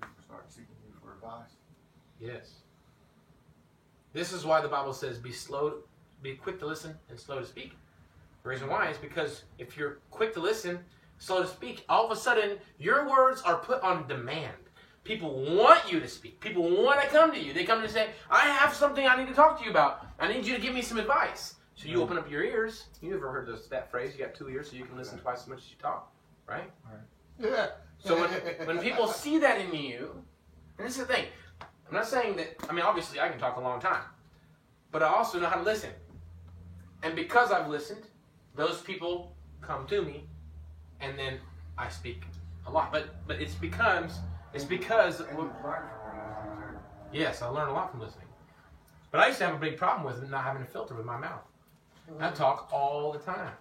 People 0.00 0.24
start 0.24 0.50
seeking 0.50 0.74
you 0.86 0.94
for 1.02 1.14
advice. 1.14 1.56
Yes. 2.20 2.62
This 4.12 4.32
is 4.32 4.44
why 4.44 4.60
the 4.60 4.68
Bible 4.68 4.92
says 4.92 5.18
be 5.18 5.32
slow, 5.32 5.74
be 6.22 6.34
quick 6.34 6.58
to 6.60 6.66
listen 6.66 6.94
and 7.08 7.18
slow 7.20 7.38
to 7.38 7.46
speak. 7.46 7.76
The 8.42 8.48
reason 8.48 8.68
why 8.68 8.88
is 8.88 8.96
because 8.96 9.44
if 9.58 9.76
you're 9.76 9.98
quick 10.10 10.32
to 10.34 10.40
listen, 10.40 10.80
slow 11.18 11.42
to 11.42 11.48
speak, 11.48 11.84
all 11.88 12.06
of 12.06 12.10
a 12.10 12.16
sudden 12.16 12.58
your 12.78 13.08
words 13.08 13.42
are 13.42 13.58
put 13.58 13.82
on 13.82 14.08
demand. 14.08 14.56
People 15.08 15.32
want 15.56 15.90
you 15.90 16.00
to 16.00 16.06
speak. 16.06 16.38
People 16.38 16.84
want 16.84 17.00
to 17.00 17.08
come 17.08 17.32
to 17.32 17.38
you. 17.38 17.54
They 17.54 17.64
come 17.64 17.80
to 17.80 17.88
say, 17.88 18.10
I 18.30 18.40
have 18.40 18.74
something 18.74 19.06
I 19.06 19.16
need 19.16 19.26
to 19.28 19.32
talk 19.34 19.58
to 19.58 19.64
you 19.64 19.70
about. 19.70 20.06
I 20.20 20.28
need 20.28 20.44
you 20.44 20.54
to 20.54 20.60
give 20.60 20.74
me 20.74 20.82
some 20.82 20.98
advice. 20.98 21.54
So 21.76 21.88
you 21.88 22.02
open 22.02 22.18
up 22.18 22.30
your 22.30 22.44
ears. 22.44 22.88
You 23.00 23.14
ever 23.14 23.32
heard 23.32 23.46
this, 23.48 23.68
that 23.68 23.90
phrase? 23.90 24.12
You 24.12 24.22
got 24.26 24.34
two 24.34 24.50
ears 24.50 24.70
so 24.70 24.76
you 24.76 24.84
can 24.84 24.98
listen 24.98 25.18
twice 25.18 25.40
as 25.40 25.46
much 25.46 25.60
as 25.60 25.70
you 25.70 25.76
talk, 25.80 26.12
right? 26.46 26.70
right. 26.84 27.00
Yeah. 27.40 27.68
So 27.98 28.20
when, 28.20 28.28
when 28.66 28.78
people 28.80 29.08
see 29.24 29.38
that 29.38 29.58
in 29.58 29.72
you, 29.72 30.22
and 30.76 30.86
this 30.86 30.98
is 30.98 31.06
the 31.06 31.14
thing, 31.14 31.24
I'm 31.62 31.94
not 31.94 32.06
saying 32.06 32.36
that, 32.36 32.56
I 32.68 32.74
mean, 32.74 32.84
obviously 32.84 33.18
I 33.18 33.30
can 33.30 33.38
talk 33.38 33.56
a 33.56 33.62
long 33.62 33.80
time, 33.80 34.02
but 34.92 35.02
I 35.02 35.06
also 35.06 35.40
know 35.40 35.48
how 35.48 35.56
to 35.56 35.62
listen. 35.62 35.90
And 37.02 37.16
because 37.16 37.50
I've 37.50 37.68
listened, 37.68 38.02
those 38.56 38.82
people 38.82 39.34
come 39.62 39.86
to 39.86 40.02
me, 40.02 40.24
and 41.00 41.18
then 41.18 41.38
I 41.78 41.88
speak 41.88 42.24
a 42.66 42.70
lot. 42.70 42.92
But 42.92 43.26
but 43.26 43.40
it's 43.40 43.54
because 43.54 44.18
it's 44.54 44.64
because 44.64 45.20
And 45.20 45.28
you 45.38 45.44
learn 45.44 45.50
from 45.62 45.72
it. 45.72 46.78
yes, 47.12 47.42
I 47.42 47.48
learned 47.48 47.70
a 47.70 47.72
lot 47.74 47.90
from 47.90 48.00
listening. 48.00 48.26
But 49.10 49.20
I 49.20 49.26
used 49.28 49.38
to 49.38 49.46
have 49.46 49.54
a 49.54 49.58
big 49.58 49.76
problem 49.76 50.04
with 50.04 50.28
not 50.28 50.44
having 50.44 50.62
a 50.62 50.66
filter 50.66 50.94
with 50.94 51.06
my 51.06 51.16
mouth. 51.16 51.42
I 52.20 52.30
talk 52.30 52.68
all 52.72 53.12
the 53.12 53.18
time. 53.18 53.52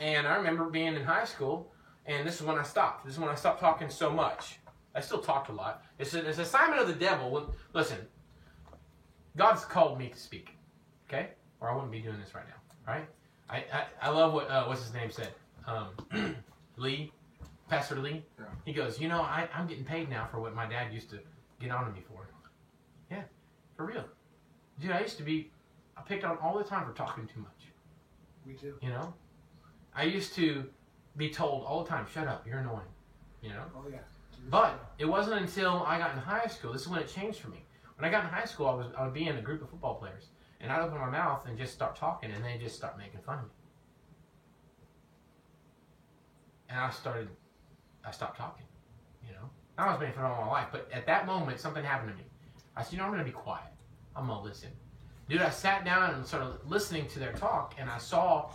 And 0.00 0.26
I 0.26 0.34
remember 0.36 0.64
being 0.64 0.94
in 0.94 1.04
high 1.04 1.24
school, 1.24 1.72
and 2.06 2.26
this 2.26 2.36
is 2.40 2.42
when 2.42 2.58
I 2.58 2.62
stopped. 2.62 3.04
This 3.04 3.14
is 3.14 3.20
when 3.20 3.28
I 3.28 3.34
stopped 3.36 3.60
talking 3.60 3.88
so 3.88 4.10
much. 4.10 4.58
I 4.94 5.00
still 5.00 5.20
talked 5.20 5.48
a 5.48 5.52
lot. 5.52 5.84
It's 5.98 6.12
an 6.14 6.26
it's 6.26 6.38
an 6.38 6.44
assignment 6.44 6.80
of 6.82 6.88
the 6.88 6.94
devil. 6.94 7.30
When, 7.30 7.44
listen, 7.72 7.98
God's 9.36 9.64
called 9.64 9.98
me 9.98 10.08
to 10.08 10.18
speak, 10.18 10.50
okay? 11.08 11.30
Or 11.60 11.70
I 11.70 11.74
wouldn't 11.74 11.92
be 11.92 12.00
doing 12.00 12.18
this 12.20 12.34
right 12.34 12.44
now, 12.46 12.92
right? 12.92 13.06
I, 13.48 13.56
I, 13.72 13.84
I 14.02 14.08
love 14.10 14.32
what, 14.32 14.50
uh, 14.50 14.64
what's 14.66 14.82
his 14.82 14.92
name 14.92 15.10
said? 15.10 15.28
Um, 15.66 16.36
Lee, 16.76 17.12
Pastor 17.72 17.96
Lee. 17.96 18.22
Yeah. 18.38 18.44
He 18.66 18.74
goes, 18.74 19.00
you 19.00 19.08
know, 19.08 19.22
I, 19.22 19.48
I'm 19.54 19.66
getting 19.66 19.84
paid 19.84 20.10
now 20.10 20.28
for 20.30 20.40
what 20.40 20.54
my 20.54 20.66
dad 20.66 20.92
used 20.92 21.08
to 21.08 21.18
get 21.58 21.70
on 21.70 21.86
to 21.86 21.92
me 21.92 22.02
for. 22.06 22.28
Yeah, 23.10 23.22
for 23.76 23.86
real. 23.86 24.04
Dude, 24.78 24.90
I 24.90 25.00
used 25.00 25.16
to 25.16 25.22
be, 25.22 25.50
I 25.96 26.02
picked 26.02 26.22
on 26.22 26.36
all 26.42 26.58
the 26.58 26.64
time 26.64 26.86
for 26.86 26.92
talking 26.92 27.26
too 27.26 27.40
much. 27.40 27.72
Me 28.44 28.52
too. 28.54 28.74
You 28.82 28.90
know, 28.90 29.14
I 29.96 30.02
used 30.02 30.34
to 30.34 30.68
be 31.16 31.30
told 31.30 31.64
all 31.64 31.82
the 31.82 31.88
time, 31.88 32.06
"Shut 32.12 32.26
up, 32.26 32.46
you're 32.46 32.58
annoying." 32.58 32.92
You 33.40 33.50
know, 33.50 33.64
Oh 33.74 33.84
yeah. 33.90 33.98
but 34.50 34.94
it 34.98 35.06
wasn't 35.06 35.40
until 35.40 35.82
I 35.86 35.98
got 35.98 36.12
in 36.12 36.18
high 36.18 36.46
school. 36.48 36.72
This 36.72 36.82
is 36.82 36.88
when 36.88 37.00
it 37.00 37.08
changed 37.08 37.38
for 37.40 37.48
me. 37.48 37.64
When 37.96 38.06
I 38.06 38.10
got 38.10 38.24
in 38.24 38.30
high 38.30 38.44
school, 38.44 38.66
I 38.66 38.74
was 38.74 38.86
I 38.98 39.04
would 39.04 39.14
be 39.14 39.28
in 39.28 39.36
a 39.36 39.42
group 39.42 39.62
of 39.62 39.70
football 39.70 39.94
players, 39.94 40.26
and 40.60 40.70
I'd 40.70 40.80
open 40.80 40.98
my 40.98 41.08
mouth 41.10 41.46
and 41.46 41.56
just 41.56 41.72
start 41.72 41.96
talking, 41.96 42.30
and 42.32 42.44
they 42.44 42.58
just 42.58 42.76
start 42.76 42.98
making 42.98 43.20
fun 43.20 43.38
of 43.38 43.44
me. 43.44 43.50
And 46.68 46.80
I 46.80 46.90
started, 46.90 47.28
I 48.04 48.10
stopped 48.10 48.38
talking. 48.38 48.66
You 49.26 49.32
know, 49.32 49.50
I 49.78 49.90
was 49.90 50.00
making 50.00 50.14
fun 50.14 50.24
all 50.24 50.44
my 50.44 50.50
life, 50.50 50.68
but 50.72 50.88
at 50.92 51.06
that 51.06 51.26
moment, 51.26 51.60
something 51.60 51.84
happened 51.84 52.10
to 52.12 52.16
me. 52.16 52.24
I 52.76 52.82
said, 52.82 52.92
"You 52.92 52.98
know, 52.98 53.04
I'm 53.04 53.10
gonna 53.10 53.24
be 53.24 53.30
quiet. 53.30 53.72
I'm 54.16 54.26
gonna 54.26 54.42
listen." 54.42 54.70
Dude, 55.28 55.40
I 55.40 55.50
sat 55.50 55.84
down 55.84 56.14
and 56.14 56.26
started 56.26 56.58
listening 56.66 57.06
to 57.08 57.18
their 57.18 57.32
talk, 57.32 57.74
and 57.78 57.88
I 57.88 57.98
saw 57.98 58.50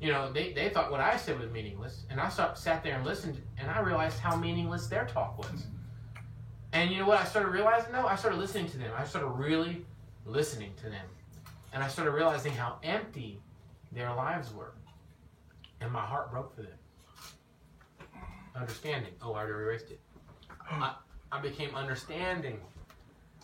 you 0.00 0.10
know, 0.10 0.32
they, 0.32 0.52
they 0.52 0.70
thought 0.70 0.90
what 0.90 1.00
I 1.00 1.16
said 1.16 1.38
was 1.38 1.50
meaningless, 1.50 2.04
and 2.08 2.18
I 2.18 2.30
sat, 2.30 2.56
sat 2.56 2.82
there 2.82 2.96
and 2.96 3.04
listened, 3.04 3.40
and 3.58 3.70
I 3.70 3.80
realized 3.80 4.18
how 4.18 4.34
meaningless 4.34 4.86
their 4.86 5.04
talk 5.04 5.36
was. 5.36 5.66
And 6.72 6.90
you 6.90 6.98
know 6.98 7.06
what 7.06 7.20
I 7.20 7.24
started 7.24 7.50
realizing 7.50 7.92
though? 7.92 8.06
I 8.06 8.16
started 8.16 8.38
listening 8.38 8.66
to 8.70 8.78
them. 8.78 8.92
I 8.96 9.04
started 9.04 9.28
really 9.28 9.84
listening 10.24 10.72
to 10.78 10.84
them. 10.84 11.06
And 11.72 11.82
I 11.82 11.88
started 11.88 12.12
realizing 12.12 12.52
how 12.52 12.78
empty 12.82 13.40
their 13.92 14.12
lives 14.14 14.54
were. 14.54 14.72
And 15.80 15.92
my 15.92 16.00
heart 16.00 16.30
broke 16.30 16.54
for 16.54 16.62
them. 16.62 16.78
Understanding. 18.60 19.12
Oh, 19.22 19.32
I 19.32 19.38
already 19.38 19.52
erased 19.52 19.90
it. 19.90 20.00
I, 20.70 20.94
I 21.32 21.40
became 21.40 21.74
understanding 21.74 22.60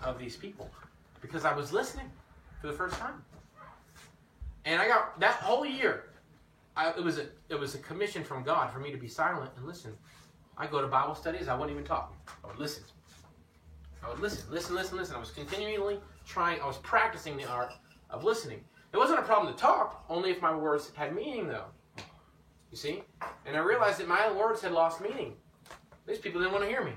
of 0.02 0.18
these 0.18 0.36
people 0.36 0.70
because 1.22 1.44
I 1.44 1.54
was 1.54 1.72
listening 1.72 2.10
for 2.60 2.66
the 2.66 2.72
first 2.72 2.96
time. 2.96 3.22
And 4.66 4.80
I 4.80 4.86
got 4.86 5.18
that 5.20 5.34
whole 5.34 5.64
year, 5.64 6.10
I, 6.76 6.90
it 6.90 7.02
was 7.02 7.18
a 7.18 7.26
it 7.48 7.58
was 7.58 7.74
a 7.74 7.78
commission 7.78 8.22
from 8.22 8.42
God 8.42 8.70
for 8.70 8.78
me 8.80 8.90
to 8.90 8.98
be 8.98 9.08
silent 9.08 9.50
and 9.56 9.64
listen. 9.64 9.96
I 10.58 10.66
go 10.66 10.80
to 10.80 10.86
Bible 10.86 11.14
studies. 11.14 11.48
I 11.48 11.54
wouldn't 11.54 11.70
even 11.70 11.84
talk. 11.84 12.14
I 12.44 12.48
would 12.48 12.58
listen. 12.58 12.82
I 14.04 14.10
would 14.10 14.20
listen, 14.20 14.50
listen, 14.50 14.74
listen, 14.74 14.98
listen. 14.98 15.16
I 15.16 15.18
was 15.18 15.30
continually 15.30 15.98
trying. 16.26 16.60
I 16.60 16.66
was 16.66 16.78
practicing 16.78 17.36
the 17.36 17.44
art 17.44 17.72
of 18.10 18.24
listening. 18.24 18.62
It 18.92 18.98
wasn't 18.98 19.20
a 19.20 19.22
problem 19.22 19.52
to 19.54 19.58
talk, 19.58 20.04
only 20.08 20.30
if 20.30 20.42
my 20.42 20.54
words 20.54 20.90
had 20.94 21.14
meaning, 21.14 21.48
though. 21.48 21.66
You 22.70 22.76
see? 22.76 23.02
And 23.44 23.56
I 23.56 23.60
realized 23.60 23.98
that 23.98 24.08
my 24.08 24.30
words 24.32 24.60
had 24.60 24.72
lost 24.72 25.00
meaning. 25.00 25.34
These 26.06 26.18
people 26.18 26.40
didn't 26.40 26.52
want 26.52 26.64
to 26.64 26.70
hear 26.70 26.84
me. 26.84 26.92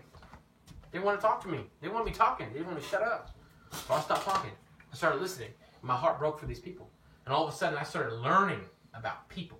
They 0.91 0.97
didn't 0.97 1.05
want 1.05 1.19
to 1.19 1.25
talk 1.25 1.41
to 1.43 1.47
me. 1.47 1.57
They 1.57 1.87
didn't 1.87 1.93
want 1.93 2.05
me 2.05 2.11
talking. 2.11 2.47
They 2.47 2.53
didn't 2.53 2.67
want 2.67 2.77
me 2.77 2.83
to 2.83 2.89
shut 2.89 3.01
up. 3.01 3.35
So 3.71 3.93
I 3.93 4.01
stopped 4.01 4.23
talking. 4.23 4.51
I 4.91 4.95
started 4.95 5.21
listening. 5.21 5.49
My 5.81 5.95
heart 5.95 6.19
broke 6.19 6.39
for 6.39 6.45
these 6.45 6.59
people. 6.59 6.89
And 7.25 7.33
all 7.33 7.47
of 7.47 7.53
a 7.53 7.55
sudden, 7.55 7.77
I 7.77 7.83
started 7.83 8.15
learning 8.15 8.61
about 8.93 9.29
people. 9.29 9.59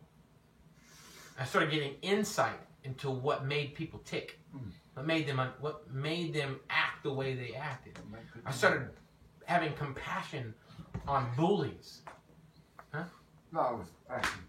I 1.39 1.45
started 1.45 1.72
getting 1.72 1.93
insight 2.02 2.60
into 2.84 3.10
what 3.10 3.45
made 3.45 3.76
people 3.76 4.00
tick, 4.00 4.39
hmm. 4.52 4.69
what 4.93 5.06
made 5.06 5.28
them 5.28 5.39
what 5.60 5.91
made 5.93 6.34
them 6.34 6.60
act 6.69 7.04
the 7.04 7.13
way 7.13 7.34
they 7.34 7.54
acted. 7.54 7.98
I 8.45 8.52
started 8.52 8.89
having 9.45 9.74
compassion 9.74 10.54
on 11.08 11.28
bullies. 11.38 12.02
Huh? 12.93 13.04
No, 13.52 13.62
it 13.62 13.78
was 13.78 13.88
actually. 14.10 14.41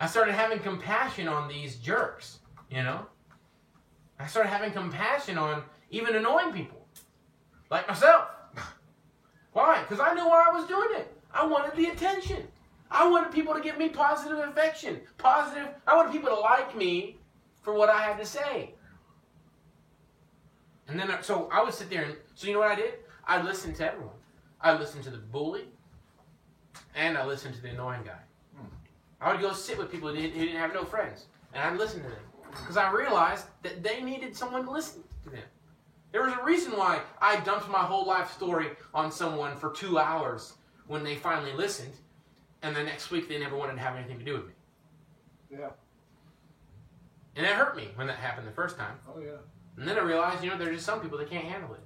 I 0.00 0.06
started 0.06 0.32
having 0.32 0.58
compassion 0.60 1.28
on 1.28 1.48
these 1.48 1.76
jerks, 1.76 2.38
you 2.70 2.82
know? 2.82 3.06
I 4.18 4.26
started 4.26 4.48
having 4.48 4.72
compassion 4.72 5.38
on 5.38 5.62
even 5.90 6.16
annoying 6.16 6.52
people, 6.52 6.86
like 7.70 7.88
myself. 7.88 8.28
Why? 9.52 9.82
Because 9.82 10.00
I 10.00 10.14
knew 10.14 10.28
why 10.28 10.46
I 10.48 10.52
was 10.56 10.66
doing 10.66 10.88
it. 10.92 11.16
I 11.32 11.46
wanted 11.46 11.76
the 11.76 11.86
attention. 11.86 12.46
I 12.90 13.08
wanted 13.08 13.32
people 13.32 13.54
to 13.54 13.60
give 13.60 13.78
me 13.78 13.88
positive 13.88 14.38
affection, 14.38 15.00
positive. 15.18 15.68
I 15.86 15.96
wanted 15.96 16.12
people 16.12 16.28
to 16.28 16.40
like 16.40 16.76
me 16.76 17.18
for 17.62 17.74
what 17.74 17.88
I 17.88 18.02
had 18.02 18.18
to 18.18 18.26
say. 18.26 18.74
And 20.88 20.98
then, 20.98 21.10
so 21.22 21.48
I 21.52 21.62
would 21.62 21.72
sit 21.72 21.88
there 21.88 22.02
and, 22.02 22.16
so 22.34 22.46
you 22.48 22.54
know 22.54 22.60
what 22.60 22.72
I 22.72 22.74
did? 22.74 22.94
I 23.26 23.40
listened 23.42 23.76
to 23.76 23.86
everyone. 23.92 24.16
I 24.60 24.76
listened 24.76 25.04
to 25.04 25.10
the 25.10 25.18
bully, 25.18 25.68
and 26.94 27.16
I 27.16 27.24
listened 27.24 27.54
to 27.54 27.62
the 27.62 27.68
annoying 27.70 28.02
guy. 28.04 28.18
Hmm. 28.56 28.66
I 29.20 29.32
would 29.32 29.40
go 29.40 29.52
sit 29.52 29.78
with 29.78 29.90
people 29.90 30.08
who 30.08 30.16
didn't, 30.16 30.32
who 30.32 30.44
didn't 30.44 30.60
have 30.60 30.74
no 30.74 30.84
friends, 30.84 31.26
and 31.54 31.62
I'd 31.62 31.78
listen 31.78 32.02
to 32.02 32.08
them 32.08 32.18
because 32.50 32.76
I 32.76 32.90
realized 32.90 33.46
that 33.62 33.82
they 33.82 34.02
needed 34.02 34.36
someone 34.36 34.64
to 34.64 34.70
listen. 34.70 35.02
to 35.24 35.30
them. 35.30 35.42
There 36.12 36.22
was 36.24 36.32
a 36.32 36.44
reason 36.44 36.72
why 36.72 37.00
I 37.20 37.38
dumped 37.40 37.68
my 37.68 37.78
whole 37.78 38.04
life 38.06 38.32
story 38.32 38.70
on 38.92 39.12
someone 39.12 39.56
for 39.56 39.70
two 39.70 39.98
hours 39.98 40.54
when 40.88 41.04
they 41.04 41.14
finally 41.14 41.52
listened, 41.52 41.92
and 42.62 42.74
the 42.74 42.82
next 42.82 43.10
week 43.12 43.28
they 43.28 43.38
never 43.38 43.56
wanted 43.56 43.74
to 43.74 43.80
have 43.80 43.94
anything 43.96 44.18
to 44.18 44.24
do 44.24 44.32
with 44.32 44.46
me. 44.48 44.52
Yeah. 45.52 45.68
And 47.36 47.46
it 47.46 47.52
hurt 47.52 47.76
me 47.76 47.88
when 47.94 48.08
that 48.08 48.16
happened 48.16 48.48
the 48.48 48.52
first 48.52 48.76
time. 48.76 48.96
Oh 49.08 49.20
yeah. 49.20 49.38
And 49.76 49.86
then 49.86 49.96
I 49.96 50.02
realized, 50.02 50.42
you 50.42 50.50
know, 50.50 50.58
there's 50.58 50.74
just 50.74 50.86
some 50.86 51.00
people 51.00 51.16
that 51.18 51.30
can't 51.30 51.44
handle 51.44 51.72
it. 51.74 51.80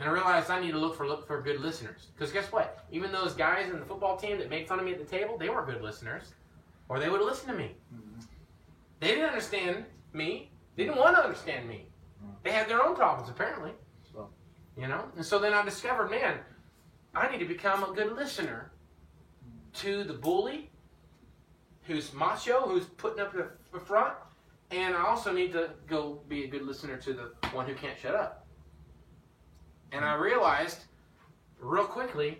And 0.00 0.08
I 0.08 0.12
realized 0.12 0.50
I 0.50 0.58
need 0.58 0.72
to 0.72 0.78
look 0.78 0.96
for 0.96 1.06
look 1.06 1.26
for 1.26 1.42
good 1.42 1.60
listeners. 1.60 2.06
Because 2.16 2.32
guess 2.32 2.50
what? 2.50 2.86
Even 2.90 3.12
those 3.12 3.34
guys 3.34 3.68
in 3.68 3.78
the 3.78 3.84
football 3.84 4.16
team 4.16 4.38
that 4.38 4.48
made 4.48 4.66
fun 4.66 4.78
of 4.78 4.86
me 4.86 4.92
at 4.92 4.98
the 4.98 5.04
table, 5.04 5.36
they 5.36 5.50
weren't 5.50 5.66
good 5.66 5.82
listeners. 5.82 6.32
Or 6.88 6.98
they 6.98 7.10
would 7.10 7.20
have 7.20 7.28
listened 7.28 7.52
to 7.52 7.56
me. 7.58 7.76
Mm-hmm. 7.94 8.20
They 9.00 9.08
didn't 9.08 9.26
understand 9.26 9.84
me. 10.14 10.50
They 10.76 10.84
didn't 10.84 10.98
want 10.98 11.16
to 11.16 11.22
understand 11.22 11.68
me. 11.68 11.86
Mm. 12.24 12.30
They 12.42 12.50
had 12.50 12.66
their 12.68 12.82
own 12.82 12.96
problems, 12.96 13.28
apparently. 13.28 13.72
So- 14.10 14.30
You 14.76 14.88
know? 14.88 15.04
And 15.16 15.24
so 15.24 15.38
then 15.38 15.52
I 15.52 15.62
discovered, 15.64 16.10
man, 16.10 16.38
I 17.14 17.30
need 17.30 17.38
to 17.38 17.44
become 17.44 17.84
a 17.84 17.92
good 17.92 18.12
listener 18.16 18.72
to 19.74 20.02
the 20.04 20.14
bully 20.14 20.70
who's 21.82 22.12
macho, 22.14 22.62
who's 22.66 22.86
putting 22.86 23.20
up 23.20 23.34
the 23.34 23.80
front, 23.80 24.14
and 24.70 24.94
I 24.94 25.02
also 25.04 25.32
need 25.32 25.52
to 25.52 25.70
go 25.86 26.20
be 26.28 26.44
a 26.44 26.48
good 26.48 26.62
listener 26.62 26.96
to 26.98 27.12
the 27.12 27.32
one 27.52 27.66
who 27.66 27.74
can't 27.74 27.98
shut 27.98 28.14
up. 28.14 28.46
And 29.92 30.04
I 30.04 30.14
realized 30.14 30.84
real 31.60 31.84
quickly 31.84 32.38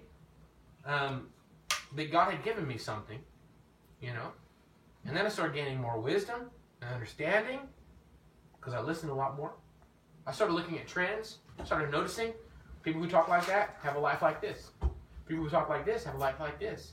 um, 0.84 1.28
that 1.96 2.10
God 2.10 2.30
had 2.32 2.44
given 2.44 2.66
me 2.66 2.78
something, 2.78 3.18
you 4.00 4.12
know. 4.12 4.32
And 5.06 5.16
then 5.16 5.26
I 5.26 5.28
started 5.28 5.54
gaining 5.54 5.80
more 5.80 5.98
wisdom 5.98 6.50
and 6.82 6.94
understanding 6.94 7.60
because 8.58 8.74
I 8.74 8.80
listened 8.80 9.10
a 9.10 9.14
lot 9.14 9.36
more. 9.36 9.52
I 10.26 10.32
started 10.32 10.54
looking 10.54 10.78
at 10.78 10.86
trends, 10.86 11.38
started 11.64 11.90
noticing 11.90 12.32
people 12.82 13.00
who 13.00 13.08
talk 13.08 13.28
like 13.28 13.46
that 13.46 13.78
have 13.82 13.96
a 13.96 14.00
life 14.00 14.22
like 14.22 14.40
this. 14.40 14.70
People 15.26 15.44
who 15.44 15.50
talk 15.50 15.68
like 15.68 15.84
this 15.84 16.04
have 16.04 16.14
a 16.14 16.18
life 16.18 16.38
like 16.38 16.60
this. 16.60 16.92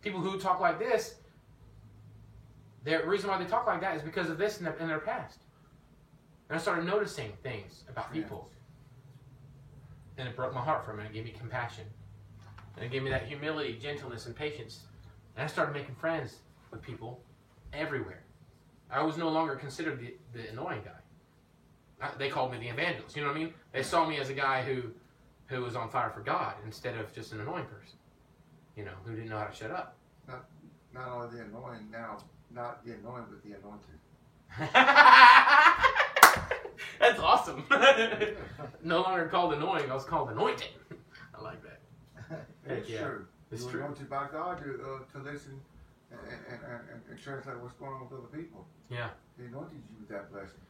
People 0.00 0.20
who 0.20 0.38
talk 0.38 0.60
like 0.60 0.78
this 0.78 1.16
the 2.84 3.02
reason 3.06 3.30
why 3.30 3.38
they 3.38 3.48
talk 3.48 3.66
like 3.66 3.80
that 3.80 3.96
is 3.96 4.02
because 4.02 4.28
of 4.28 4.38
this 4.38 4.58
in 4.58 4.64
their, 4.64 4.74
in 4.74 4.88
their 4.88 4.98
past. 4.98 5.38
And 6.48 6.58
I 6.58 6.60
started 6.60 6.84
noticing 6.84 7.32
things 7.42 7.84
about 7.88 8.12
people. 8.12 8.50
And 10.22 10.28
it 10.28 10.36
broke 10.36 10.54
my 10.54 10.60
heart 10.60 10.84
for 10.84 10.92
a 10.92 10.96
minute. 10.96 11.10
It 11.10 11.14
gave 11.14 11.24
me 11.24 11.32
compassion. 11.36 11.82
And 12.76 12.84
it 12.84 12.92
gave 12.92 13.02
me 13.02 13.10
that 13.10 13.24
humility, 13.26 13.76
gentleness, 13.82 14.26
and 14.26 14.36
patience. 14.36 14.82
And 15.34 15.42
I 15.42 15.48
started 15.48 15.72
making 15.74 15.96
friends 15.96 16.36
with 16.70 16.80
people 16.80 17.20
everywhere. 17.72 18.22
I 18.88 19.02
was 19.02 19.16
no 19.16 19.28
longer 19.30 19.56
considered 19.56 19.98
the, 19.98 20.14
the 20.32 20.48
annoying 20.50 20.82
guy. 20.84 22.06
I- 22.06 22.16
They 22.18 22.28
called 22.28 22.52
me 22.52 22.58
the 22.60 22.68
evangelist. 22.68 23.16
You 23.16 23.22
know 23.22 23.30
what 23.30 23.36
I 23.36 23.40
mean? 23.40 23.54
They 23.72 23.82
saw 23.82 24.06
me 24.08 24.18
as 24.18 24.30
a 24.30 24.32
guy 24.32 24.62
who, 24.62 24.92
who 25.46 25.62
was 25.62 25.74
on 25.74 25.88
fire 25.90 26.10
for 26.10 26.20
God 26.20 26.54
instead 26.64 26.96
of 26.96 27.12
just 27.12 27.32
an 27.32 27.40
annoying 27.40 27.64
person. 27.64 27.98
You 28.76 28.84
know, 28.84 28.92
who 29.04 29.16
didn't 29.16 29.28
know 29.30 29.38
how 29.38 29.46
to 29.46 29.52
shut 29.56 29.72
up. 29.72 29.96
Not 30.94 31.08
only 31.08 31.36
the 31.36 31.42
annoying 31.46 31.88
now, 31.90 32.18
not 32.54 32.84
the 32.84 32.92
annoying, 32.92 33.24
but 33.28 33.42
the 33.42 33.56
anointed. 33.58 33.98
That's 37.00 37.20
awesome. 37.20 37.64
no 38.84 39.02
longer 39.02 39.26
called 39.26 39.54
annoying, 39.54 39.90
I 39.90 39.94
was 39.94 40.04
called 40.04 40.30
anointed. 40.30 40.68
I 41.34 41.40
like 41.42 41.62
that. 41.62 42.46
It's 42.66 42.88
yeah. 42.88 43.02
true. 43.02 43.26
It's 43.50 43.64
you 43.64 43.70
true. 43.70 43.80
anointed 43.80 44.08
by 44.08 44.26
God 44.32 44.58
to, 44.58 44.64
uh, 44.64 45.18
to 45.18 45.24
listen 45.24 45.60
and, 46.10 46.20
and, 46.50 46.60
and, 46.70 47.02
and 47.10 47.20
translate 47.20 47.58
what's 47.60 47.74
going 47.74 47.92
on 47.92 48.08
with 48.08 48.12
other 48.12 48.38
people. 48.38 48.66
Yeah. 48.88 49.08
He 49.38 49.44
anointed 49.46 49.74
you 49.74 49.96
with 50.00 50.08
that 50.08 50.32
blessing. 50.32 50.60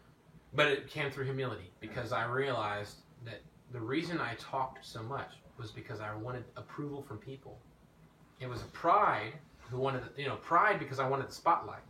But 0.55 0.69
it 0.69 0.89
came 0.89 1.11
through 1.11 1.25
humility 1.25 1.71
because 1.81 2.13
I 2.13 2.27
realized 2.27 2.97
that 3.25 3.41
the 3.73 3.81
reason 3.81 4.21
I 4.21 4.35
talked 4.35 4.85
so 4.85 5.03
much 5.03 5.31
was 5.59 5.71
because 5.71 6.01
I 6.01 6.15
wanted 6.15 6.45
approval 6.57 7.03
from 7.03 7.19
people. 7.19 7.59
It 8.41 8.49
was 8.49 8.61
a 8.63 8.67
pride 8.67 9.33
who 9.71 9.79
wanted, 9.79 10.03
you 10.17 10.27
know, 10.27 10.37
pride 10.37 10.79
because 10.79 10.99
I 10.99 11.09
wanted 11.09 11.29
the 11.29 11.33
spotlight. 11.33 11.83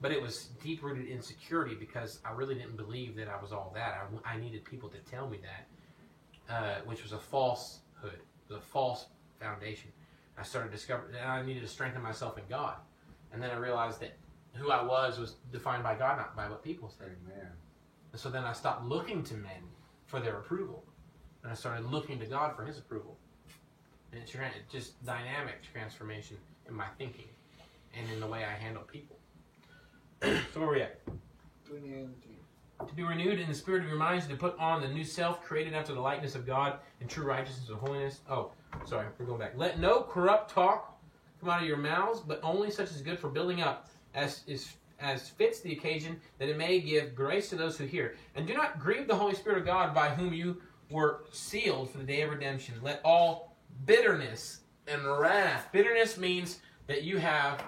But 0.00 0.12
it 0.12 0.22
was 0.22 0.48
deep 0.62 0.82
rooted 0.82 1.08
insecurity 1.08 1.74
because 1.74 2.20
I 2.24 2.32
really 2.32 2.54
didn't 2.54 2.76
believe 2.76 3.16
that 3.16 3.28
I 3.28 3.40
was 3.40 3.52
all 3.52 3.70
that. 3.74 4.08
I, 4.24 4.34
I 4.34 4.38
needed 4.38 4.64
people 4.64 4.88
to 4.88 4.98
tell 5.10 5.28
me 5.28 5.38
that, 5.42 6.54
uh, 6.54 6.80
which 6.86 7.02
was 7.02 7.12
a 7.12 7.18
falsehood, 7.18 8.14
it 8.14 8.52
was 8.52 8.58
a 8.58 8.64
false 8.64 9.06
foundation. 9.38 9.90
I 10.38 10.42
started 10.42 10.72
discovering 10.72 11.12
that 11.12 11.26
I 11.26 11.42
needed 11.42 11.62
to 11.62 11.68
strengthen 11.68 12.02
myself 12.02 12.38
in 12.38 12.44
God. 12.48 12.76
And 13.32 13.42
then 13.42 13.50
I 13.50 13.56
realized 13.56 14.00
that 14.00 14.16
who 14.54 14.70
I 14.70 14.82
was 14.82 15.18
was 15.18 15.34
defined 15.52 15.82
by 15.82 15.94
God, 15.94 16.16
not 16.16 16.34
by 16.34 16.48
what 16.48 16.64
people 16.64 16.88
said. 16.88 17.08
Amen. 17.24 17.50
And 18.12 18.20
so 18.20 18.30
then 18.30 18.44
I 18.44 18.52
stopped 18.52 18.84
looking 18.84 19.22
to 19.24 19.34
men 19.34 19.62
for 20.06 20.18
their 20.18 20.38
approval, 20.38 20.82
and 21.42 21.52
I 21.52 21.54
started 21.54 21.86
looking 21.86 22.18
to 22.20 22.26
God 22.26 22.56
for 22.56 22.64
His 22.64 22.78
approval. 22.78 23.16
And 24.12 24.20
it's 24.20 24.32
just 24.72 25.04
dynamic 25.06 25.62
transformation 25.72 26.36
in 26.68 26.74
my 26.74 26.86
thinking 26.98 27.28
and 27.96 28.10
in 28.10 28.18
the 28.18 28.26
way 28.26 28.44
I 28.44 28.52
handle 28.52 28.82
people. 28.82 29.19
So 30.22 30.60
where 30.60 30.68
are 30.68 30.72
we 30.72 30.82
at? 30.82 31.00
To 32.86 32.94
be 32.94 33.02
renewed 33.02 33.38
in 33.38 33.48
the 33.48 33.54
spirit 33.54 33.82
of 33.82 33.88
your 33.88 33.98
minds, 33.98 34.26
to 34.26 34.36
put 34.36 34.58
on 34.58 34.80
the 34.80 34.88
new 34.88 35.04
self, 35.04 35.42
created 35.42 35.74
after 35.74 35.92
the 35.92 36.00
likeness 36.00 36.34
of 36.34 36.46
God 36.46 36.78
in 37.00 37.08
true 37.08 37.26
righteousness 37.26 37.68
and 37.68 37.78
holiness. 37.78 38.20
Oh, 38.28 38.52
sorry, 38.86 39.06
we're 39.18 39.26
going 39.26 39.38
back. 39.38 39.52
Let 39.56 39.78
no 39.78 40.02
corrupt 40.02 40.50
talk 40.50 40.98
come 41.40 41.48
out 41.48 41.62
of 41.62 41.68
your 41.68 41.76
mouths, 41.76 42.20
but 42.20 42.40
only 42.42 42.70
such 42.70 42.90
as 42.90 42.96
is 42.96 43.02
good 43.02 43.18
for 43.18 43.28
building 43.28 43.60
up, 43.60 43.88
as 44.14 44.42
is 44.46 44.76
as 44.98 45.28
fits 45.30 45.60
the 45.60 45.72
occasion, 45.72 46.20
that 46.38 46.48
it 46.48 46.58
may 46.58 46.78
give 46.78 47.14
grace 47.14 47.48
to 47.48 47.56
those 47.56 47.78
who 47.78 47.84
hear. 47.84 48.16
And 48.34 48.46
do 48.46 48.54
not 48.54 48.78
grieve 48.78 49.08
the 49.08 49.16
Holy 49.16 49.34
Spirit 49.34 49.58
of 49.58 49.64
God, 49.64 49.94
by 49.94 50.10
whom 50.10 50.34
you 50.34 50.60
were 50.90 51.24
sealed 51.32 51.90
for 51.90 51.98
the 51.98 52.04
day 52.04 52.20
of 52.20 52.30
redemption. 52.30 52.74
Let 52.82 53.00
all 53.02 53.56
bitterness 53.86 54.60
and 54.86 55.02
wrath. 55.06 55.68
Bitterness 55.72 56.18
means 56.18 56.60
that 56.86 57.02
you 57.02 57.16
have, 57.16 57.62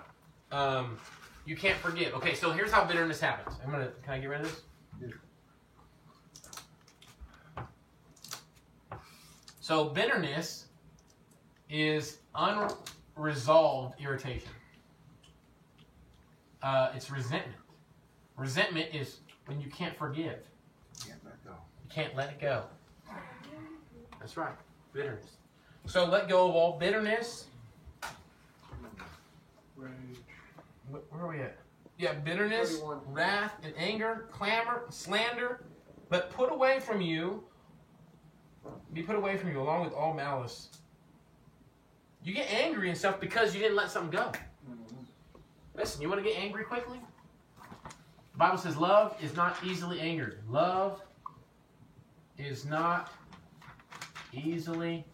um, 0.51 0.99
you 1.45 1.57
can't 1.57 1.79
forgive. 1.79 2.15
Okay, 2.15 2.35
so 2.35 2.53
here's 2.53 2.71
how 2.71 2.85
bitterness 2.85 3.21
happens. 3.21 3.57
I'm 3.65 3.71
gonna. 3.71 3.91
Can 4.05 4.15
I 4.15 4.19
get 4.19 4.27
rid 4.29 4.41
of 4.43 4.47
this? 4.47 4.63
So 9.61 9.85
bitterness 9.87 10.67
is 11.71 12.19
unresolved 12.35 14.01
irritation. 14.01 14.51
Uh, 16.63 16.91
it's 16.95 17.11
resentment. 17.11 17.59
Resentment 18.37 18.93
is 18.93 19.19
when 19.47 19.61
you 19.61 19.71
can't 19.71 19.97
forgive. 19.97 20.39
Can't 21.07 21.25
let 21.25 21.45
go. 21.45 21.51
You 21.51 21.91
can't 21.91 22.15
let 22.17 22.31
it 22.31 22.41
go. 22.41 22.65
That's 24.21 24.37
right. 24.37 24.55
Bitterness. 24.93 25.27
So 25.87 26.07
let 26.07 26.29
go 26.29 26.49
of 26.49 26.55
all 26.55 26.79
bitterness. 26.79 27.47
Rage. 29.77 29.93
Wh- 30.93 31.13
Where 31.13 31.25
are 31.25 31.29
we 31.29 31.41
at? 31.41 31.59
Yeah, 31.99 32.15
bitterness, 32.15 32.73
31. 32.79 33.01
wrath, 33.07 33.55
and 33.63 33.73
anger, 33.77 34.29
clamor, 34.31 34.85
slander. 34.91 35.65
But 36.09 36.31
put 36.31 36.53
away 36.53 36.81
from 36.81 37.01
you, 37.01 37.43
be 38.93 39.03
put 39.03 39.17
away 39.17 39.37
from 39.37 39.51
you 39.51 39.61
along 39.61 39.85
with 39.85 39.95
all 39.95 40.13
malice. 40.13 40.69
You 42.23 42.35
get 42.35 42.53
angry 42.53 42.89
and 42.89 42.99
stuff 42.99 43.19
because 43.21 43.55
you 43.55 43.61
didn't 43.61 43.77
let 43.77 43.91
something 43.91 44.11
go. 44.11 44.27
Mm-hmm. 44.27 44.97
Listen, 45.75 46.03
you 46.03 46.09
want 46.09 46.23
to 46.23 46.29
get 46.29 46.39
angry 46.39 46.65
quickly? 46.65 47.01
The 48.33 48.39
Bible 48.39 48.59
says 48.59 48.77
love 48.77 49.17
is 49.23 49.35
not 49.35 49.57
easily 49.65 50.01
angered. 50.01 50.39
Love 50.49 51.03
is 52.39 52.65
not 52.65 53.11
easily 54.33 55.05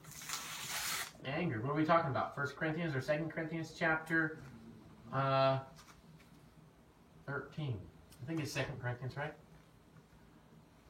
angered. 1.24 1.64
What 1.64 1.72
are 1.72 1.76
we 1.76 1.85
talking 1.85 2.11
about? 2.11 2.35
First 2.35 2.57
Corinthians 2.57 2.95
or 2.95 3.01
Second 3.01 3.31
Corinthians 3.31 3.74
chapter 3.79 4.39
uh, 5.13 5.59
13. 7.27 7.79
I 8.23 8.27
think 8.27 8.41
it's 8.41 8.53
Second 8.53 8.81
Corinthians, 8.81 9.17
right? 9.17 9.33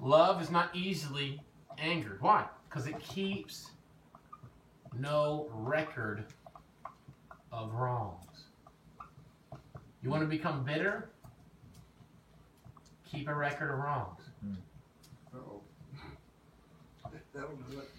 Love 0.01 0.41
is 0.41 0.51
not 0.51 0.75
easily 0.75 1.41
angered. 1.79 2.21
Why? 2.21 2.47
Because 2.69 2.87
it 2.87 2.99
keeps 3.01 3.71
no 4.99 5.49
record 5.53 6.25
of 7.53 7.75
wrongs. 7.75 8.45
You 10.03 10.11
want 10.11 10.23
to 10.23 10.29
become 10.29 10.65
bitter? 10.65 11.11
Keep 13.11 13.29
a 13.29 13.35
record 13.35 13.73
of 13.73 13.79
wrongs. 13.79 14.23
Uh-oh. 15.35 15.61
That'll 17.35 17.57
do 17.71 17.79
it. 17.79 17.91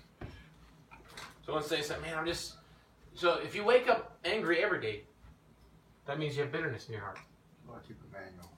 Someone 1.45 1.63
say 1.63 1.81
something, 1.81 2.09
man, 2.09 2.17
I'm 2.17 2.25
just. 2.25 2.53
So 3.15 3.39
if 3.43 3.55
you 3.55 3.63
wake 3.63 3.89
up 3.89 4.17
angry 4.23 4.63
every 4.63 4.79
day, 4.79 5.03
that 6.09 6.17
means 6.17 6.35
you 6.35 6.41
have 6.41 6.51
bitterness 6.51 6.87
in 6.87 6.93
your 6.93 7.03
heart. 7.03 7.19
Lord, 7.67 7.83
keep 7.87 7.97
a 8.01 8.11
manual. 8.11 8.49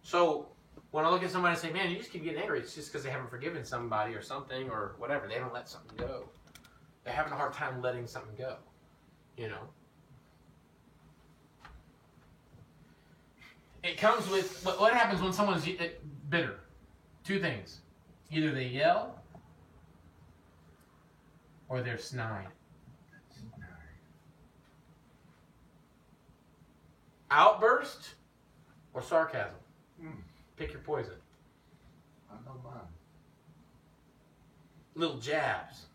So 0.00 0.48
when 0.90 1.04
I 1.04 1.10
look 1.10 1.22
at 1.22 1.30
somebody 1.30 1.52
and 1.52 1.60
say, 1.60 1.70
man, 1.70 1.90
you 1.90 1.98
just 1.98 2.10
keep 2.10 2.24
getting 2.24 2.40
angry, 2.40 2.60
it's 2.60 2.74
just 2.74 2.90
because 2.90 3.04
they 3.04 3.10
haven't 3.10 3.28
forgiven 3.28 3.62
somebody 3.62 4.14
or 4.14 4.22
something 4.22 4.70
or 4.70 4.94
whatever. 4.96 5.28
They 5.28 5.34
haven't 5.34 5.52
let 5.52 5.68
something 5.68 5.94
go. 5.98 6.30
They're 7.04 7.12
having 7.12 7.34
a 7.34 7.36
hard 7.36 7.52
time 7.52 7.82
letting 7.82 8.06
something 8.06 8.34
go. 8.38 8.56
You 9.36 9.48
know? 9.48 9.60
It 13.82 13.98
comes 13.98 14.30
with 14.30 14.64
what, 14.64 14.80
what 14.80 14.94
happens 14.94 15.20
when 15.20 15.34
someone's 15.34 15.68
uh, 15.68 15.88
bitter. 16.30 16.60
Two 17.22 17.38
things. 17.38 17.80
Either 18.30 18.50
they 18.50 18.64
yell 18.64 19.20
or 21.68 21.82
they're 21.82 21.98
snide. 21.98 22.48
Outburst 27.30 28.14
or 28.94 29.02
sarcasm. 29.02 29.58
Hmm. 30.00 30.20
Pick 30.56 30.72
your 30.72 30.80
poison. 30.80 31.14
I 32.30 32.34
know 32.44 32.60
mine. 32.64 32.80
Little 34.94 35.18
jabs. 35.18 35.87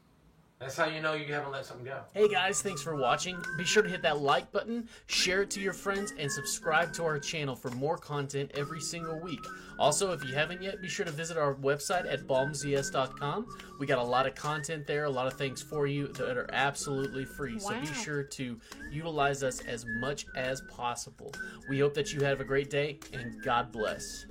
That's 0.64 0.78
how 0.78 0.86
you 0.86 1.02
know 1.02 1.14
you 1.14 1.26
haven't 1.34 1.52
let 1.52 1.66
something 1.66 1.86
go. 1.86 2.00
Hey 2.14 2.30
guys, 2.30 2.62
thanks 2.62 2.82
for 2.82 2.96
watching. 2.96 3.38
Be 3.58 3.66
sure 3.66 3.84
to 3.84 3.90
hit 3.90 4.02
that 4.04 4.20
like 4.20 4.50
button, 4.54 4.88
share 5.08 5.42
it 5.42 5.50
to 5.52 5.60
your 5.60 5.74
friends, 5.74 6.14
and 6.18 6.32
subscribe 6.32 6.94
to 6.94 7.04
our 7.04 7.20
channel 7.20 7.54
for 7.54 7.70
more 7.72 7.98
content 7.98 8.50
every 8.56 8.80
single 8.80 9.20
week. 9.20 9.46
Also, 9.78 10.14
if 10.14 10.24
you 10.24 10.34
haven't 10.34 10.62
yet, 10.62 10.82
be 10.82 10.88
sure 10.88 11.06
to 11.06 11.12
visit 11.12 11.38
our 11.38 11.56
website 11.56 12.10
at 12.10 12.28
balmzs.com. 12.28 13.46
We 13.78 13.86
got 13.86 14.00
a 14.00 14.04
lot 14.04 14.26
of 14.26 14.36
content 14.36 14.88
there, 14.88 15.04
a 15.04 15.10
lot 15.10 15.28
of 15.28 15.34
things 15.34 15.62
for 15.62 15.86
you 15.86 16.08
that 16.14 16.38
are 16.38 16.50
absolutely 16.54 17.26
free. 17.26 17.60
So 17.60 17.78
be 17.78 17.86
sure 17.88 18.24
to 18.24 18.58
utilize 18.90 19.44
us 19.44 19.60
as 19.60 19.86
much 20.00 20.26
as 20.38 20.62
possible. 20.70 21.34
We 21.68 21.80
hope 21.80 21.94
that 21.96 22.14
you 22.14 22.22
have 22.22 22.40
a 22.40 22.46
great 22.46 22.70
day 22.70 23.00
and 23.12 23.44
God 23.44 23.74
bless. 23.74 24.28